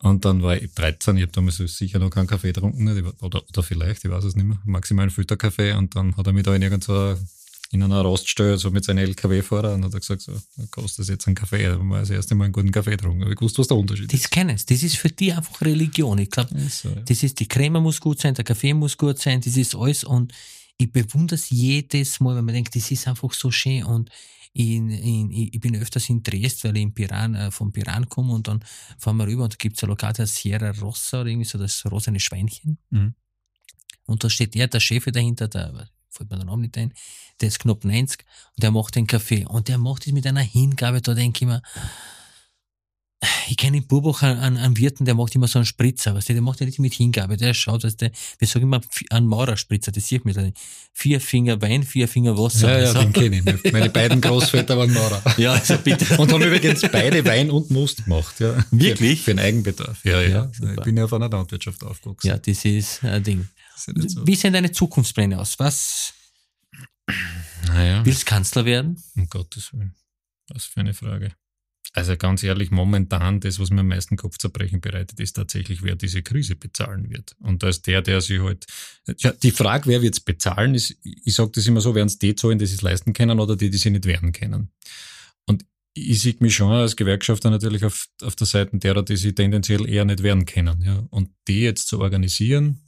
Und 0.04 0.26
dann 0.26 0.42
war 0.42 0.56
ich 0.56 0.72
13, 0.74 1.16
ich 1.16 1.22
habe 1.22 1.32
damals 1.32 1.56
sicher 1.56 1.98
noch 1.98 2.10
keinen 2.10 2.26
Kaffee 2.26 2.52
getrunken, 2.52 2.86
oder, 3.20 3.42
oder 3.48 3.62
vielleicht, 3.62 4.04
ich 4.04 4.10
weiß 4.10 4.24
es 4.24 4.36
nicht 4.36 4.44
mehr, 4.44 4.58
maximal 4.66 5.04
einen 5.04 5.10
Filterkaffee. 5.10 5.72
Und 5.72 5.96
dann 5.96 6.14
hat 6.16 6.26
er 6.26 6.34
mich 6.34 6.42
da 6.42 6.54
in 6.54 6.60
irgendeiner 6.60 7.16
in 7.70 7.82
einer 7.82 8.02
Roststelle 8.02 8.56
so 8.58 8.70
mit 8.70 8.84
seinem 8.84 8.98
LKW-Fahrer 8.98 9.74
und 9.74 9.84
hat 9.84 9.94
er 9.94 10.00
gesagt, 10.00 10.20
so, 10.20 10.32
kostet 10.70 11.00
das 11.00 11.08
jetzt 11.08 11.26
einen 11.26 11.34
Kaffee. 11.34 11.64
Da 11.64 11.72
haben 11.72 11.88
wir 11.88 12.00
das 12.00 12.10
erste 12.10 12.34
Mal 12.34 12.44
einen 12.44 12.52
guten 12.52 12.70
Kaffee 12.70 12.90
getrunken. 12.90 13.22
Aber 13.22 13.32
ich 13.32 13.40
wusste, 13.40 13.58
was 13.58 13.68
der 13.68 13.76
Unterschied 13.78 14.12
ist. 14.12 14.24
Das 14.24 14.30
kennen 14.30 14.56
sie. 14.56 14.66
Das 14.66 14.82
ist 14.82 14.96
für 14.96 15.08
die 15.08 15.32
einfach 15.32 15.60
Religion. 15.62 16.18
Ich 16.18 16.30
glaube, 16.30 16.50
so, 16.68 16.90
ja. 16.90 16.94
das 16.96 17.22
ist, 17.22 17.40
die 17.40 17.48
Creme 17.48 17.82
muss 17.82 18.00
gut 18.00 18.20
sein, 18.20 18.34
der 18.34 18.44
Kaffee 18.44 18.74
muss 18.74 18.96
gut 18.96 19.18
sein, 19.18 19.40
das 19.40 19.56
ist 19.56 19.74
alles. 19.74 20.04
Und 20.04 20.32
ich 20.76 20.92
bewundere 20.92 21.36
es 21.36 21.50
jedes 21.50 22.20
Mal, 22.20 22.36
wenn 22.36 22.44
man 22.44 22.54
denkt, 22.54 22.76
das 22.76 22.90
ist 22.90 23.08
einfach 23.08 23.32
so 23.32 23.50
schön. 23.50 23.82
Und 23.84 24.10
in, 24.54 24.88
in, 24.88 25.30
ich 25.30 25.60
bin 25.60 25.74
öfters 25.76 26.08
in 26.08 26.22
Dresden, 26.22 26.68
weil 26.68 26.76
ich 26.76 26.82
in 26.84 26.94
Piran, 26.94 27.34
äh, 27.34 27.50
vom 27.50 27.72
Piran 27.72 28.08
komme 28.08 28.32
und 28.32 28.46
dann 28.46 28.64
fahren 28.98 29.16
wir 29.16 29.26
rüber 29.26 29.44
und 29.44 29.52
da 29.52 29.56
gibt 29.56 29.76
es 29.76 29.82
ein 29.82 29.88
Lokal, 29.88 30.12
der 30.12 30.28
Sierra 30.28 30.70
Rossa 30.70 31.20
oder 31.20 31.30
irgendwie 31.30 31.48
so 31.48 31.58
das 31.58 31.84
rosane 31.90 32.20
Schweinchen. 32.20 32.78
Mhm. 32.90 33.14
Und 34.06 34.22
da 34.22 34.30
steht 34.30 34.54
er, 34.54 34.68
der 34.68 34.80
Chef 34.80 35.04
dahinter, 35.06 35.48
der 35.48 35.88
fällt 36.08 36.30
mir 36.30 36.36
der 36.36 36.46
Name 36.46 36.62
nicht 36.62 36.78
ein, 36.78 36.94
der 37.40 37.48
ist 37.48 37.58
knapp 37.58 37.84
90 37.84 38.24
und 38.56 38.62
der 38.62 38.70
macht 38.70 38.94
den 38.94 39.08
Kaffee. 39.08 39.44
Und 39.44 39.66
der 39.66 39.78
macht 39.78 40.06
das 40.06 40.12
mit 40.12 40.26
einer 40.26 40.40
Hingabe, 40.40 41.02
da 41.02 41.14
denke 41.14 41.44
ich 41.44 41.48
mir, 41.48 41.60
ich 43.48 43.56
kenne 43.56 43.78
in 43.78 43.86
Burbach 43.86 44.22
einen, 44.22 44.56
einen 44.56 44.76
Wirten, 44.76 45.04
der 45.04 45.14
macht 45.14 45.34
immer 45.34 45.48
so 45.48 45.58
einen 45.58 45.66
Spritzer, 45.66 46.14
weißt 46.14 46.28
du, 46.28 46.32
der 46.32 46.42
macht 46.42 46.60
ja 46.60 46.66
nicht 46.66 46.78
mit 46.78 46.94
Hingabe, 46.94 47.36
der 47.36 47.54
schaut, 47.54 47.84
dass 47.84 47.96
der, 47.96 48.10
wir 48.38 48.48
sagen 48.48 48.64
immer 48.64 48.80
einen 49.10 49.26
Maurerspritzer, 49.26 49.92
das 49.92 50.06
sieht 50.06 50.24
man 50.24 50.34
dann. 50.34 50.52
Vier 50.92 51.20
Finger 51.20 51.60
Wein, 51.60 51.82
vier 51.82 52.08
Finger 52.08 52.38
Wasser. 52.38 52.70
Ja, 52.70 52.78
ja, 52.78 52.88
also. 52.88 53.00
den 53.00 53.12
kenne 53.12 53.58
ich. 53.62 53.72
Meine 53.72 53.90
beiden 53.90 54.20
Großväter 54.20 54.76
waren 54.78 54.92
Maurer. 54.92 55.22
Ja, 55.36 55.52
also 55.52 55.76
bitte. 55.78 56.16
Und 56.18 56.32
haben 56.32 56.42
übrigens 56.42 56.82
beide 56.82 57.24
Wein 57.24 57.50
und 57.50 57.70
Most 57.70 58.04
gemacht, 58.04 58.38
ja. 58.40 58.64
Wirklich? 58.70 59.20
Für, 59.20 59.24
für 59.24 59.36
den 59.36 59.44
Eigenbedarf. 59.44 60.04
Ja, 60.04 60.20
ja. 60.22 60.28
ja 60.28 60.72
ich 60.76 60.82
bin 60.82 60.96
ja 60.96 61.04
auf 61.04 61.12
einer 61.12 61.28
Landwirtschaft 61.28 61.82
aufgewachsen. 61.82 62.28
Ja, 62.28 62.38
das 62.38 62.64
ist 62.64 63.02
ein 63.02 63.22
Ding. 63.22 63.48
Ist 63.76 64.10
so. 64.10 64.26
Wie 64.26 64.36
sehen 64.36 64.52
deine 64.52 64.70
Zukunftspläne 64.70 65.38
aus? 65.38 65.58
Was? 65.58 66.14
Naja. 67.66 68.04
Willst 68.04 68.26
Kanzler 68.26 68.64
werden? 68.64 69.02
Um 69.16 69.28
Gottes 69.28 69.72
Willen. 69.72 69.94
Was 70.48 70.64
für 70.64 70.80
eine 70.80 70.94
Frage. 70.94 71.32
Also 71.96 72.16
ganz 72.16 72.42
ehrlich, 72.42 72.72
momentan 72.72 73.38
das, 73.38 73.60
was 73.60 73.70
mir 73.70 73.80
am 73.80 73.88
meisten 73.88 74.16
Kopfzerbrechen 74.16 74.80
bereitet, 74.80 75.20
ist 75.20 75.34
tatsächlich, 75.34 75.84
wer 75.84 75.94
diese 75.94 76.22
Krise 76.22 76.56
bezahlen 76.56 77.08
wird. 77.08 77.36
Und 77.38 77.62
da 77.62 77.68
ist 77.68 77.86
der, 77.86 78.02
der 78.02 78.20
sich 78.20 78.40
halt, 78.40 78.66
ja, 79.18 79.30
die 79.30 79.52
Frage, 79.52 79.86
wer 79.86 80.02
wird 80.02 80.14
es 80.14 80.20
bezahlen, 80.20 80.74
ist, 80.74 80.96
ich 81.04 81.34
sage 81.34 81.52
das 81.54 81.68
immer 81.68 81.80
so, 81.80 81.94
werden 81.94 82.08
es 82.08 82.18
die 82.18 82.34
zahlen, 82.34 82.58
die 82.58 82.64
es 82.64 82.82
leisten 82.82 83.12
können 83.12 83.38
oder 83.38 83.54
die, 83.54 83.70
die 83.70 83.78
sie 83.78 83.90
nicht 83.90 84.06
werden 84.06 84.32
können. 84.32 84.70
Und 85.46 85.64
ich 85.94 86.20
sehe 86.20 86.34
mich 86.40 86.56
schon 86.56 86.72
als 86.72 86.96
Gewerkschafter 86.96 87.48
natürlich 87.48 87.84
auf, 87.84 88.08
auf 88.22 88.34
der 88.34 88.48
Seite 88.48 88.76
derer, 88.76 89.04
die 89.04 89.16
sie 89.16 89.32
tendenziell 89.32 89.88
eher 89.88 90.04
nicht 90.04 90.24
werden 90.24 90.46
können. 90.46 90.82
Ja. 90.82 91.06
Und 91.10 91.30
die 91.46 91.60
jetzt 91.60 91.86
zu 91.86 92.00
organisieren 92.00 92.80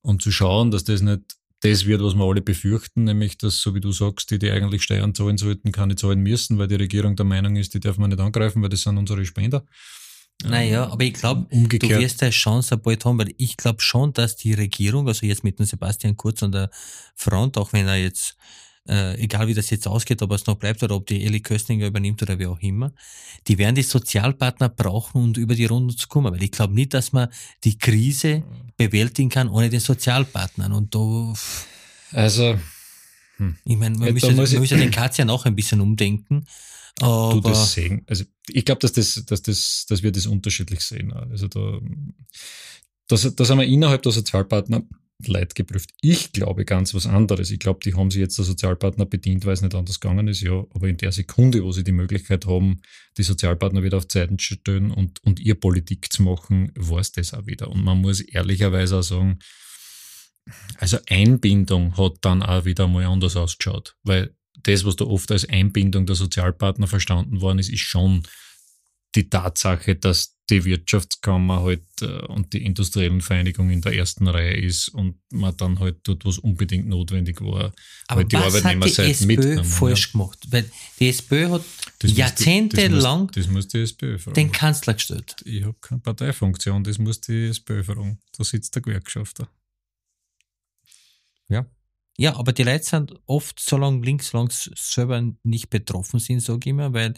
und 0.00 0.20
zu 0.20 0.32
schauen, 0.32 0.72
dass 0.72 0.82
das 0.82 1.00
nicht 1.00 1.36
das 1.62 1.86
wird, 1.86 2.02
was 2.02 2.14
wir 2.14 2.24
alle 2.24 2.42
befürchten, 2.42 3.04
nämlich 3.04 3.38
dass, 3.38 3.60
so 3.60 3.74
wie 3.74 3.80
du 3.80 3.92
sagst, 3.92 4.30
die, 4.30 4.38
die 4.38 4.50
eigentlich 4.50 4.82
Steuern 4.82 5.14
zahlen 5.14 5.38
sollten, 5.38 5.70
keine 5.70 5.94
zahlen 5.94 6.20
müssen, 6.20 6.58
weil 6.58 6.66
die 6.66 6.74
Regierung 6.74 7.14
der 7.14 7.24
Meinung 7.24 7.56
ist, 7.56 7.72
die 7.72 7.80
darf 7.80 7.98
man 7.98 8.10
nicht 8.10 8.20
angreifen, 8.20 8.62
weil 8.62 8.68
das 8.68 8.82
sind 8.82 8.98
unsere 8.98 9.24
Spender. 9.24 9.64
Naja, 10.44 10.88
aber 10.90 11.04
ich 11.04 11.14
glaube, 11.14 11.46
du 11.50 11.88
wirst 11.88 12.22
eine 12.22 12.32
Chance 12.32 12.76
bald 12.76 13.04
haben, 13.04 13.18
weil 13.18 13.32
ich 13.38 13.56
glaube 13.56 13.80
schon, 13.80 14.12
dass 14.12 14.34
die 14.34 14.54
Regierung, 14.54 15.06
also 15.06 15.24
jetzt 15.24 15.44
mit 15.44 15.60
dem 15.60 15.66
Sebastian 15.66 16.16
Kurz 16.16 16.42
an 16.42 16.50
der 16.50 16.70
Front, 17.14 17.56
auch 17.56 17.72
wenn 17.72 17.86
er 17.86 17.96
jetzt, 17.96 18.36
äh, 18.88 19.16
egal 19.22 19.46
wie 19.48 19.54
das 19.54 19.70
jetzt 19.70 19.86
ausgeht, 19.86 20.22
ob 20.22 20.32
es 20.32 20.46
noch 20.46 20.56
bleibt 20.56 20.82
oder 20.82 20.96
ob 20.96 21.06
die 21.06 21.24
Eli 21.24 21.40
Köstinger 21.40 21.86
übernimmt 21.86 22.22
oder 22.22 22.38
wie 22.38 22.46
auch 22.46 22.60
immer, 22.60 22.92
die 23.46 23.58
werden 23.58 23.74
die 23.74 23.82
Sozialpartner 23.82 24.68
brauchen, 24.68 25.22
um 25.22 25.34
über 25.34 25.54
die 25.54 25.66
Runde 25.66 25.94
zu 25.94 26.08
kommen, 26.08 26.32
weil 26.32 26.42
ich 26.42 26.50
glaube 26.50 26.74
nicht, 26.74 26.94
dass 26.94 27.12
man 27.12 27.28
die 27.64 27.78
Krise 27.78 28.42
bewältigen 28.76 29.28
kann 29.28 29.48
ohne 29.48 29.70
den 29.70 29.80
Sozialpartnern 29.80 30.72
und 30.72 30.94
da... 30.94 31.32
Also... 32.12 32.58
Hm. 33.36 33.56
Ich 33.64 33.76
meine, 33.76 33.98
man, 33.98 34.12
müsste, 34.12 34.32
man 34.32 34.60
müsste 34.60 34.76
den 34.76 34.90
Katz 34.90 35.16
ja 35.16 35.24
noch 35.24 35.46
ein 35.46 35.56
bisschen 35.56 35.80
umdenken. 35.80 36.44
Aber 37.00 37.34
du 37.34 37.40
das 37.40 37.72
sehen. 37.72 38.02
Also 38.06 38.24
ich 38.48 38.64
glaube, 38.64 38.80
dass, 38.80 38.92
das, 38.92 39.24
dass, 39.24 39.42
das, 39.42 39.86
dass 39.88 40.02
wir 40.02 40.12
das 40.12 40.26
unterschiedlich 40.26 40.80
sehen. 40.80 41.12
Also 41.12 41.48
da, 41.48 41.80
das, 43.08 43.34
das 43.34 43.50
haben 43.50 43.58
wir 43.58 43.66
innerhalb 43.66 44.02
der 44.02 44.12
Sozialpartner 44.12 44.82
Leid 45.28 45.54
geprüft. 45.54 45.90
Ich 46.00 46.32
glaube 46.32 46.64
ganz 46.64 46.94
was 46.94 47.06
anderes. 47.06 47.50
Ich 47.50 47.58
glaube, 47.58 47.80
die 47.84 47.94
haben 47.94 48.10
sich 48.10 48.20
jetzt 48.20 48.38
der 48.38 48.44
Sozialpartner 48.44 49.06
bedient, 49.06 49.44
weil 49.44 49.54
es 49.54 49.62
nicht 49.62 49.74
anders 49.74 50.00
gegangen 50.00 50.28
ist, 50.28 50.40
ja. 50.40 50.64
Aber 50.74 50.88
in 50.88 50.96
der 50.96 51.12
Sekunde, 51.12 51.62
wo 51.64 51.72
sie 51.72 51.84
die 51.84 51.92
Möglichkeit 51.92 52.46
haben, 52.46 52.80
die 53.16 53.22
Sozialpartner 53.22 53.82
wieder 53.82 53.98
auf 53.98 54.08
Zeiten 54.08 54.38
zu 54.38 54.54
stellen 54.54 54.90
und, 54.90 55.22
und 55.24 55.40
ihr 55.40 55.54
Politik 55.54 56.12
zu 56.12 56.22
machen, 56.22 56.72
war 56.74 57.00
es 57.00 57.12
das 57.12 57.34
auch 57.34 57.46
wieder. 57.46 57.70
Und 57.70 57.82
man 57.82 58.00
muss 58.00 58.20
ehrlicherweise 58.20 58.98
auch 58.98 59.02
sagen, 59.02 59.38
also 60.78 60.98
Einbindung 61.08 61.96
hat 61.96 62.14
dann 62.22 62.42
auch 62.42 62.64
wieder 62.64 62.88
mal 62.88 63.04
anders 63.04 63.36
ausgeschaut, 63.36 63.96
weil 64.02 64.34
das, 64.62 64.84
was 64.84 64.96
da 64.96 65.04
oft 65.04 65.30
als 65.30 65.48
Einbindung 65.48 66.06
der 66.06 66.16
Sozialpartner 66.16 66.86
verstanden 66.86 67.40
worden 67.40 67.58
ist, 67.58 67.70
ist 67.70 67.80
schon 67.80 68.22
die 69.14 69.28
Tatsache, 69.28 69.96
dass 69.96 70.36
die 70.50 70.64
Wirtschaftskammer 70.64 71.62
halt 71.62 71.84
äh, 72.00 72.26
und 72.26 72.52
die 72.52 72.64
industriellen 72.64 73.20
Vereinigung 73.20 73.70
in 73.70 73.80
der 73.80 73.94
ersten 73.94 74.26
Reihe 74.26 74.54
ist 74.54 74.88
und 74.88 75.20
man 75.30 75.56
dann 75.56 75.78
halt 75.78 76.00
dort, 76.02 76.24
was 76.24 76.38
unbedingt 76.38 76.88
notwendig 76.88 77.40
war, 77.40 77.72
Aber 78.08 78.20
halt 78.20 78.32
die 78.32 78.36
Arbeitnehmerseite 78.36 79.26
mitgenommen. 79.26 79.64
falsch 79.64 80.06
ja. 80.06 80.12
gemacht? 80.12 80.38
Weil 80.50 80.70
die 80.98 81.08
SPÖ 81.08 81.48
hat 81.50 81.62
das 82.00 82.16
jahrzehntelang 82.16 83.28
das 83.28 83.36
muss, 83.36 83.46
das 83.46 83.52
muss 83.54 83.68
die 83.68 83.78
SPÖ 83.78 84.18
fragen. 84.18 84.34
den 84.34 84.52
Kanzler 84.52 84.94
gestellt. 84.94 85.36
Ich 85.44 85.62
habe 85.62 85.76
keine 85.80 86.00
Parteifunktion, 86.00 86.84
das 86.84 86.98
muss 86.98 87.20
die 87.20 87.46
SPÖ 87.46 87.84
fragen. 87.84 88.18
Da 88.36 88.44
sitzt 88.44 88.74
der 88.74 88.82
Gewerkschafter. 88.82 89.48
Ja. 91.48 91.66
Ja, 92.18 92.36
aber 92.36 92.52
die 92.52 92.62
Leute 92.62 92.84
sind 92.84 93.14
oft 93.26 93.58
so 93.58 93.76
lange 93.76 94.04
links, 94.04 94.28
so 94.28 94.38
lange 94.38 94.50
selber 94.50 95.22
nicht 95.44 95.70
betroffen 95.70 96.20
sind, 96.20 96.40
sage 96.40 96.60
ich 96.60 96.66
immer, 96.66 96.92
weil 96.92 97.14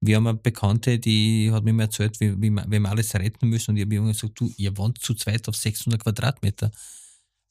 wir 0.00 0.16
haben 0.16 0.26
eine 0.26 0.38
Bekannte, 0.38 0.98
die 0.98 1.50
hat 1.52 1.64
mir 1.64 1.72
mal 1.72 1.84
erzählt, 1.84 2.18
wie, 2.20 2.32
wie, 2.40 2.50
wie 2.50 2.78
wir 2.78 2.88
alles 2.88 3.14
retten 3.14 3.48
müssen 3.48 3.72
und 3.72 3.76
ich 3.76 3.84
habe 3.84 3.94
ihr 3.94 4.02
gesagt, 4.02 4.40
du, 4.40 4.50
ihr 4.56 4.76
wohnt 4.76 4.98
zu 4.98 5.14
zweit 5.14 5.46
auf 5.48 5.56
600 5.56 6.02
Quadratmeter. 6.02 6.70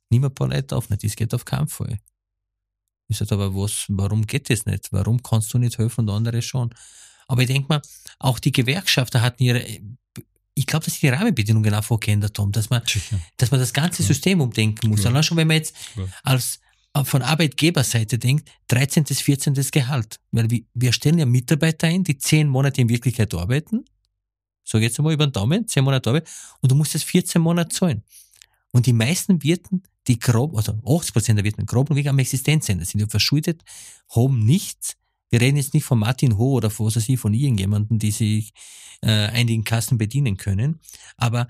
Nimm 0.09 0.25
ein 0.25 0.33
paar 0.33 0.47
Leute 0.47 0.75
auf, 0.75 0.89
nicht, 0.89 1.03
das 1.03 1.15
geht 1.15 1.33
auf 1.33 1.45
keinen 1.45 1.67
Fall. 1.67 1.99
Ich 3.07 3.17
sage, 3.17 3.35
aber 3.35 3.53
was, 3.55 3.85
warum 3.89 4.25
geht 4.25 4.49
das 4.49 4.65
nicht? 4.65 4.87
Warum 4.91 5.21
kannst 5.21 5.53
du 5.53 5.59
nicht 5.59 5.77
helfen 5.77 6.01
und 6.01 6.09
andere 6.09 6.41
schon? 6.41 6.73
Aber 7.27 7.41
ich 7.41 7.47
denke 7.47 7.67
mal, 7.69 7.81
auch 8.17 8.39
die 8.39 8.51
Gewerkschafter 8.51 9.21
hatten 9.21 9.43
ihre, 9.43 9.63
ich 10.55 10.65
glaube, 10.65 10.85
dass 10.85 10.95
sie 10.95 11.01
die 11.01 11.09
Rahmenbedingungen 11.09 11.73
auch 11.73 11.99
geändert 11.99 12.37
haben, 12.39 12.51
dass 12.51 12.71
man, 12.71 12.81
dass 13.37 13.51
man 13.51 13.59
das 13.59 13.73
ganze 13.73 14.01
System 14.01 14.41
umdenken 14.41 14.89
muss. 14.89 15.03
Ja. 15.03 15.11
Allein 15.11 15.23
schon, 15.23 15.37
wenn 15.37 15.47
man 15.47 15.57
jetzt 15.57 15.75
ja. 15.95 16.03
als 16.23 16.59
von 17.03 17.21
Arbeitgeberseite 17.21 18.17
denkt, 18.17 18.49
13. 18.67 19.03
bis 19.03 19.21
14. 19.21 19.53
Gehalt. 19.71 20.19
Weil 20.31 20.47
wir 20.73 20.93
stellen 20.93 21.19
ja 21.19 21.25
Mitarbeiter 21.25 21.87
ein, 21.87 22.03
die 22.03 22.17
zehn 22.17 22.47
Monate 22.47 22.81
in 22.81 22.89
Wirklichkeit 22.89 23.33
arbeiten. 23.33 23.85
So 24.63 24.77
jetzt 24.77 24.99
einmal 24.99 25.13
über 25.13 25.25
den 25.25 25.33
Daumen, 25.33 25.67
zehn 25.67 25.83
Monate 25.83 26.09
Arbeit, 26.09 26.29
und 26.61 26.71
du 26.71 26.75
musst 26.75 26.93
das 26.93 27.03
14 27.03 27.41
Monate 27.41 27.75
zahlen. 27.75 28.03
Und 28.71 28.85
die 28.85 28.93
meisten 28.93 29.41
Wirten, 29.41 29.83
die 30.07 30.19
grob, 30.19 30.55
also 30.55 30.73
80 30.85 31.13
Prozent 31.13 31.37
der 31.37 31.43
Wirten, 31.43 31.65
grob 31.65 31.89
und 31.89 31.95
wegen 31.95 32.09
am 32.09 32.19
Existenzende 32.19 32.85
sind 32.85 33.01
ja 33.01 33.07
verschuldet, 33.07 33.63
haben 34.15 34.45
nichts. 34.45 34.95
Wir 35.29 35.41
reden 35.41 35.57
jetzt 35.57 35.73
nicht 35.73 35.85
von 35.85 35.99
Martin 35.99 36.37
Ho 36.37 36.53
oder 36.53 36.69
von, 36.69 36.85
was 36.85 36.95
weiß 36.95 37.09
ich, 37.09 37.19
von 37.19 37.33
irgendjemanden, 37.33 37.99
die 37.99 38.11
sich 38.11 38.53
äh, 39.01 39.27
einigen 39.27 39.63
Kassen 39.63 39.97
bedienen 39.97 40.37
können. 40.37 40.79
Aber 41.17 41.47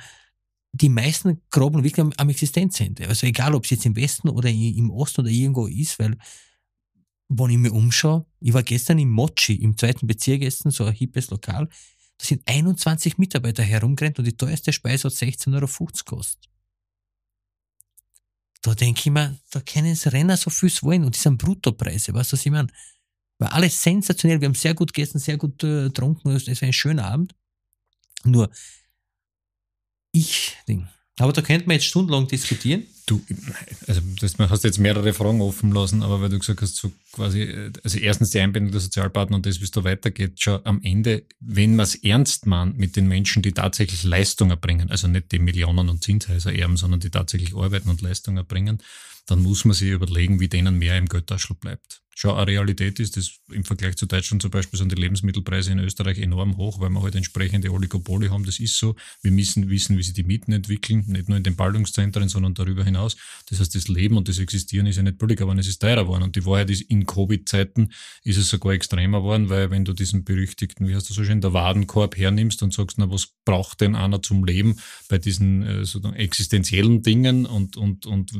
die 0.71 0.89
meisten 0.89 1.41
graben 1.49 1.83
wirklich 1.83 1.99
am, 1.99 2.13
am 2.17 2.29
Existenzende. 2.29 3.07
Also 3.07 3.27
egal, 3.27 3.55
ob 3.55 3.65
es 3.65 3.71
jetzt 3.71 3.85
im 3.85 3.95
Westen 3.95 4.29
oder 4.29 4.49
im 4.49 4.91
Osten 4.91 5.21
oder 5.21 5.29
irgendwo 5.29 5.67
ist, 5.67 5.97
weil 5.99 6.17
wenn 7.29 7.49
ich 7.51 7.57
mir 7.57 7.73
umschaue, 7.73 8.25
ich 8.39 8.53
war 8.53 8.63
gestern 8.63 8.99
im 8.99 9.09
Mochi, 9.09 9.55
im 9.55 9.77
zweiten 9.77 10.07
Bezirk 10.07 10.41
gestern, 10.41 10.71
so 10.71 10.85
ein 10.85 10.93
hippes 10.93 11.29
Lokal, 11.29 11.67
da 12.17 12.25
sind 12.25 12.41
21 12.47 13.17
Mitarbeiter 13.17 13.63
herumgerannt 13.63 14.19
und 14.19 14.25
die 14.25 14.35
teuerste 14.35 14.73
Speise 14.73 15.07
hat 15.07 15.13
16,50 15.13 15.53
Euro 15.55 15.85
gekostet. 15.85 16.49
Da 18.61 18.75
denke 18.75 18.99
ich 18.99 19.11
mir, 19.11 19.39
da 19.51 19.61
können 19.61 19.95
sie 19.95 20.09
Renner 20.09 20.35
so 20.35 20.49
viel 20.49 20.69
wollen 20.81 21.05
und 21.05 21.15
das 21.15 21.23
sind 21.23 21.37
Bruttopreise, 21.37 22.13
weißt 22.13 22.31
du, 22.31 22.33
was 22.33 22.45
ich 22.45 22.51
meine? 22.51 22.67
War 23.37 23.53
alles 23.53 23.81
sensationell, 23.81 24.41
wir 24.41 24.47
haben 24.47 24.55
sehr 24.55 24.73
gut 24.73 24.93
gegessen, 24.93 25.19
sehr 25.19 25.37
gut 25.37 25.63
äh, 25.63 25.83
getrunken, 25.83 26.29
es 26.31 26.47
war 26.47 26.67
ein 26.67 26.73
schöner 26.73 27.05
Abend. 27.05 27.35
Nur, 28.25 28.51
ich-Ding. 30.11 30.87
Aber 31.19 31.33
da 31.33 31.41
könnte 31.41 31.67
man 31.67 31.75
jetzt 31.75 31.85
stundenlang 31.85 32.27
diskutieren. 32.27 32.87
Du, 33.09 33.19
also 33.87 34.01
das 34.21 34.37
hast 34.37 34.63
jetzt 34.63 34.77
mehrere 34.77 35.13
Fragen 35.13 35.41
offen 35.41 35.71
lassen, 35.71 36.03
aber 36.03 36.21
weil 36.21 36.29
du 36.29 36.37
gesagt 36.37 36.61
hast, 36.61 36.75
so 36.75 36.91
quasi, 37.11 37.71
also 37.83 37.97
erstens 37.97 38.29
die 38.29 38.39
Einbindung 38.39 38.71
der 38.71 38.81
Sozialpartner 38.81 39.37
und 39.37 39.47
das, 39.47 39.59
wie 39.61 39.63
es 39.63 39.71
da 39.71 39.83
weitergeht, 39.83 40.39
schon 40.39 40.63
am 40.63 40.79
Ende, 40.83 41.23
wenn 41.39 41.75
man 41.75 41.85
es 41.85 41.95
ernst 41.95 42.45
meint 42.45 42.77
mit 42.77 42.95
den 42.95 43.07
Menschen, 43.07 43.41
die 43.41 43.51
tatsächlich 43.51 44.03
Leistung 44.03 44.51
erbringen, 44.51 44.91
also 44.91 45.07
nicht 45.07 45.31
die 45.31 45.39
Millionen 45.39 45.89
und 45.89 46.03
Zinshäuser 46.03 46.53
erben, 46.53 46.77
sondern 46.77 46.99
die 46.99 47.09
tatsächlich 47.09 47.55
arbeiten 47.55 47.89
und 47.89 48.03
Leistung 48.03 48.37
erbringen, 48.37 48.77
dann 49.25 49.41
muss 49.41 49.65
man 49.65 49.73
sich 49.73 49.89
überlegen, 49.89 50.39
wie 50.39 50.47
denen 50.47 50.77
mehr 50.77 50.95
im 50.95 51.07
Geldtaschel 51.07 51.55
bleibt 51.55 52.03
schon 52.19 52.35
eine 52.35 52.47
Realität 52.47 52.99
ist. 52.99 53.15
Das 53.15 53.31
im 53.49 53.63
Vergleich 53.63 53.95
zu 53.95 54.05
Deutschland 54.05 54.41
zum 54.41 54.51
Beispiel 54.51 54.77
sind 54.77 54.91
die 54.91 54.99
Lebensmittelpreise 54.99 55.71
in 55.71 55.79
Österreich 55.79 56.19
enorm 56.19 56.57
hoch, 56.57 56.81
weil 56.81 56.89
wir 56.89 57.01
halt 57.01 57.15
entsprechende 57.15 57.71
Oligopole 57.71 58.29
haben. 58.29 58.45
Das 58.45 58.59
ist 58.59 58.77
so. 58.77 58.95
Wir 59.21 59.31
müssen 59.31 59.69
wissen, 59.69 59.97
wie 59.97 60.03
sich 60.03 60.13
die 60.13 60.23
Mieten 60.23 60.51
entwickeln, 60.51 61.05
nicht 61.07 61.29
nur 61.29 61.37
in 61.37 61.43
den 61.43 61.55
Ballungszentren, 61.55 62.27
sondern 62.27 62.55
darüber 62.55 62.83
hinaus. 62.83 62.98
Das 63.49 63.59
heißt, 63.59 63.75
das 63.75 63.87
Leben 63.87 64.17
und 64.17 64.27
das 64.27 64.39
Existieren 64.39 64.85
ist 64.87 64.97
ja 64.97 65.03
nicht 65.03 65.17
billiger 65.17 65.45
geworden, 65.45 65.59
es 65.59 65.67
ist 65.67 65.79
teurer 65.79 66.03
geworden. 66.03 66.23
Und 66.23 66.35
die 66.35 66.45
Wahrheit 66.45 66.69
ist, 66.69 66.81
in 66.81 67.05
Covid-Zeiten 67.05 67.91
ist 68.23 68.37
es 68.37 68.49
sogar 68.49 68.73
extremer 68.73 69.19
geworden, 69.19 69.49
weil 69.49 69.71
wenn 69.71 69.85
du 69.85 69.93
diesen 69.93 70.23
berüchtigten, 70.23 70.87
wie 70.87 70.95
heißt 70.95 71.09
das 71.09 71.15
so 71.15 71.23
schön, 71.23 71.41
der 71.41 71.53
Wadenkorb 71.53 72.17
hernimmst 72.17 72.61
und 72.63 72.73
sagst, 72.73 72.97
na, 72.97 73.09
was 73.09 73.27
braucht 73.45 73.81
denn 73.81 73.95
einer 73.95 74.21
zum 74.21 74.43
Leben 74.43 74.77
bei 75.07 75.17
diesen 75.17 75.63
äh, 75.63 75.85
sozusagen 75.85 76.15
existenziellen 76.15 77.01
Dingen 77.01 77.45
und, 77.45 77.77
und, 77.77 78.05
und 78.05 78.31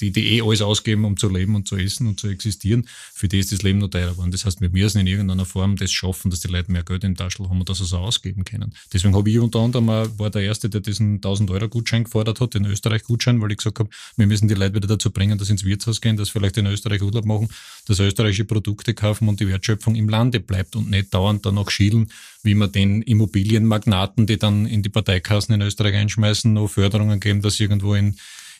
die, 0.00 0.10
die 0.10 0.36
eh 0.36 0.42
alles 0.42 0.62
ausgeben, 0.62 1.04
um 1.04 1.16
zu 1.16 1.28
leben 1.28 1.54
und 1.54 1.68
zu 1.68 1.76
essen 1.76 2.06
und 2.06 2.18
zu 2.18 2.28
existieren, 2.28 2.88
für 3.14 3.28
die 3.28 3.38
ist 3.38 3.52
das 3.52 3.62
Leben 3.62 3.78
noch 3.78 3.88
teurer 3.88 4.12
geworden. 4.12 4.30
Das 4.30 4.44
heißt, 4.44 4.60
wir 4.60 4.70
müssen 4.70 4.98
in 4.98 5.06
irgendeiner 5.06 5.44
Form 5.44 5.76
das 5.76 5.92
schaffen, 5.92 6.30
dass 6.30 6.40
die 6.40 6.48
Leute 6.48 6.72
mehr 6.72 6.82
Geld 6.82 7.04
im 7.04 7.16
Taschel 7.16 7.48
haben 7.48 7.60
und 7.60 7.68
das 7.68 7.80
also 7.80 7.98
ausgeben 7.98 8.44
können. 8.44 8.74
Deswegen 8.92 9.14
habe 9.14 9.30
ich 9.30 9.38
unter 9.38 9.60
anderem 9.60 9.88
auch, 9.90 10.18
war 10.18 10.30
der 10.30 10.42
Erste, 10.42 10.68
der 10.68 10.80
diesen 10.80 11.16
1000 11.16 11.50
Euro 11.50 11.68
Gutschein 11.68 12.04
gefordert 12.04 12.40
hat, 12.40 12.54
den 12.54 12.64
Österreich-Gutschein, 12.64 13.40
weil 13.40 13.52
ich 13.52 13.58
gesagt 13.58 13.78
habe, 13.78 13.90
wir 14.16 14.26
müssen 14.26 14.48
die 14.48 14.54
Leute 14.54 14.74
wieder 14.74 14.88
dazu 14.88 15.10
bringen, 15.10 15.38
dass 15.38 15.48
sie 15.48 15.54
ins 15.54 15.64
Wirtshaus 15.64 16.00
gehen, 16.00 16.16
dass 16.16 16.30
vielleicht 16.30 16.56
in 16.56 16.66
Österreich 16.66 17.02
Urlaub 17.02 17.24
machen, 17.24 17.48
dass 17.86 17.98
österreichische 17.98 18.44
Produkte 18.44 18.94
kaufen 18.94 19.28
und 19.28 19.40
die 19.40 19.48
Wertschöpfung 19.48 19.94
im 19.94 20.08
Lande 20.08 20.40
bleibt 20.40 20.76
und 20.76 20.90
nicht 20.90 21.14
dauernd 21.14 21.44
danach 21.46 21.70
schielen, 21.70 22.10
wie 22.42 22.54
man 22.54 22.72
den 22.72 23.02
Immobilienmagnaten, 23.02 24.26
die 24.26 24.38
dann 24.38 24.66
in 24.66 24.82
die 24.82 24.88
Parteikassen 24.88 25.54
in 25.54 25.62
Österreich 25.62 25.94
einschmeißen, 25.94 26.52
noch 26.52 26.68
Förderungen 26.68 27.20
geben, 27.20 27.42
dass 27.42 27.56
sie 27.56 27.64
irgendwo 27.64 27.94
in 27.94 28.16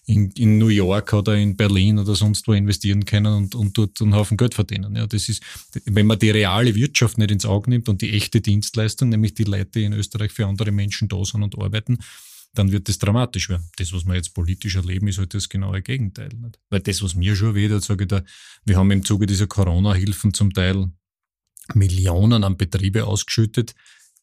in, 0.08 0.30
in 0.38 0.56
New 0.56 0.68
York 0.68 1.12
oder 1.12 1.36
in 1.36 1.54
Berlin 1.54 1.98
oder 1.98 2.14
sonst 2.14 2.48
wo 2.48 2.54
investieren 2.54 3.04
können 3.04 3.34
und, 3.34 3.54
und 3.54 3.76
dort 3.76 4.00
einen 4.00 4.14
Haufen 4.14 4.38
Geld 4.38 4.54
verdienen. 4.54 4.96
Ja, 4.96 5.06
das 5.06 5.28
ist, 5.28 5.42
wenn 5.84 6.06
man 6.06 6.18
die 6.18 6.30
reale 6.30 6.74
Wirtschaft 6.74 7.18
nicht 7.18 7.30
ins 7.30 7.44
Auge 7.44 7.68
nimmt 7.68 7.90
und 7.90 8.00
die 8.00 8.14
echte 8.14 8.40
Dienstleistung, 8.40 9.10
nämlich 9.10 9.34
die 9.34 9.44
Leute, 9.44 9.70
die 9.74 9.84
in 9.84 9.92
Österreich 9.92 10.32
für 10.32 10.46
andere 10.46 10.72
Menschen 10.72 11.08
da 11.08 11.22
sind 11.24 11.42
und 11.42 11.58
arbeiten, 11.58 11.98
dann 12.58 12.72
wird 12.72 12.88
das 12.88 12.98
dramatisch 12.98 13.48
werden. 13.48 13.70
Das, 13.76 13.92
was 13.92 14.04
wir 14.04 14.14
jetzt 14.14 14.34
politisch 14.34 14.76
erleben, 14.76 15.08
ist 15.08 15.18
halt 15.18 15.34
das 15.34 15.48
genaue 15.48 15.80
Gegenteil. 15.80 16.30
Nicht? 16.36 16.58
Weil 16.70 16.80
das, 16.80 17.02
was 17.02 17.14
mir 17.14 17.36
schon 17.36 17.54
wieder 17.54 17.80
sage 17.80 18.04
ich 18.04 18.08
da, 18.08 18.22
wir 18.64 18.76
haben 18.76 18.90
im 18.90 19.04
Zuge 19.04 19.26
dieser 19.26 19.46
Corona-Hilfen 19.46 20.34
zum 20.34 20.52
Teil 20.52 20.90
Millionen 21.74 22.44
an 22.44 22.56
Betriebe 22.56 23.06
ausgeschüttet, 23.06 23.74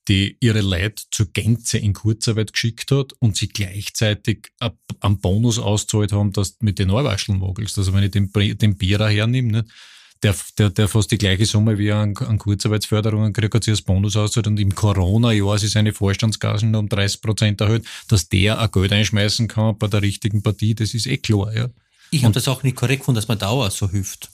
die 0.07 0.38
ihre 0.39 0.62
Leute 0.62 1.03
zur 1.12 1.28
Gänze 1.32 1.78
in 1.78 1.93
Kurzarbeit 1.93 2.53
geschickt 2.53 2.91
hat 2.91 3.14
und 3.14 3.38
sie 3.38 3.47
gleichzeitig 3.47 4.51
einen 4.99 5.20
Bonus 5.20 5.57
auszahlt 5.57 6.12
haben, 6.12 6.32
dass 6.32 6.57
mit 6.59 6.78
den 6.78 6.89
Neuwascheln. 6.89 7.41
Also 7.41 7.93
wenn 7.93 8.03
ich 8.03 8.12
den, 8.12 8.32
den 8.32 8.78
Bierer 8.78 9.09
hernehme, 9.09 9.51
ne, 9.51 9.66
der, 10.24 10.36
der, 10.57 10.70
der 10.70 10.88
fast 10.88 11.11
die 11.11 11.18
gleiche 11.18 11.45
Summe 11.45 11.78
wie 11.78 11.91
an, 11.91 12.16
an 12.18 12.38
Kurzarbeitsförderungen 12.38 13.34
kriegt, 13.34 13.53
hat 13.53 13.63
sich 13.63 13.74
als 13.74 13.82
Bonus 13.82 14.16
auszahlt 14.16 14.47
und 14.47 14.59
im 14.59 14.74
Corona-Jahr 14.74 15.57
sich 15.57 15.72
seine 15.72 15.93
Vorstandsgassen 15.93 16.76
um 16.76 16.89
30 16.89 17.22
Prozent 17.22 17.61
erhöht, 17.61 17.86
dass 18.07 18.30
der 18.30 18.59
ein 18.59 18.72
Geld 18.72 18.91
einschmeißen 18.91 19.47
kann 19.47 19.78
bei 19.78 19.88
der 19.88 20.01
richtigen 20.01 20.41
Partie, 20.41 20.76
das 20.76 20.93
ist 20.93 21.07
eh 21.07 21.18
klar, 21.18 21.53
ja. 21.53 21.70
Ich 22.11 22.24
habe 22.24 22.34
das 22.34 22.47
auch 22.47 22.63
nicht 22.63 22.76
korrekt 22.76 23.01
gefunden, 23.01 23.18
dass 23.18 23.28
man 23.28 23.39
Dauer 23.39 23.72
so 23.72 23.89
hilft. 23.89 24.30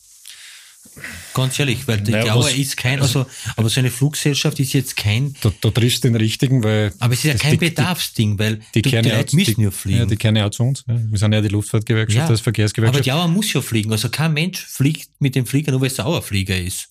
Ganz 1.34 1.57
ehrlich, 1.59 1.88
weil 1.88 2.01
die 2.01 2.11
Naja, 2.11 2.34
Dauer 2.34 2.45
was- 2.45 2.53
ist 2.55 2.75
kein, 2.75 2.99
also, 3.01 3.25
aber 3.55 3.69
so 3.69 3.79
eine 3.79 3.89
Fluggesellschaft 3.91 4.59
ist 4.59 4.73
jetzt 4.73 4.95
kein, 4.97 5.34
Da, 5.41 5.51
da 5.61 5.69
triffst 5.71 6.03
du 6.03 6.09
den 6.09 6.15
richtigen, 6.17 6.63
weil. 6.63 6.91
aber 6.99 7.13
es 7.13 7.19
ist 7.19 7.25
ja 7.25 7.34
das- 7.34 7.41
kein 7.41 7.51
die- 7.51 7.57
Bedarfsding, 7.69 8.38
weil 8.38 8.57
Die, 8.75 8.82
die, 8.82 8.89
die, 8.91 9.01
die 9.01 9.09
Leute 9.09 9.36
müssen 9.36 9.55
die, 9.55 9.61
ja 9.63 9.71
fliegen. 9.71 9.99
Ja, 9.99 10.05
die 10.05 10.17
kehren 10.17 10.36
ja 10.36 10.47
auch 10.47 10.49
zu 10.51 10.63
uns. 10.63 10.84
Ja. 10.88 10.99
Wir 11.09 11.17
sind 11.17 11.34
ja 11.34 11.41
die 11.41 11.47
Luftfahrtgewerkschaft, 11.47 12.17
Ja, 12.17 12.25
aber 12.25 12.38
Verkehrsgewerkschaft. 12.38 13.05
die 13.05 13.11
Auer 13.11 13.27
muss 13.29 13.53
ja 13.53 13.61
fliegen. 13.61 13.91
Also 13.91 14.09
kein 14.09 14.34
Mensch 14.34 14.59
fliegt 14.65 15.09
mit 15.19 15.36
dem 15.36 15.45
Flieger, 15.45 15.71
nur 15.71 15.82
weil 15.82 15.88
es 15.88 15.99
ein 15.99 16.05
Auerflieger 16.05 16.59
ist. 16.59 16.89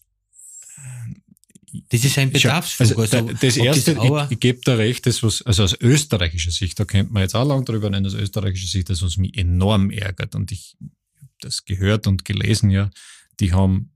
Das 1.91 2.05
ist 2.05 2.18
ein 2.18 2.32
Bedarfsflug. 2.32 2.99
Also, 2.99 3.01
Also, 3.18 3.20
da- 3.28 3.32
das 3.41 3.57
erste, 3.57 3.97
Auer, 3.99 4.24
ich, 4.26 4.32
ich 4.32 4.41
gebe 4.41 4.61
da 4.64 4.74
recht, 4.74 5.07
das 5.07 5.22
was, 5.22 5.43
also 5.43 5.62
aus 5.62 5.76
österreichischer 5.80 6.51
Sicht, 6.51 6.80
da 6.80 6.84
könnte 6.84 7.12
man 7.12 7.22
jetzt 7.22 7.34
auch 7.36 7.47
lang 7.47 7.64
drüber 7.64 7.91
nennen, 7.91 8.07
aus 8.07 8.14
österreichischer 8.14 8.66
Sicht, 8.68 8.88
das 8.91 9.03
was 9.03 9.16
mich 9.18 9.36
enorm 9.36 9.91
ärgert 9.91 10.34
und 10.34 10.51
ich 10.51 10.76
hab 11.20 11.28
das 11.41 11.64
gehört 11.64 12.07
und 12.09 12.24
gelesen, 12.24 12.70
ja, 12.70 12.91
die 13.41 13.53
haben 13.53 13.91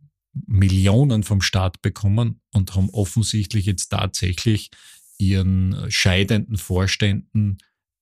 Millionen 0.47 1.23
vom 1.23 1.41
Staat 1.41 1.81
bekommen 1.83 2.41
und 2.53 2.75
haben 2.75 2.91
offensichtlich 2.91 3.67
jetzt 3.67 3.89
tatsächlich 3.89 4.71
ihren 5.19 5.91
scheidenden 5.91 6.57
Vorständen 6.57 7.59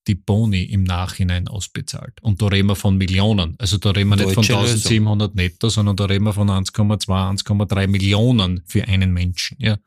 die 0.09 0.14
Boni 0.14 0.64
im 0.64 0.82
Nachhinein 0.82 1.47
ausbezahlt. 1.47 2.20
Und 2.22 2.43
da 2.43 2.47
reden 2.47 2.68
wir 2.68 2.76
von 2.76 2.97
Millionen. 2.97 3.55
Also 3.59 3.78
da 3.78 3.90
reden 3.90 4.09
wir 4.09 4.16
nicht 4.16 4.32
von 4.32 4.45
Deutsche 4.47 4.55
Lösung. 4.55 4.74
1700 4.74 5.34
netto, 5.34 5.68
sondern 5.68 5.97
da 5.97 6.07
reden 6.07 6.24
wir 6.24 6.32
von 6.32 6.49
1,2, 6.49 7.07
1,3 7.07 7.86
Millionen 7.86 8.62
für 8.66 8.88
einen 8.88 9.12
Menschen. 9.12 9.57
Ja. 9.61 9.78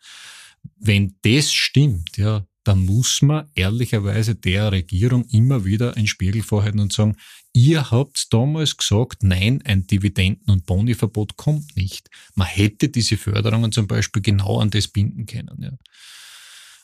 Wenn 0.78 1.16
das 1.24 1.52
stimmt, 1.52 2.18
ja, 2.18 2.46
dann 2.66 2.84
muss 2.84 3.22
man 3.22 3.48
ehrlicherweise 3.54 4.36
der 4.36 4.72
Regierung 4.72 5.24
immer 5.30 5.66
wieder 5.66 5.96
einen 5.96 6.08
Spiegel 6.08 6.42
vorhalten 6.42 6.80
und 6.80 6.92
sagen, 6.92 7.16
ihr 7.54 7.92
habt 7.92 8.34
damals 8.34 8.76
gesagt, 8.76 9.24
nein, 9.24 9.62
ein 9.64 9.86
Dividenden- 9.86 10.52
und 10.52 10.66
Boniverbot 10.66 11.38
kommt 11.38 11.78
nicht. 11.78 12.10
Man 12.34 12.48
hätte 12.48 12.90
diese 12.90 13.18
Förderungen 13.18 13.72
zum 13.72 13.88
Beispiel 13.88 14.24
genau 14.24 14.60
an 14.60 14.72
das 14.72 14.88
binden 14.88 15.28
können. 15.28 15.62
Ja. 15.62 15.72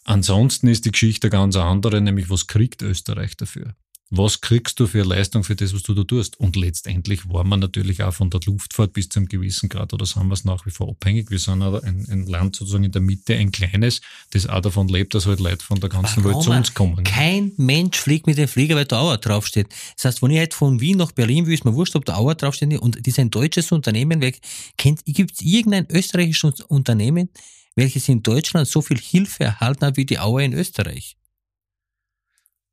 Ansonsten 0.03 0.67
ist 0.67 0.85
die 0.85 0.91
Geschichte 0.91 1.31
ganz 1.31 1.55
andere, 1.55 1.99
nämlich 1.99 2.29
was 2.29 2.45
kriegt 2.45 2.83
Österreich 2.83 3.35
dafür? 3.35 3.75
Was 4.13 4.41
kriegst 4.41 4.77
du 4.77 4.87
für 4.87 5.03
Leistung 5.03 5.45
für 5.45 5.55
das, 5.55 5.73
was 5.73 5.83
du 5.83 5.93
da 5.93 6.03
tust? 6.03 6.37
Und 6.37 6.57
letztendlich 6.57 7.29
war 7.29 7.45
man 7.45 7.61
natürlich 7.61 8.03
auch 8.03 8.13
von 8.13 8.29
der 8.29 8.41
Luftfahrt 8.45 8.91
bis 8.91 9.07
zu 9.07 9.19
einem 9.19 9.29
gewissen 9.29 9.69
Grad, 9.69 9.93
oder 9.93 10.05
sind 10.05 10.27
wir 10.27 10.33
es 10.33 10.43
nach 10.43 10.65
wie 10.65 10.69
vor 10.69 10.89
abhängig. 10.89 11.31
Wir 11.31 11.39
sind 11.39 11.61
ein, 11.63 12.05
ein 12.09 12.27
Land 12.27 12.57
sozusagen 12.57 12.83
in 12.83 12.91
der 12.91 13.01
Mitte, 13.01 13.35
ein 13.35 13.53
kleines, 13.53 14.01
das 14.31 14.47
auch 14.47 14.59
davon 14.59 14.89
lebt, 14.89 15.15
dass 15.15 15.27
halt 15.27 15.39
Leute 15.39 15.63
von 15.63 15.79
der 15.79 15.87
ganzen 15.87 16.25
Welt 16.25 16.43
zu 16.43 16.51
uns 16.51 16.73
kommen. 16.73 17.05
Kein 17.05 17.53
Mensch 17.55 17.97
fliegt 17.97 18.27
mit 18.27 18.37
dem 18.37 18.49
Flieger, 18.49 18.75
weil 18.75 18.83
der 18.83 18.99
Auer 18.99 19.17
draufsteht. 19.17 19.67
Das 19.95 20.03
heißt, 20.03 20.21
wenn 20.21 20.31
ich 20.31 20.39
halt 20.39 20.53
von 20.53 20.81
Wien 20.81 20.97
nach 20.97 21.13
Berlin 21.13 21.45
will, 21.45 21.53
ist 21.53 21.63
mir 21.63 21.73
wurscht, 21.73 21.95
ob 21.95 22.03
der 22.03 22.17
Auer 22.17 22.35
draufsteht 22.35 22.81
und 22.81 22.97
das 22.97 23.07
ist 23.07 23.19
ein 23.19 23.31
deutsches 23.31 23.71
Unternehmen. 23.71 24.19
Gibt 24.19 25.07
es 25.07 25.41
irgendein 25.41 25.87
österreichisches 25.89 26.59
Unternehmen, 26.59 27.29
welches 27.77 28.09
in 28.09 28.21
Deutschland 28.21 28.67
so 28.67 28.81
viel 28.81 28.99
Hilfe 28.99 29.45
erhalten 29.45 29.85
hat 29.85 29.95
wie 29.95 30.05
die 30.05 30.19
Auer 30.19 30.41
in 30.41 30.51
Österreich? 30.51 31.15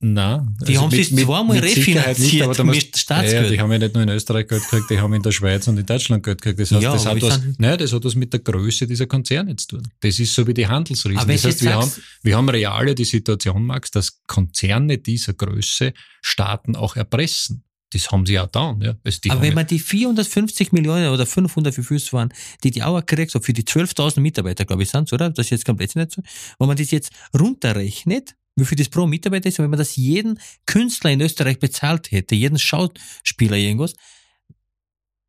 Nein, 0.00 0.56
Die 0.64 0.78
haben 0.78 0.92
sich 0.92 1.08
zweimal 1.08 1.60
Sicherheit 1.60 2.18
nicht, 2.20 2.34
refinanziert 2.34 2.60
aber 2.60 2.64
mit 2.64 2.96
Staatsgeld. 2.96 3.46
Ja, 3.46 3.50
die 3.50 3.60
haben 3.60 3.72
ja 3.72 3.78
nicht 3.78 3.94
nur 3.94 4.04
in 4.04 4.08
Österreich 4.08 4.46
Geld 4.46 4.62
gekriegt, 4.62 4.90
die 4.90 5.00
haben 5.00 5.12
in 5.12 5.22
der 5.22 5.32
Schweiz 5.32 5.66
und 5.66 5.76
in 5.76 5.86
Deutschland 5.86 6.22
Geld 6.22 6.40
gekriegt. 6.40 6.60
Das 6.60 6.70
heißt, 6.70 6.82
Ja, 6.82 6.92
das, 6.92 7.04
hat 7.04 7.20
was, 7.20 7.40
nein, 7.58 7.78
das 7.78 7.92
hat 7.92 8.04
was 8.04 8.14
mit 8.14 8.32
der 8.32 8.38
Größe 8.38 8.86
dieser 8.86 9.06
Konzerne 9.06 9.56
zu 9.56 9.66
tun. 9.66 9.82
Das 9.98 10.20
ist 10.20 10.32
so 10.32 10.46
wie 10.46 10.54
die 10.54 10.68
Handelsriesen. 10.68 11.18
Aber 11.18 11.32
das 11.32 11.44
heißt, 11.44 11.64
wir 11.64 11.74
haben, 11.74 11.90
wir 12.22 12.36
haben 12.36 12.48
reale 12.48 12.94
die 12.94 13.04
Situation, 13.04 13.66
Max, 13.66 13.90
dass 13.90 14.22
Konzerne 14.28 14.98
dieser 14.98 15.32
Größe 15.32 15.92
Staaten 16.22 16.76
auch 16.76 16.94
erpressen. 16.94 17.64
Das 17.90 18.10
haben 18.12 18.24
sie 18.24 18.38
auch 18.38 18.44
getan. 18.44 18.80
Ja. 18.80 18.94
Also 19.02 19.18
Aber 19.30 19.42
wenn 19.42 19.54
man 19.54 19.66
die 19.66 19.78
450 19.80 20.72
Millionen 20.72 21.08
oder 21.08 21.26
500, 21.26 21.76
wie 21.76 21.82
viel 21.82 21.96
es 21.96 22.12
waren, 22.12 22.32
die 22.62 22.70
die 22.70 22.82
Auer 22.82 23.02
kriegt, 23.02 23.32
so 23.32 23.40
für 23.40 23.52
die 23.52 23.64
12.000 23.64 24.20
Mitarbeiter, 24.20 24.64
glaube 24.64 24.82
ich, 24.82 24.90
sind 24.90 25.12
oder? 25.12 25.30
Das 25.30 25.46
ist 25.46 25.50
jetzt 25.50 25.64
komplett 25.64 25.96
nicht 25.96 26.12
so. 26.12 26.22
Wenn 26.58 26.68
man 26.68 26.76
das 26.76 26.90
jetzt 26.90 27.10
runterrechnet, 27.36 28.34
wie 28.60 28.64
viel 28.64 28.78
das 28.78 28.88
pro 28.88 29.06
Mitarbeiter 29.06 29.48
ist, 29.48 29.58
und 29.58 29.64
wenn 29.64 29.70
man 29.70 29.78
das 29.78 29.96
jeden 29.96 30.40
Künstler 30.66 31.10
in 31.10 31.20
Österreich 31.20 31.58
bezahlt 31.58 32.10
hätte, 32.10 32.34
jeden 32.34 32.58
Schauspieler 32.58 33.56
irgendwas, 33.56 33.94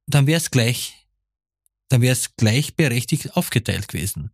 dann 0.07 0.27
wäre 0.27 0.38
es 0.38 0.51
gleich, 0.51 0.93
dann 1.89 2.01
wäre 2.01 2.13
es 2.13 2.36
gleichberechtigt 2.36 3.36
aufgeteilt 3.36 3.88
gewesen. 3.88 4.32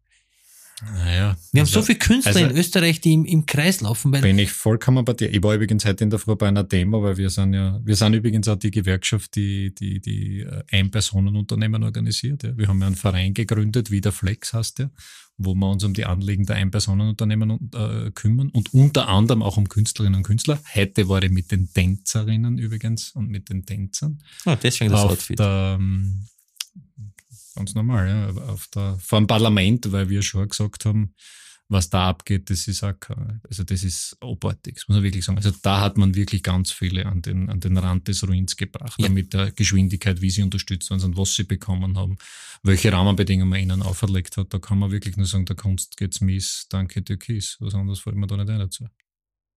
Naja, 0.84 1.38
Wir 1.52 1.62
haben 1.62 1.68
also- 1.68 1.80
so 1.80 1.86
viele 1.86 2.00
Künstler 2.00 2.36
also- 2.36 2.46
in 2.50 2.58
Österreich, 2.58 3.00
die 3.02 3.14
im, 3.14 3.26
im 3.26 3.46
Kreis 3.46 3.80
laufen, 3.82 4.12
Bin 4.12 4.38
ich 4.40 4.52
vollkommen 4.52 5.06
bei 5.06 5.14
dir. 5.14 5.34
Ich 5.34 5.42
war 5.42 5.56
übrigens 5.56 5.86
heute 5.86 6.04
in 6.04 6.10
der 6.10 6.20
Früh 6.20 6.36
bei 6.36 6.48
einer 6.48 6.64
Demo, 6.64 7.02
weil 7.02 7.16
wir 7.18 7.30
sind 7.30 7.54
ja, 7.54 7.80
wir 7.84 7.96
sind 7.96 8.14
übrigens 8.14 8.48
auch 8.48 8.58
die 8.58 8.72
Gewerkschaft, 8.72 9.36
die 9.36 9.74
die, 9.74 10.02
die 10.02 10.42
äh, 10.42 10.64
Ein-Personen-Unternehmen 10.72 11.84
organisiert. 11.84 12.44
Ja. 12.44 12.58
Wir 12.58 12.68
haben 12.68 12.80
ja 12.82 12.88
einen 12.88 12.96
Verein 12.98 13.34
gegründet, 13.34 13.90
wie 13.90 14.02
der 14.02 14.12
Flex 14.12 14.54
heißt 14.54 14.80
der, 14.80 14.92
wo 15.38 15.56
wir 15.56 15.70
uns 15.70 15.84
um 15.86 15.94
die 15.94 16.06
Anliegen 16.06 16.46
der 16.46 16.58
Ein-Personen-Unternehmen 16.58 17.72
äh, 17.74 18.12
kümmern 18.12 18.50
und 18.50 18.74
unter 18.74 19.08
anderem 19.08 19.44
auch 19.44 19.56
um 19.58 19.70
Künstlerinnen 19.70 20.18
und 20.18 20.24
Künstler. 20.24 20.60
Heute 20.76 21.08
war 21.08 21.24
ich 21.24 21.32
mit 21.32 21.52
den 21.52 21.72
Tänzerinnen 21.74 22.58
übrigens 22.58 23.12
und 23.12 23.30
mit 23.30 23.48
den 23.50 23.66
Tänzern 23.66 24.20
Ah, 24.44 24.58
deswegen 24.62 24.92
das 24.92 25.02
auf 25.02 25.12
Outfit. 25.12 25.40
der, 25.40 25.78
ähm, 25.80 26.26
ganz 27.56 27.74
normal, 27.74 28.08
ja, 28.08 28.30
auf 28.48 28.68
der, 28.68 28.98
vor 29.00 29.20
dem 29.20 29.28
Parlament, 29.28 29.92
weil 29.92 30.10
wir 30.10 30.22
schon 30.22 30.48
gesagt 30.48 30.86
haben, 30.86 31.14
was 31.68 31.90
da 31.90 32.10
abgeht, 32.10 32.52
das 32.52 32.68
ist 32.68 32.84
auch, 32.84 32.94
kein- 33.00 33.42
also 33.50 33.64
das 33.64 33.84
ist 33.84 34.16
abartig, 34.22 34.76
das 34.76 34.88
muss 34.88 34.98
man 34.98 35.04
wirklich 35.04 35.26
sagen. 35.26 35.38
Also 35.40 35.50
da 35.64 35.82
hat 35.82 35.98
man 35.98 36.14
wirklich 36.14 36.44
ganz 36.44 36.72
viele 36.72 37.08
an 37.08 37.24
den, 37.24 37.50
an 37.50 37.60
den 37.60 37.76
Rand 37.78 38.08
des 38.08 38.22
Ruins 38.28 38.56
gebracht, 38.56 39.02
Ja. 39.02 39.10
mit 39.10 39.34
der 39.34 39.52
Geschwindigkeit, 39.52 40.22
wie 40.22 40.30
sie 40.30 40.44
unterstützt 40.44 40.92
worden 40.92 41.00
sind, 41.00 41.18
was 41.18 41.34
sie 41.34 41.44
bekommen 41.44 41.98
haben, 41.98 42.18
welche 42.62 42.92
Rahmenbedingungen 42.94 43.50
man 43.50 43.60
ihnen 43.60 43.82
auferlegt 43.82 44.38
hat. 44.38 44.54
Da 44.54 44.60
kann 44.60 44.78
man 44.78 44.92
wirklich 44.92 45.18
nur 45.18 45.26
sagen, 45.26 45.46
der 45.46 45.56
Kunst 45.56 45.98
geht's 45.98 46.22
mies, 46.22 46.68
danke 46.70 47.04
Türkis. 47.04 47.58
Was 47.60 47.74
anderes 47.74 48.00
fällt 48.00 48.16
mir 48.16 48.28
da 48.28 48.38
nicht 48.38 48.50
ein 48.50 48.60
dazu. 48.60 48.86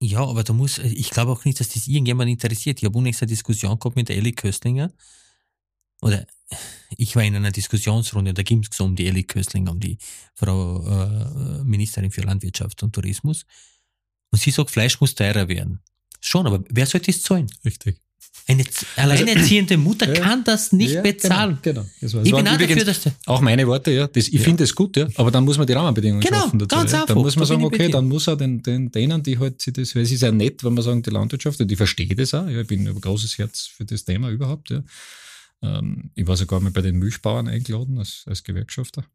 Ja, 0.01 0.23
aber 0.25 0.43
da 0.43 0.53
muss, 0.53 0.79
ich 0.79 1.11
glaube 1.11 1.31
auch 1.33 1.45
nicht, 1.45 1.59
dass 1.59 1.69
das 1.69 1.85
irgendjemand 1.87 2.31
interessiert. 2.31 2.79
Ich 2.79 2.85
habe 2.85 2.97
unlängst 2.97 3.21
eine 3.21 3.27
Diskussion 3.29 3.77
gehabt 3.77 3.95
mit 3.97 4.09
der 4.09 4.15
Elli 4.17 4.31
Köstlinger. 4.31 4.91
Oder 6.01 6.25
ich 6.97 7.15
war 7.15 7.23
in 7.23 7.35
einer 7.35 7.51
Diskussionsrunde, 7.51 8.33
da 8.33 8.43
ging 8.43 8.65
es 8.69 8.79
um 8.79 8.95
die 8.95 9.07
Elli 9.07 9.23
Köstlinger, 9.23 9.71
um 9.71 9.79
die 9.79 9.97
Frau 10.35 10.83
äh, 10.85 11.63
Ministerin 11.63 12.11
für 12.11 12.21
Landwirtschaft 12.21 12.81
und 12.83 12.93
Tourismus. 12.93 13.45
Und 14.31 14.39
sie 14.41 14.51
sagt, 14.51 14.71
Fleisch 14.71 14.99
muss 15.01 15.15
teurer 15.15 15.47
werden. 15.47 15.79
Schon, 16.21 16.47
aber 16.47 16.63
wer 16.69 16.85
soll 16.85 17.01
das 17.01 17.21
zahlen? 17.21 17.47
Richtig. 17.65 17.97
Eine 18.47 18.63
alleinerziehende 18.95 19.77
Mutter 19.77 20.07
Ja. 20.13 20.21
kann 20.21 20.43
das 20.43 20.71
nicht 20.71 20.91
Ja, 20.93 21.01
bezahlen. 21.01 21.59
Genau, 21.61 21.85
genau. 21.99 22.21
Ich 22.23 22.31
bin 22.33 22.47
auch 22.47 22.57
dafür, 22.57 22.83
dass 22.83 23.01
Auch 23.25 23.41
meine 23.41 23.65
Worte, 23.67 23.91
ja. 23.91 24.07
Das, 24.07 24.27
ich 24.27 24.33
Ja. 24.33 24.41
finde 24.41 24.63
es 24.63 24.73
gut, 24.73 24.97
ja. 24.97 25.07
Aber 25.15 25.29
dann 25.31 25.45
muss 25.45 25.57
man 25.57 25.67
die 25.67 25.73
Rahmenbedingungen 25.73 26.21
Genau, 26.23 26.41
schaffen 26.41 26.59
dazu. 26.59 26.75
ganz 26.75 26.93
einfach. 26.93 27.07
Dann 27.07 27.17
muss 27.17 27.35
man 27.35 27.41
Da 27.43 27.45
sagen, 27.47 27.63
okay, 27.63 27.89
dann 27.89 28.07
muss 28.07 28.27
er 28.27 28.35
den, 28.37 28.61
den, 28.63 28.91
denen, 28.91 29.21
die 29.23 29.37
halt 29.37 29.61
sich 29.61 29.73
das, 29.73 29.95
weil 29.95 30.03
es 30.03 30.11
ist 30.11 30.21
ja 30.21 30.31
nett, 30.31 30.63
wenn 30.63 30.73
man 30.73 30.83
sagen, 30.83 31.01
die 31.03 31.09
Landwirtschaft, 31.11 31.59
und 31.61 31.71
ich 31.71 31.77
verstehe 31.77 32.13
das 32.15 32.33
auch, 32.33 32.47
ja, 32.47 32.61
ich 32.61 32.67
bin 32.67 32.87
ein 32.87 32.99
großes 32.99 33.37
Herz 33.37 33.67
für 33.67 33.85
das 33.85 34.03
Thema 34.03 34.29
überhaupt, 34.29 34.69
ja. 34.71 34.83
Ähm, 35.61 36.11
ich 36.15 36.27
war 36.27 36.37
sogar 36.37 36.59
mal 36.59 36.71
bei 36.71 36.81
den 36.81 36.97
Milchbauern 36.97 37.47
eingeladen 37.47 37.97
als, 37.97 38.23
als 38.27 38.43
Gewerkschafter. 38.43 39.05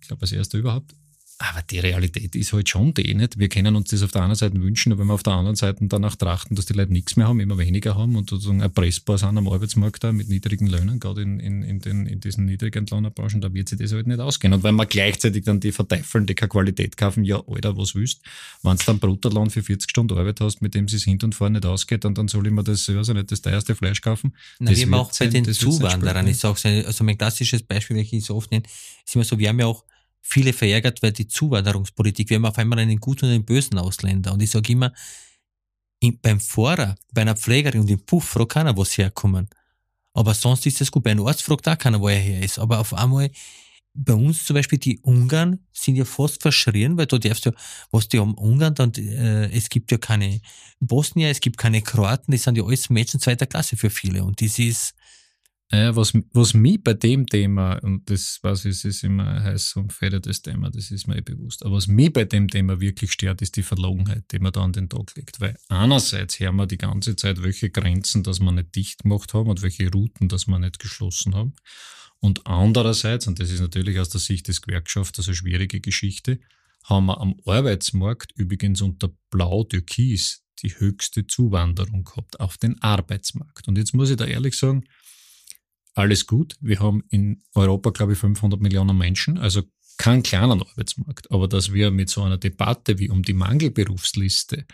Ich 0.00 0.08
glaube, 0.08 0.22
als 0.22 0.32
erster 0.32 0.58
überhaupt. 0.58 0.94
Aber 1.38 1.60
die 1.70 1.78
Realität 1.80 2.34
ist 2.34 2.54
halt 2.54 2.66
schon 2.70 2.94
die 2.94 3.12
nicht. 3.14 3.38
Wir 3.38 3.50
können 3.50 3.76
uns 3.76 3.90
das 3.90 4.02
auf 4.02 4.10
der 4.10 4.22
einen 4.22 4.34
Seite 4.34 4.58
wünschen, 4.62 4.92
aber 4.92 5.00
wenn 5.02 5.08
wir 5.08 5.12
auf 5.14 5.22
der 5.22 5.34
anderen 5.34 5.54
Seite 5.54 5.84
danach 5.86 6.16
trachten, 6.16 6.56
dass 6.56 6.64
die 6.64 6.72
Leute 6.72 6.94
nichts 6.94 7.16
mehr 7.16 7.28
haben, 7.28 7.40
immer 7.40 7.58
weniger 7.58 7.94
haben 7.94 8.16
und 8.16 8.30
sozusagen 8.30 8.60
erpressbar 8.60 9.18
sind 9.18 9.36
am 9.36 9.46
Arbeitsmarkt 9.46 10.02
da 10.02 10.12
mit 10.12 10.30
niedrigen 10.30 10.66
Löhnen, 10.66 10.98
gerade 10.98 11.20
in, 11.20 11.38
in, 11.38 11.62
in, 11.62 11.80
den, 11.80 12.06
in 12.06 12.20
diesen 12.20 12.46
niedrigen 12.46 12.86
Branchen, 12.86 13.42
da 13.42 13.52
wird 13.52 13.68
sich 13.68 13.78
das 13.78 13.92
halt 13.92 14.06
nicht 14.06 14.18
ausgehen. 14.18 14.54
Und 14.54 14.62
wenn 14.62 14.76
wir 14.76 14.86
gleichzeitig 14.86 15.44
dann 15.44 15.60
die 15.60 15.72
verteifeln, 15.72 16.24
die 16.24 16.34
keine 16.34 16.48
Qualität 16.48 16.96
kaufen, 16.96 17.22
ja, 17.22 17.42
Alter, 17.46 17.76
was 17.76 17.94
willst 17.94 18.22
wenn 18.62 18.76
du 18.78 18.84
dann 18.86 18.98
Bruttolohn 18.98 19.50
für 19.50 19.62
40 19.62 19.90
Stunden 19.90 20.16
Arbeit 20.16 20.40
hast, 20.40 20.62
mit 20.62 20.74
dem 20.74 20.86
es 20.86 21.04
hin 21.04 21.18
und 21.22 21.34
vor 21.34 21.50
nicht 21.50 21.66
ausgeht, 21.66 22.04
dann, 22.04 22.14
dann 22.14 22.28
soll 22.28 22.46
ich 22.46 22.52
mir 22.52 22.64
das, 22.64 22.88
also 22.88 23.12
nicht 23.12 23.30
das 23.30 23.42
teuerste 23.42 23.74
Fleisch 23.74 24.00
kaufen. 24.00 24.34
Na, 24.58 24.70
Das 24.70 24.78
wie 24.78 24.84
immer 24.84 24.96
wird 24.98 25.06
auch 25.06 25.10
bei 25.10 25.30
sein- 25.30 25.44
den 25.44 25.52
Zuwanderern. 25.52 26.26
Ich 26.28 26.38
sage 26.38 26.58
so, 26.58 26.68
also 26.68 27.04
mein 27.04 27.18
klassisches 27.18 27.62
Beispiel, 27.62 27.96
welches 27.96 28.12
ich 28.20 28.24
so 28.24 28.36
oft 28.36 28.50
nenne, 28.50 28.64
ist 29.04 29.14
immer 29.14 29.24
so, 29.24 29.38
wir 29.38 29.50
haben 29.50 29.60
ja 29.60 29.66
auch 29.66 29.84
viele 30.28 30.52
verärgert, 30.52 31.02
weil 31.02 31.12
die 31.12 31.28
Zuwanderungspolitik, 31.28 32.30
wir 32.30 32.36
haben 32.36 32.46
auf 32.46 32.58
einmal 32.58 32.80
einen 32.80 32.98
guten 32.98 33.26
und 33.26 33.30
einen 33.32 33.44
bösen 33.44 33.78
Ausländer. 33.78 34.32
Und 34.32 34.42
ich 34.42 34.50
sage 34.50 34.72
immer, 34.72 34.92
in, 36.00 36.18
beim 36.20 36.40
Fahrer, 36.40 36.96
bei 37.12 37.22
einer 37.22 37.36
Pflegerin 37.36 37.82
und 37.82 37.90
im 37.90 38.04
Puff 38.04 38.24
fragt 38.24 38.52
keiner, 38.52 38.76
wo 38.76 38.84
sie 38.84 39.02
herkommen. 39.02 39.48
Aber 40.12 40.34
sonst 40.34 40.66
ist 40.66 40.80
es 40.80 40.90
gut. 40.90 41.04
Bei 41.04 41.12
einem 41.12 41.26
Arzt 41.26 41.42
fragt 41.42 41.68
auch 41.68 41.78
keiner, 41.78 42.00
wo 42.00 42.08
er 42.08 42.18
her 42.18 42.42
ist. 42.42 42.58
Aber 42.58 42.80
auf 42.80 42.92
einmal, 42.92 43.30
bei 43.94 44.14
uns 44.14 44.44
zum 44.44 44.54
Beispiel, 44.54 44.78
die 44.78 44.98
Ungarn 45.00 45.60
sind 45.72 45.96
ja 45.96 46.04
fast 46.04 46.42
verschrien, 46.42 46.96
weil 46.96 47.06
du 47.06 47.18
darfst 47.18 47.44
ja, 47.44 47.52
was 47.90 48.08
die 48.08 48.18
haben, 48.18 48.34
Ungarn, 48.34 48.74
dann, 48.74 48.92
äh, 48.94 49.48
es 49.50 49.68
gibt 49.68 49.92
ja 49.92 49.98
keine 49.98 50.40
Bosnier, 50.80 51.30
es 51.30 51.40
gibt 51.40 51.56
keine 51.56 51.82
Kroaten, 51.82 52.32
die 52.32 52.38
sind 52.38 52.58
ja 52.58 52.64
alles 52.64 52.90
Menschen 52.90 53.20
zweiter 53.20 53.46
Klasse 53.46 53.76
für 53.76 53.90
viele. 53.90 54.24
Und 54.24 54.40
das 54.42 54.58
ist, 54.58 54.94
Ja, 55.72 55.96
was, 55.96 56.12
was 56.32 56.54
mich 56.54 56.82
bei 56.82 56.94
dem 56.94 57.26
Thema, 57.26 57.78
und 57.82 58.08
das 58.08 58.40
ich, 58.44 58.64
es 58.66 58.84
ist 58.84 59.02
immer 59.02 59.42
heiß 59.42 59.74
und 59.76 59.92
federtes 59.92 60.40
Thema, 60.40 60.70
das 60.70 60.92
ist 60.92 61.08
mir 61.08 61.18
eh 61.18 61.22
bewusst, 61.22 61.64
aber 61.64 61.76
was 61.76 61.88
mich 61.88 62.12
bei 62.12 62.24
dem 62.24 62.46
Thema 62.46 62.80
wirklich 62.80 63.10
stört, 63.10 63.42
ist 63.42 63.56
die 63.56 63.64
Verlogenheit, 63.64 64.24
die 64.30 64.38
man 64.38 64.52
da 64.52 64.62
an 64.62 64.72
den 64.72 64.88
Tag 64.88 65.16
legt. 65.16 65.40
Weil 65.40 65.56
einerseits 65.68 66.38
hören 66.38 66.54
wir 66.54 66.66
die 66.66 66.78
ganze 66.78 67.16
Zeit, 67.16 67.42
welche 67.42 67.70
Grenzen, 67.70 68.22
dass 68.22 68.38
wir 68.38 68.52
nicht 68.52 68.76
dicht 68.76 69.02
gemacht 69.02 69.34
haben 69.34 69.50
und 69.50 69.62
welche 69.62 69.90
Routen, 69.90 70.28
dass 70.28 70.46
wir 70.46 70.58
nicht 70.60 70.78
geschlossen 70.78 71.34
haben. 71.34 71.54
Und 72.20 72.46
andererseits, 72.46 73.26
und 73.26 73.40
das 73.40 73.50
ist 73.50 73.60
natürlich 73.60 73.98
aus 73.98 74.08
der 74.08 74.20
Sicht 74.20 74.46
des 74.46 74.62
Gewerkschafters 74.62 75.26
eine 75.26 75.34
schwierige 75.34 75.80
Geschichte, 75.80 76.38
haben 76.84 77.06
wir 77.06 77.20
am 77.20 77.34
Arbeitsmarkt 77.44 78.32
übrigens 78.36 78.82
unter 78.82 79.10
Blau-Türkis 79.30 80.44
die 80.62 80.78
höchste 80.78 81.26
Zuwanderung 81.26 82.04
gehabt 82.04 82.38
auf 82.38 82.56
den 82.56 82.80
Arbeitsmarkt. 82.80 83.66
Und 83.66 83.76
jetzt 83.76 83.94
muss 83.94 84.10
ich 84.10 84.16
da 84.16 84.24
ehrlich 84.24 84.56
sagen, 84.56 84.84
alles 85.96 86.26
gut. 86.26 86.56
Wir 86.60 86.80
haben 86.80 87.02
in 87.10 87.42
Europa, 87.54 87.90
glaube 87.90 88.12
ich, 88.12 88.18
500 88.18 88.60
Millionen 88.60 88.96
Menschen, 88.96 89.38
also 89.38 89.62
keinen 89.98 90.22
kleinen 90.22 90.62
Arbeitsmarkt. 90.62 91.30
Aber 91.30 91.48
dass 91.48 91.72
wir 91.72 91.90
mit 91.90 92.10
so 92.10 92.22
einer 92.22 92.36
Debatte 92.36 92.98
wie 92.98 93.08
um 93.08 93.22
die 93.22 93.32
Mangelberufsliste 93.32 94.66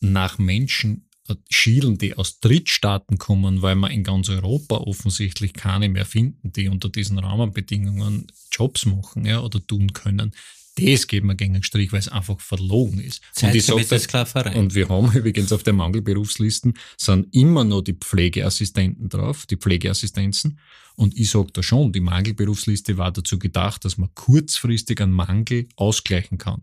nach 0.00 0.38
Menschen 0.38 1.08
schielen, 1.48 1.96
die 1.96 2.16
aus 2.16 2.40
Drittstaaten 2.40 3.16
kommen, 3.16 3.62
weil 3.62 3.76
wir 3.76 3.90
in 3.90 4.04
ganz 4.04 4.28
Europa 4.28 4.76
offensichtlich 4.76 5.54
keine 5.54 5.88
mehr 5.88 6.04
finden, 6.04 6.52
die 6.52 6.68
unter 6.68 6.90
diesen 6.90 7.18
Rahmenbedingungen 7.18 8.26
Jobs 8.50 8.84
machen 8.84 9.24
ja, 9.24 9.40
oder 9.40 9.64
tun 9.66 9.92
können 9.92 10.34
das 10.76 11.06
geht 11.06 11.24
mir 11.24 11.36
gegen 11.36 11.52
den 11.54 11.62
Strich, 11.62 11.92
weil 11.92 11.98
es 11.98 12.08
einfach 12.08 12.40
verlogen 12.40 12.98
ist. 13.00 13.20
Und, 13.48 13.54
ich 13.54 13.66
sag, 13.66 13.76
und 14.54 14.74
wir 14.74 14.88
haben 14.88 15.12
übrigens 15.14 15.52
auf 15.52 15.62
der 15.62 15.74
Mangelberufslisten 15.74 16.74
sind 16.96 17.34
immer 17.34 17.64
noch 17.64 17.82
die 17.82 17.94
Pflegeassistenten 17.94 19.08
drauf, 19.08 19.46
die 19.46 19.56
Pflegeassistenzen. 19.56 20.58
Und 20.94 21.18
ich 21.18 21.30
sage 21.30 21.48
da 21.52 21.62
schon, 21.62 21.92
die 21.92 22.00
Mangelberufsliste 22.00 22.98
war 22.98 23.12
dazu 23.12 23.38
gedacht, 23.38 23.84
dass 23.84 23.98
man 23.98 24.10
kurzfristig 24.14 25.00
einen 25.00 25.12
Mangel 25.12 25.68
ausgleichen 25.76 26.38
kann. 26.38 26.62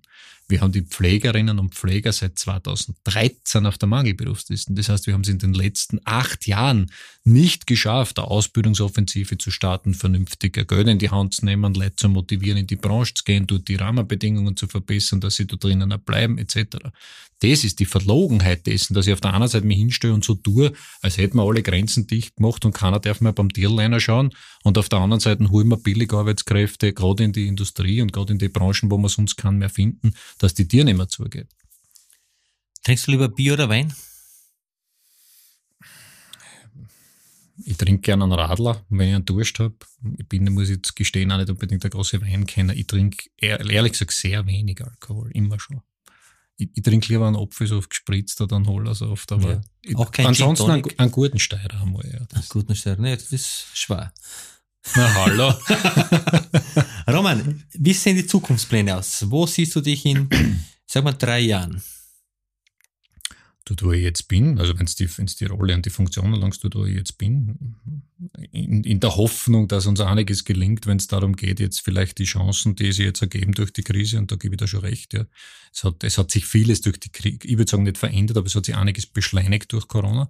Wir 0.49 0.61
haben 0.61 0.71
die 0.71 0.81
Pflegerinnen 0.81 1.59
und 1.59 1.75
Pfleger 1.75 2.11
seit 2.11 2.39
2013 2.39 3.67
auf 3.67 3.77
der 3.77 3.87
Mangelberufsliste. 3.87 4.73
Das 4.73 4.89
heißt, 4.89 5.05
wir 5.05 5.13
haben 5.13 5.21
es 5.21 5.29
in 5.29 5.37
den 5.37 5.53
letzten 5.53 5.99
acht 6.05 6.47
Jahren 6.47 6.91
nicht 7.23 7.67
geschafft, 7.67 8.17
eine 8.17 8.27
Ausbildungsoffensive 8.27 9.37
zu 9.37 9.51
starten, 9.51 9.93
vernünftiger 9.93 10.65
Geld 10.65 10.87
in 10.87 10.97
die 10.97 11.11
Hand 11.11 11.35
zu 11.35 11.45
nehmen, 11.45 11.75
Leute 11.75 11.97
zu 11.97 12.09
motivieren, 12.09 12.57
in 12.57 12.65
die 12.65 12.77
Branche 12.77 13.13
zu 13.13 13.23
gehen, 13.25 13.45
dort 13.45 13.67
die 13.67 13.75
Rahmenbedingungen 13.75 14.57
zu 14.57 14.67
verbessern, 14.67 15.21
dass 15.21 15.35
sie 15.35 15.45
da 15.45 15.55
drinnen 15.55 15.93
bleiben, 16.03 16.39
etc. 16.39 16.77
Das 17.41 17.63
ist 17.63 17.79
die 17.79 17.85
Verlogenheit 17.85 18.67
dessen, 18.67 18.93
dass 18.93 19.07
ich 19.07 19.13
auf 19.13 19.21
der 19.21 19.33
einen 19.33 19.47
Seite 19.47 19.65
mich 19.65 19.77
hinstelle 19.77 20.13
und 20.13 20.25
so 20.25 20.35
tue, 20.35 20.73
als 21.01 21.17
hätten 21.17 21.37
wir 21.37 21.43
alle 21.43 21.63
Grenzen 21.63 22.05
dicht 22.05 22.35
gemacht 22.35 22.65
und 22.65 22.73
keiner 22.73 22.99
darf 22.99 23.21
mehr 23.21 23.31
beim 23.31 23.51
Tierliner 23.51 24.01
schauen. 24.01 24.31
Und 24.63 24.77
auf 24.77 24.89
der 24.89 24.99
anderen 24.99 25.21
Seite 25.21 25.49
holen 25.49 25.69
wir 25.69 25.77
billige 25.77 26.17
Arbeitskräfte, 26.17 26.91
gerade 26.93 27.23
in 27.23 27.31
die 27.31 27.47
Industrie 27.47 28.01
und 28.01 28.11
gerade 28.11 28.33
in 28.33 28.39
die 28.39 28.49
Branchen, 28.49 28.91
wo 28.91 28.97
wir 28.97 29.07
sonst 29.07 29.37
keinen 29.37 29.57
mehr 29.57 29.69
finden, 29.69 30.13
dass 30.37 30.53
die 30.53 30.67
Tier 30.67 30.83
nicht 30.83 30.97
mehr 30.97 31.07
zugeht. 31.07 31.47
Trinkst 32.83 33.07
du 33.07 33.11
lieber 33.11 33.29
Bier 33.29 33.53
oder 33.53 33.69
Wein? 33.69 33.93
Ich 37.63 37.77
trinke 37.77 38.01
gerne 38.01 38.23
einen 38.23 38.33
Radler, 38.33 38.85
wenn 38.89 39.09
ich 39.09 39.15
einen 39.15 39.25
Durst 39.25 39.59
habe. 39.59 39.75
Ich 40.17 40.27
bin, 40.27 40.45
muss 40.53 40.69
ich 40.69 40.77
jetzt 40.77 40.95
gestehen, 40.95 41.31
auch 41.31 41.37
nicht 41.37 41.49
unbedingt 41.49 41.83
der 41.83 41.89
große 41.89 42.21
Weinkenner. 42.21 42.73
Ich 42.73 42.87
trinke 42.87 43.29
ehrlich 43.37 43.93
gesagt 43.93 44.11
sehr 44.11 44.45
wenig 44.45 44.81
Alkohol, 44.81 45.29
immer 45.31 45.59
schon 45.59 45.81
ich, 46.59 46.69
ich 46.73 46.83
trinke 46.83 47.07
lieber 47.07 47.25
einen 47.25 47.37
Apfelsaft 47.37 47.89
gespritzt 47.89 48.41
oder 48.41 48.57
einen 48.57 48.67
Hollersaft, 48.67 49.31
aber 49.31 49.61
ja. 49.85 49.95
auch 49.95 50.11
kein 50.11 50.27
ansonsten 50.27 50.69
einen, 50.69 50.99
einen, 50.99 51.11
guten 51.11 51.39
Steirer 51.39 51.81
einmal. 51.81 52.05
Ja, 52.05 52.19
einen 52.19 52.45
guten 52.49 52.75
Steirer, 52.75 53.01
ne, 53.01 53.15
das 53.15 53.31
ist 53.31 53.67
schwer. 53.73 54.13
Na 54.95 55.13
hallo. 55.13 55.53
Roman, 57.07 57.63
wie 57.73 57.93
sehen 57.93 58.17
die 58.17 58.27
Zukunftspläne 58.27 58.97
aus? 58.97 59.29
Wo 59.29 59.45
siehst 59.45 59.75
du 59.75 59.81
dich 59.81 60.05
in, 60.05 60.29
sag 60.85 61.03
mal, 61.03 61.13
drei 61.13 61.39
Jahren? 61.39 61.81
Dort, 63.65 63.83
wo 63.83 63.91
ich 63.91 64.03
jetzt 64.03 64.27
bin, 64.27 64.59
also 64.59 64.77
wenn 64.77 64.85
es 64.85 64.95
die, 64.95 65.07
die 65.07 65.45
Rolle 65.45 65.75
und 65.75 65.85
die 65.85 65.91
Funktion 65.91 66.33
erlangst, 66.33 66.63
dort, 66.63 66.75
wo 66.75 66.85
ich 66.85 66.95
jetzt 66.95 67.17
bin, 67.17 67.75
in, 68.51 68.83
in 68.83 68.99
der 68.99 69.15
Hoffnung, 69.15 69.67
dass 69.67 69.85
uns 69.85 69.99
einiges 69.99 70.43
gelingt, 70.43 70.87
wenn 70.87 70.97
es 70.97 71.07
darum 71.07 71.35
geht, 71.35 71.59
jetzt 71.59 71.81
vielleicht 71.81 72.17
die 72.17 72.25
Chancen, 72.25 72.75
die 72.75 72.91
sich 72.91 73.05
jetzt 73.05 73.21
ergeben 73.21 73.51
durch 73.53 73.71
die 73.71 73.83
Krise, 73.83 74.17
und 74.17 74.31
da 74.31 74.35
gebe 74.35 74.55
ich 74.55 74.59
da 74.59 74.67
schon 74.67 74.81
recht, 74.81 75.13
ja. 75.13 75.25
Es 75.73 75.83
hat, 75.83 76.03
es 76.03 76.17
hat 76.17 76.31
sich 76.31 76.45
vieles 76.45 76.81
durch 76.81 76.99
die 76.99 77.11
Krise, 77.11 77.39
ich 77.43 77.57
würde 77.57 77.69
sagen, 77.69 77.83
nicht 77.83 77.97
verändert, 77.97 78.37
aber 78.37 78.47
es 78.47 78.55
hat 78.55 78.65
sich 78.65 78.75
einiges 78.75 79.05
beschleunigt 79.05 79.71
durch 79.71 79.87
Corona. 79.87 80.29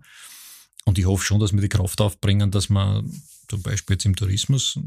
Und 0.85 0.97
ich 0.97 1.05
hoffe 1.05 1.25
schon, 1.25 1.39
dass 1.39 1.53
wir 1.53 1.61
die 1.61 1.69
Kraft 1.69 2.01
aufbringen, 2.01 2.51
dass 2.51 2.69
man 2.69 3.09
zum 3.47 3.61
Beispiel 3.61 3.95
jetzt 3.95 4.05
im 4.05 4.15
Tourismus 4.15 4.79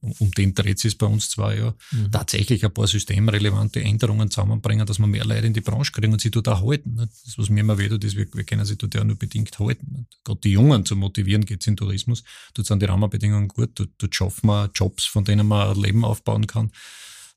um 0.00 0.30
den 0.30 0.54
dreht 0.54 0.84
es 0.84 0.94
bei 0.94 1.06
uns 1.06 1.30
zwar 1.30 1.54
ja, 1.54 1.74
mhm. 1.90 2.10
tatsächlich 2.10 2.64
ein 2.64 2.72
paar 2.72 2.86
systemrelevante 2.86 3.80
Änderungen 3.80 4.30
zusammenbringen, 4.30 4.86
dass 4.86 4.98
wir 4.98 5.06
mehr 5.06 5.24
Leute 5.24 5.46
in 5.46 5.52
die 5.52 5.60
Branche 5.60 5.92
kriegen 5.92 6.12
und 6.12 6.20
sie 6.20 6.30
dort 6.30 6.48
auch 6.48 6.64
halten. 6.64 6.96
Das, 6.96 7.36
was 7.36 7.50
mir 7.50 7.60
immer 7.60 7.76
weh 7.76 7.88
tut, 7.88 8.04
ist, 8.04 8.16
wir, 8.16 8.26
wir 8.32 8.44
können 8.44 8.64
sie 8.64 8.76
dort 8.76 8.94
ja 8.94 9.02
nur 9.02 9.16
bedingt 9.16 9.58
halten. 9.58 10.06
Gerade 10.24 10.40
die 10.42 10.52
Jungen 10.52 10.86
zu 10.86 10.96
motivieren 10.96 11.44
geht 11.44 11.60
es 11.60 11.66
in 11.66 11.76
Tourismus. 11.76 12.22
Dort 12.54 12.66
sind 12.66 12.80
die 12.80 12.86
Rahmenbedingungen 12.86 13.48
gut, 13.48 13.72
dort, 13.74 13.90
dort 13.98 14.14
schaffen 14.14 14.46
wir 14.46 14.70
Jobs, 14.74 15.06
von 15.06 15.24
denen 15.24 15.46
man 15.46 15.70
ein 15.70 15.82
Leben 15.82 16.04
aufbauen 16.04 16.46
kann. 16.46 16.70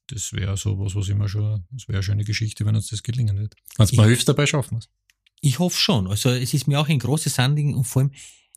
Das 0.08 0.34
wäre 0.34 0.56
so 0.56 0.78
was, 0.80 0.96
was 0.96 1.10
immer 1.10 1.28
schon, 1.28 1.64
das 1.72 1.88
wäre 1.88 1.98
eine 1.98 2.04
schöne 2.04 2.24
Geschichte, 2.24 2.66
wenn 2.66 2.76
uns 2.76 2.88
das 2.88 3.04
gelingen 3.04 3.38
wird. 3.38 3.56
Wenn 3.78 3.86
es 3.86 3.94
mal 3.94 4.08
hilft, 4.08 4.28
dabei 4.28 4.46
schaffen 4.46 4.76
wir 4.76 4.80
es. 4.80 4.90
Ich 5.42 5.60
hoffe 5.60 5.80
schon. 5.80 6.08
Also 6.08 6.30
es 6.30 6.54
ist 6.54 6.68
mir 6.68 6.80
auch 6.80 6.88
ein 6.88 7.00
großes 7.00 7.40
Anliegen 7.40 7.74
und 7.74 7.86
vor 7.86 8.04
allem, 8.04 8.12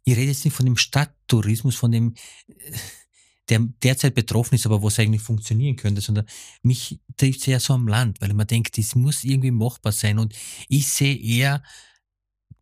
ich 0.05 0.17
rede 0.17 0.31
jetzt 0.31 0.45
nicht 0.45 0.55
von 0.55 0.67
dem 0.67 0.77
Stadttourismus, 0.77 1.75
von 1.75 1.91
dem 1.91 2.15
der 3.49 3.61
derzeit 3.83 4.15
betroffen 4.15 4.57
ist, 4.57 4.67
aber 4.67 4.83
was 4.83 4.99
eigentlich 4.99 5.23
funktionieren 5.23 5.77
könnte, 5.77 6.01
sondern 6.01 6.27
mich 6.63 7.01
trifft 7.17 7.41
es 7.41 7.49
eher 7.49 7.61
so 7.61 7.75
am 7.75 7.87
Land, 7.87 8.21
weil 8.21 8.35
man 8.35 8.47
denkt, 8.47 8.77
das 8.77 8.95
muss 8.95 9.25
irgendwie 9.25 9.51
machbar 9.51 9.93
sein. 9.93 10.19
Und 10.19 10.35
ich 10.69 10.89
sehe 10.89 11.17
eher, 11.17 11.63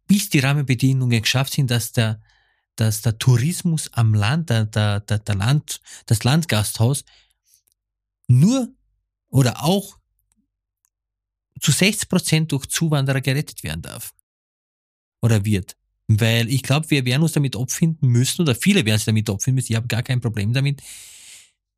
bis 0.07 0.28
die 0.28 0.41
Rahmenbedingungen 0.41 1.22
geschafft 1.22 1.55
sind, 1.55 1.70
dass 1.70 1.93
der, 1.93 2.22
dass 2.76 3.03
der 3.03 3.18
Tourismus 3.18 3.93
am 3.93 4.14
Land, 4.14 4.51
der, 4.51 4.66
der, 4.66 5.01
der, 5.01 5.18
der 5.18 5.35
Land, 5.35 5.80
das 6.07 6.24
Landgasthaus 6.24 7.05
nur 8.26 8.68
oder 9.28 9.64
auch 9.64 9.99
zu 11.61 11.72
60 11.72 12.09
Prozent 12.09 12.53
durch 12.53 12.66
Zuwanderer 12.66 13.20
gerettet 13.20 13.62
werden 13.62 13.82
darf. 13.82 14.14
Oder 15.22 15.45
wird. 15.45 15.76
Weil 16.07 16.48
ich 16.50 16.62
glaube, 16.62 16.90
wir 16.90 17.05
werden 17.05 17.22
uns 17.22 17.32
damit 17.32 17.57
abfinden 17.57 18.09
müssen, 18.09 18.42
oder 18.42 18.55
viele 18.55 18.84
werden 18.84 18.98
sich 18.98 19.07
damit 19.07 19.28
abfinden 19.30 19.57
müssen, 19.57 19.72
ich 19.72 19.76
habe 19.76 19.88
gar 19.88 20.02
kein 20.02 20.20
Problem 20.20 20.52
damit, 20.52 20.82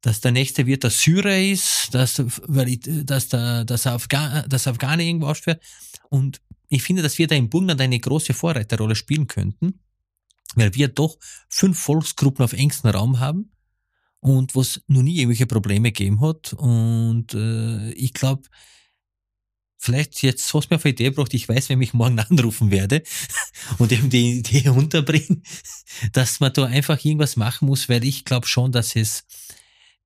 dass 0.01 0.21
der 0.21 0.33
nächste 0.33 0.67
Wirt 0.67 0.83
der 0.83 0.91
Syrer 0.91 1.39
ist, 1.39 1.89
dass, 1.93 2.23
weil 2.47 2.69
ich, 2.69 2.81
dass 2.83 3.29
der, 3.29 3.65
dass 3.65 3.87
Afghan, 3.87 4.49
dass 4.49 4.67
Afghaner 4.67 5.03
irgendwo 5.03 5.27
ausführt. 5.27 5.63
Und 6.11 6.41
ich 6.69 6.83
finde, 6.83 7.03
dass 7.03 7.19
wir 7.19 7.27
da 7.27 7.35
im 7.35 7.49
Burgenland 7.49 7.81
eine 7.81 7.99
große 7.99 8.35
Vorreiterrolle 8.35 8.95
spielen 8.95 9.27
könnten, 9.27 9.81
weil 10.55 10.75
wir 10.75 10.89
doch 10.89 11.19
fünf 11.49 11.79
Volksgruppen 11.79 12.45
auf 12.45 12.53
engstem 12.53 12.91
Raum 12.91 13.21
haben 13.21 13.51
und 14.21 14.55
was 14.55 14.83
noch 14.87 15.03
nie 15.03 15.17
irgendwelche 15.17 15.47
Probleme 15.47 15.93
gegeben 15.93 16.21
hat. 16.21 16.53
Und 16.53 17.35
äh, 17.35 17.93
ich 17.93 18.13
glaube, 18.13 18.43
vielleicht 19.79 20.23
jetzt 20.23 20.53
hast 20.53 20.69
du 20.69 20.75
mir 20.75 20.77
auf 20.77 20.85
eine 20.85 20.93
Idee 20.93 21.05
gebracht, 21.05 21.35
ich 21.35 21.49
weiß, 21.49 21.69
wer 21.69 21.77
mich 21.77 21.95
morgen 21.95 22.19
anrufen 22.21 22.71
werde 22.71 23.03
und 23.79 23.93
eben 23.93 24.11
die 24.11 24.39
Idee 24.39 24.69
unterbringen, 24.71 25.43
dass 26.13 26.41
man 26.41 26.53
da 26.53 26.65
einfach 26.65 27.03
irgendwas 27.05 27.37
machen 27.37 27.67
muss, 27.67 27.89
weil 27.89 28.05
ich 28.05 28.25
glaube 28.25 28.47
schon, 28.47 28.73
dass 28.73 28.97
es, 28.97 29.25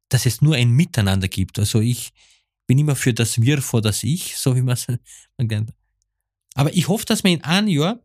dass 0.09 0.27
es 0.27 0.43
nur 0.43 0.57
ein 0.57 0.71
Miteinander 0.71 1.29
gibt. 1.29 1.59
Also 1.59 1.81
ich 1.81 2.13
bin 2.67 2.79
immer 2.79 2.97
für 2.97 3.15
das 3.15 3.41
Wir 3.41 3.63
vor 3.63 3.81
das 3.81 4.03
Ich, 4.03 4.37
so 4.37 4.57
wie 4.57 4.63
man 4.63 4.75
es 4.75 4.87
nennt. 5.39 5.73
Aber 6.55 6.75
ich 6.75 6.89
hoffe, 6.89 7.07
dass 7.07 7.25
wir 7.25 7.33
in 7.33 7.45
einem 7.45 7.69
Jahr 7.69 8.01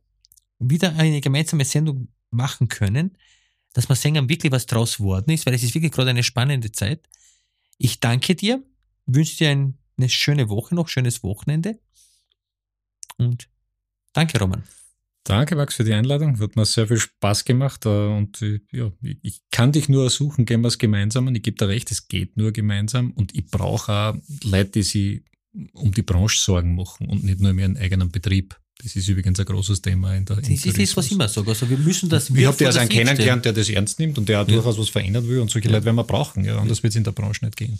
wieder 0.59 0.95
eine 0.95 1.21
gemeinsame 1.21 1.65
Sendung 1.65 2.09
machen 2.29 2.67
können, 2.67 3.17
dass 3.73 3.89
wir 3.89 3.95
sehen, 3.95 4.29
wirklich 4.29 4.51
was 4.51 4.65
draus 4.65 4.97
geworden 4.97 5.31
ist, 5.31 5.45
weil 5.45 5.53
es 5.53 5.63
ist 5.63 5.73
wirklich 5.73 5.91
gerade 5.91 6.11
eine 6.11 6.23
spannende 6.23 6.71
Zeit. 6.71 7.09
Ich 7.77 7.99
danke 7.99 8.35
dir, 8.35 8.63
wünsche 9.05 9.37
dir 9.37 9.49
ein 9.49 9.77
eine 9.97 10.09
schöne 10.09 10.49
Woche 10.49 10.75
noch, 10.75 10.87
schönes 10.87 11.23
Wochenende. 11.23 11.79
Und 13.17 13.47
danke, 14.13 14.39
Roman. 14.39 14.63
Danke, 15.23 15.55
Max, 15.55 15.75
für 15.75 15.83
die 15.83 15.93
Einladung. 15.93 16.39
Hat 16.39 16.55
mir 16.55 16.65
sehr 16.65 16.87
viel 16.87 16.99
Spaß 16.99 17.45
gemacht. 17.45 17.85
Äh, 17.85 17.89
und 17.89 18.41
äh, 18.43 18.59
ja, 18.71 18.91
ich 19.01 19.41
kann 19.51 19.71
dich 19.71 19.89
nur 19.89 20.03
ersuchen, 20.03 20.45
gehen 20.45 20.61
wir 20.61 20.67
es 20.67 20.77
gemeinsam. 20.77 21.27
Und 21.27 21.35
ich 21.35 21.41
gebe 21.41 21.57
dir 21.57 21.67
recht, 21.67 21.89
es 21.91 22.07
geht 22.07 22.37
nur 22.37 22.51
gemeinsam. 22.51 23.11
Und 23.11 23.33
ich 23.33 23.47
brauche 23.47 23.91
auch 23.91 24.15
Leute, 24.43 24.71
die 24.71 24.83
sich 24.83 25.23
um 25.73 25.91
die 25.93 26.03
Branche 26.03 26.39
Sorgen 26.39 26.75
machen 26.75 27.07
und 27.07 27.23
nicht 27.23 27.39
nur 27.39 27.51
um 27.51 27.59
ihren 27.59 27.77
eigenen 27.77 28.11
Betrieb. 28.11 28.59
Das 28.83 28.95
ist 28.95 29.07
übrigens 29.07 29.39
ein 29.39 29.45
großes 29.45 29.81
Thema 29.81 30.13
in 30.15 30.25
der 30.25 30.35
Das 30.35 30.49
ist 30.49 30.77
das, 30.77 30.97
was 30.97 31.05
ich 31.05 31.13
immer 31.13 31.29
sage. 31.29 31.49
Also 31.49 31.67
wir 31.69 31.77
müssen 31.77 32.09
das. 32.09 32.29
Ich 32.29 32.45
habe 32.45 32.65
also 32.65 32.77
einen 32.77 32.89
kennengelernt, 32.89 33.45
der 33.45 33.53
das 33.53 33.69
ernst 33.69 33.97
nimmt 33.99 34.17
und 34.17 34.27
der 34.27 34.41
auch 34.41 34.47
ja. 34.47 34.53
durchaus 34.53 34.77
was 34.77 34.89
verändern 34.89 35.27
will. 35.27 35.39
Und 35.39 35.49
solche 35.49 35.69
ja. 35.69 35.75
Leute 35.75 35.85
werden 35.85 35.95
wir 35.95 36.03
brauchen. 36.03 36.43
Ja, 36.43 36.57
anders 36.59 36.79
ja. 36.79 36.83
wird 36.83 36.91
es 36.91 36.97
in 36.97 37.03
der 37.05 37.13
Branche 37.13 37.45
nicht 37.45 37.55
gehen 37.55 37.79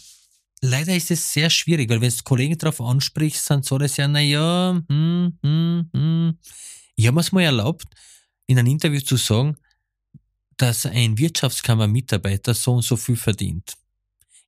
leider 0.62 0.96
ist 0.96 1.12
es 1.12 1.32
sehr 1.34 1.50
schwierig, 1.50 1.90
weil 1.90 2.02
wenn 2.02 2.10
du 2.10 2.24
Kollegen 2.24 2.58
darauf 2.58 2.82
ansprichst, 2.82 3.50
dann 3.50 3.64
so 3.64 3.78
das 3.78 3.98
ja, 3.98 4.08
naja, 4.08 4.82
hm, 4.88 5.38
hm, 5.42 5.90
hm. 5.94 6.40
Ich 6.96 7.08
habe 7.08 7.16
mir 7.16 7.22
es 7.22 7.32
mal 7.32 7.44
erlaubt, 7.44 7.86
in 8.48 8.58
einem 8.58 8.72
Interview 8.72 9.02
zu 9.02 9.18
sagen, 9.18 9.58
dass 10.58 10.86
ein 10.86 11.18
Wirtschaftskammermitarbeiter 11.18 12.54
so 12.54 12.74
und 12.76 12.84
so 12.84 12.96
viel 12.96 13.18
verdient. 13.18 13.74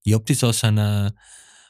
Ich 0.04 0.14
habe 0.14 0.24
das 0.24 0.44
aus 0.44 0.64
einer, 0.64 1.14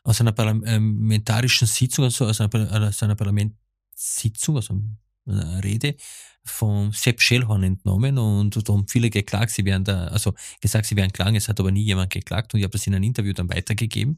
aus 0.04 0.22
einer 0.22 0.32
parlamentarischen 0.32 1.68
Sitzung, 1.68 2.06
also 2.06 2.26
aus 2.28 2.40
einer, 2.40 2.88
aus 2.88 3.02
einer 3.02 3.16
Parlamentssitzung, 3.16 4.58
also 4.58 4.74
einer 4.74 4.98
Rede 5.28 5.96
von 6.44 6.92
Sepp 6.94 7.22
Schellhorn 7.22 7.64
entnommen 7.64 8.18
und 8.18 8.56
da 8.68 8.74
haben 8.74 8.88
viele 8.88 9.10
geklagt, 9.10 9.52
sie 9.52 9.66
werden 9.66 9.84
da, 9.84 10.08
also 10.08 10.34
gesagt, 10.62 10.86
sie 10.86 10.96
werden 10.96 11.12
klagen, 11.12 11.36
es 11.36 11.50
hat 11.50 11.60
aber 11.60 11.72
nie 11.72 11.84
jemand 11.84 12.12
geklagt 12.12 12.54
und 12.54 12.60
ich 12.60 12.64
habe 12.64 12.72
das 12.72 12.88
in 12.88 12.96
einem 12.96 13.04
Interview 13.04 13.34
dann 13.34 13.50
weitergegeben. 13.50 14.18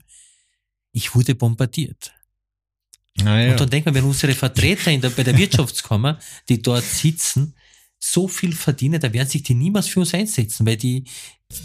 Ich 0.91 1.16
wurde 1.16 1.36
bombardiert. 1.36 2.12
Ja. 3.18 3.51
Und 3.51 3.60
dann 3.60 3.70
denkt 3.70 3.86
man, 3.86 3.95
wenn 3.95 4.03
unsere 4.03 4.34
Vertreter 4.34 4.91
in 4.91 5.01
der, 5.01 5.10
bei 5.10 5.24
der 5.24 5.38
Wirtschaftskammer, 5.38 6.20
die 6.47 6.62
dort 6.62 6.84
sitzen, 6.84 7.55
so 7.99 8.28
viel 8.28 8.53
verdienen, 8.53 8.99
da 9.01 9.12
werden 9.12 9.28
sich 9.28 9.43
die 9.43 9.55
niemals 9.55 9.88
für 9.88 9.99
uns 9.99 10.14
einsetzen, 10.14 10.66
weil 10.66 10.78
die, 10.78 11.03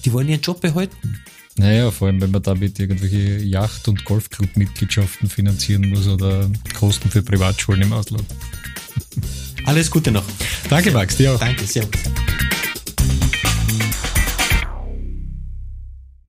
die 0.04 0.12
wollen 0.12 0.28
ihren 0.28 0.40
Job 0.40 0.60
behalten. 0.60 1.20
Naja, 1.56 1.92
vor 1.92 2.08
allem, 2.08 2.20
wenn 2.20 2.32
man 2.32 2.42
damit 2.42 2.80
irgendwelche 2.80 3.38
Yacht- 3.44 3.86
und 3.86 4.04
Golfclub-Mitgliedschaften 4.04 5.28
finanzieren 5.28 5.88
muss 5.88 6.08
oder 6.08 6.50
Kosten 6.76 7.08
für 7.08 7.22
Privatschulen 7.22 7.82
im 7.82 7.92
Ausland. 7.92 8.26
Alles 9.66 9.90
Gute 9.90 10.10
noch. 10.10 10.24
Danke, 10.68 10.90
Max, 10.90 11.16
dir 11.16 11.32
auch. 11.34 11.38
Danke, 11.38 11.66
servus. 11.66 12.00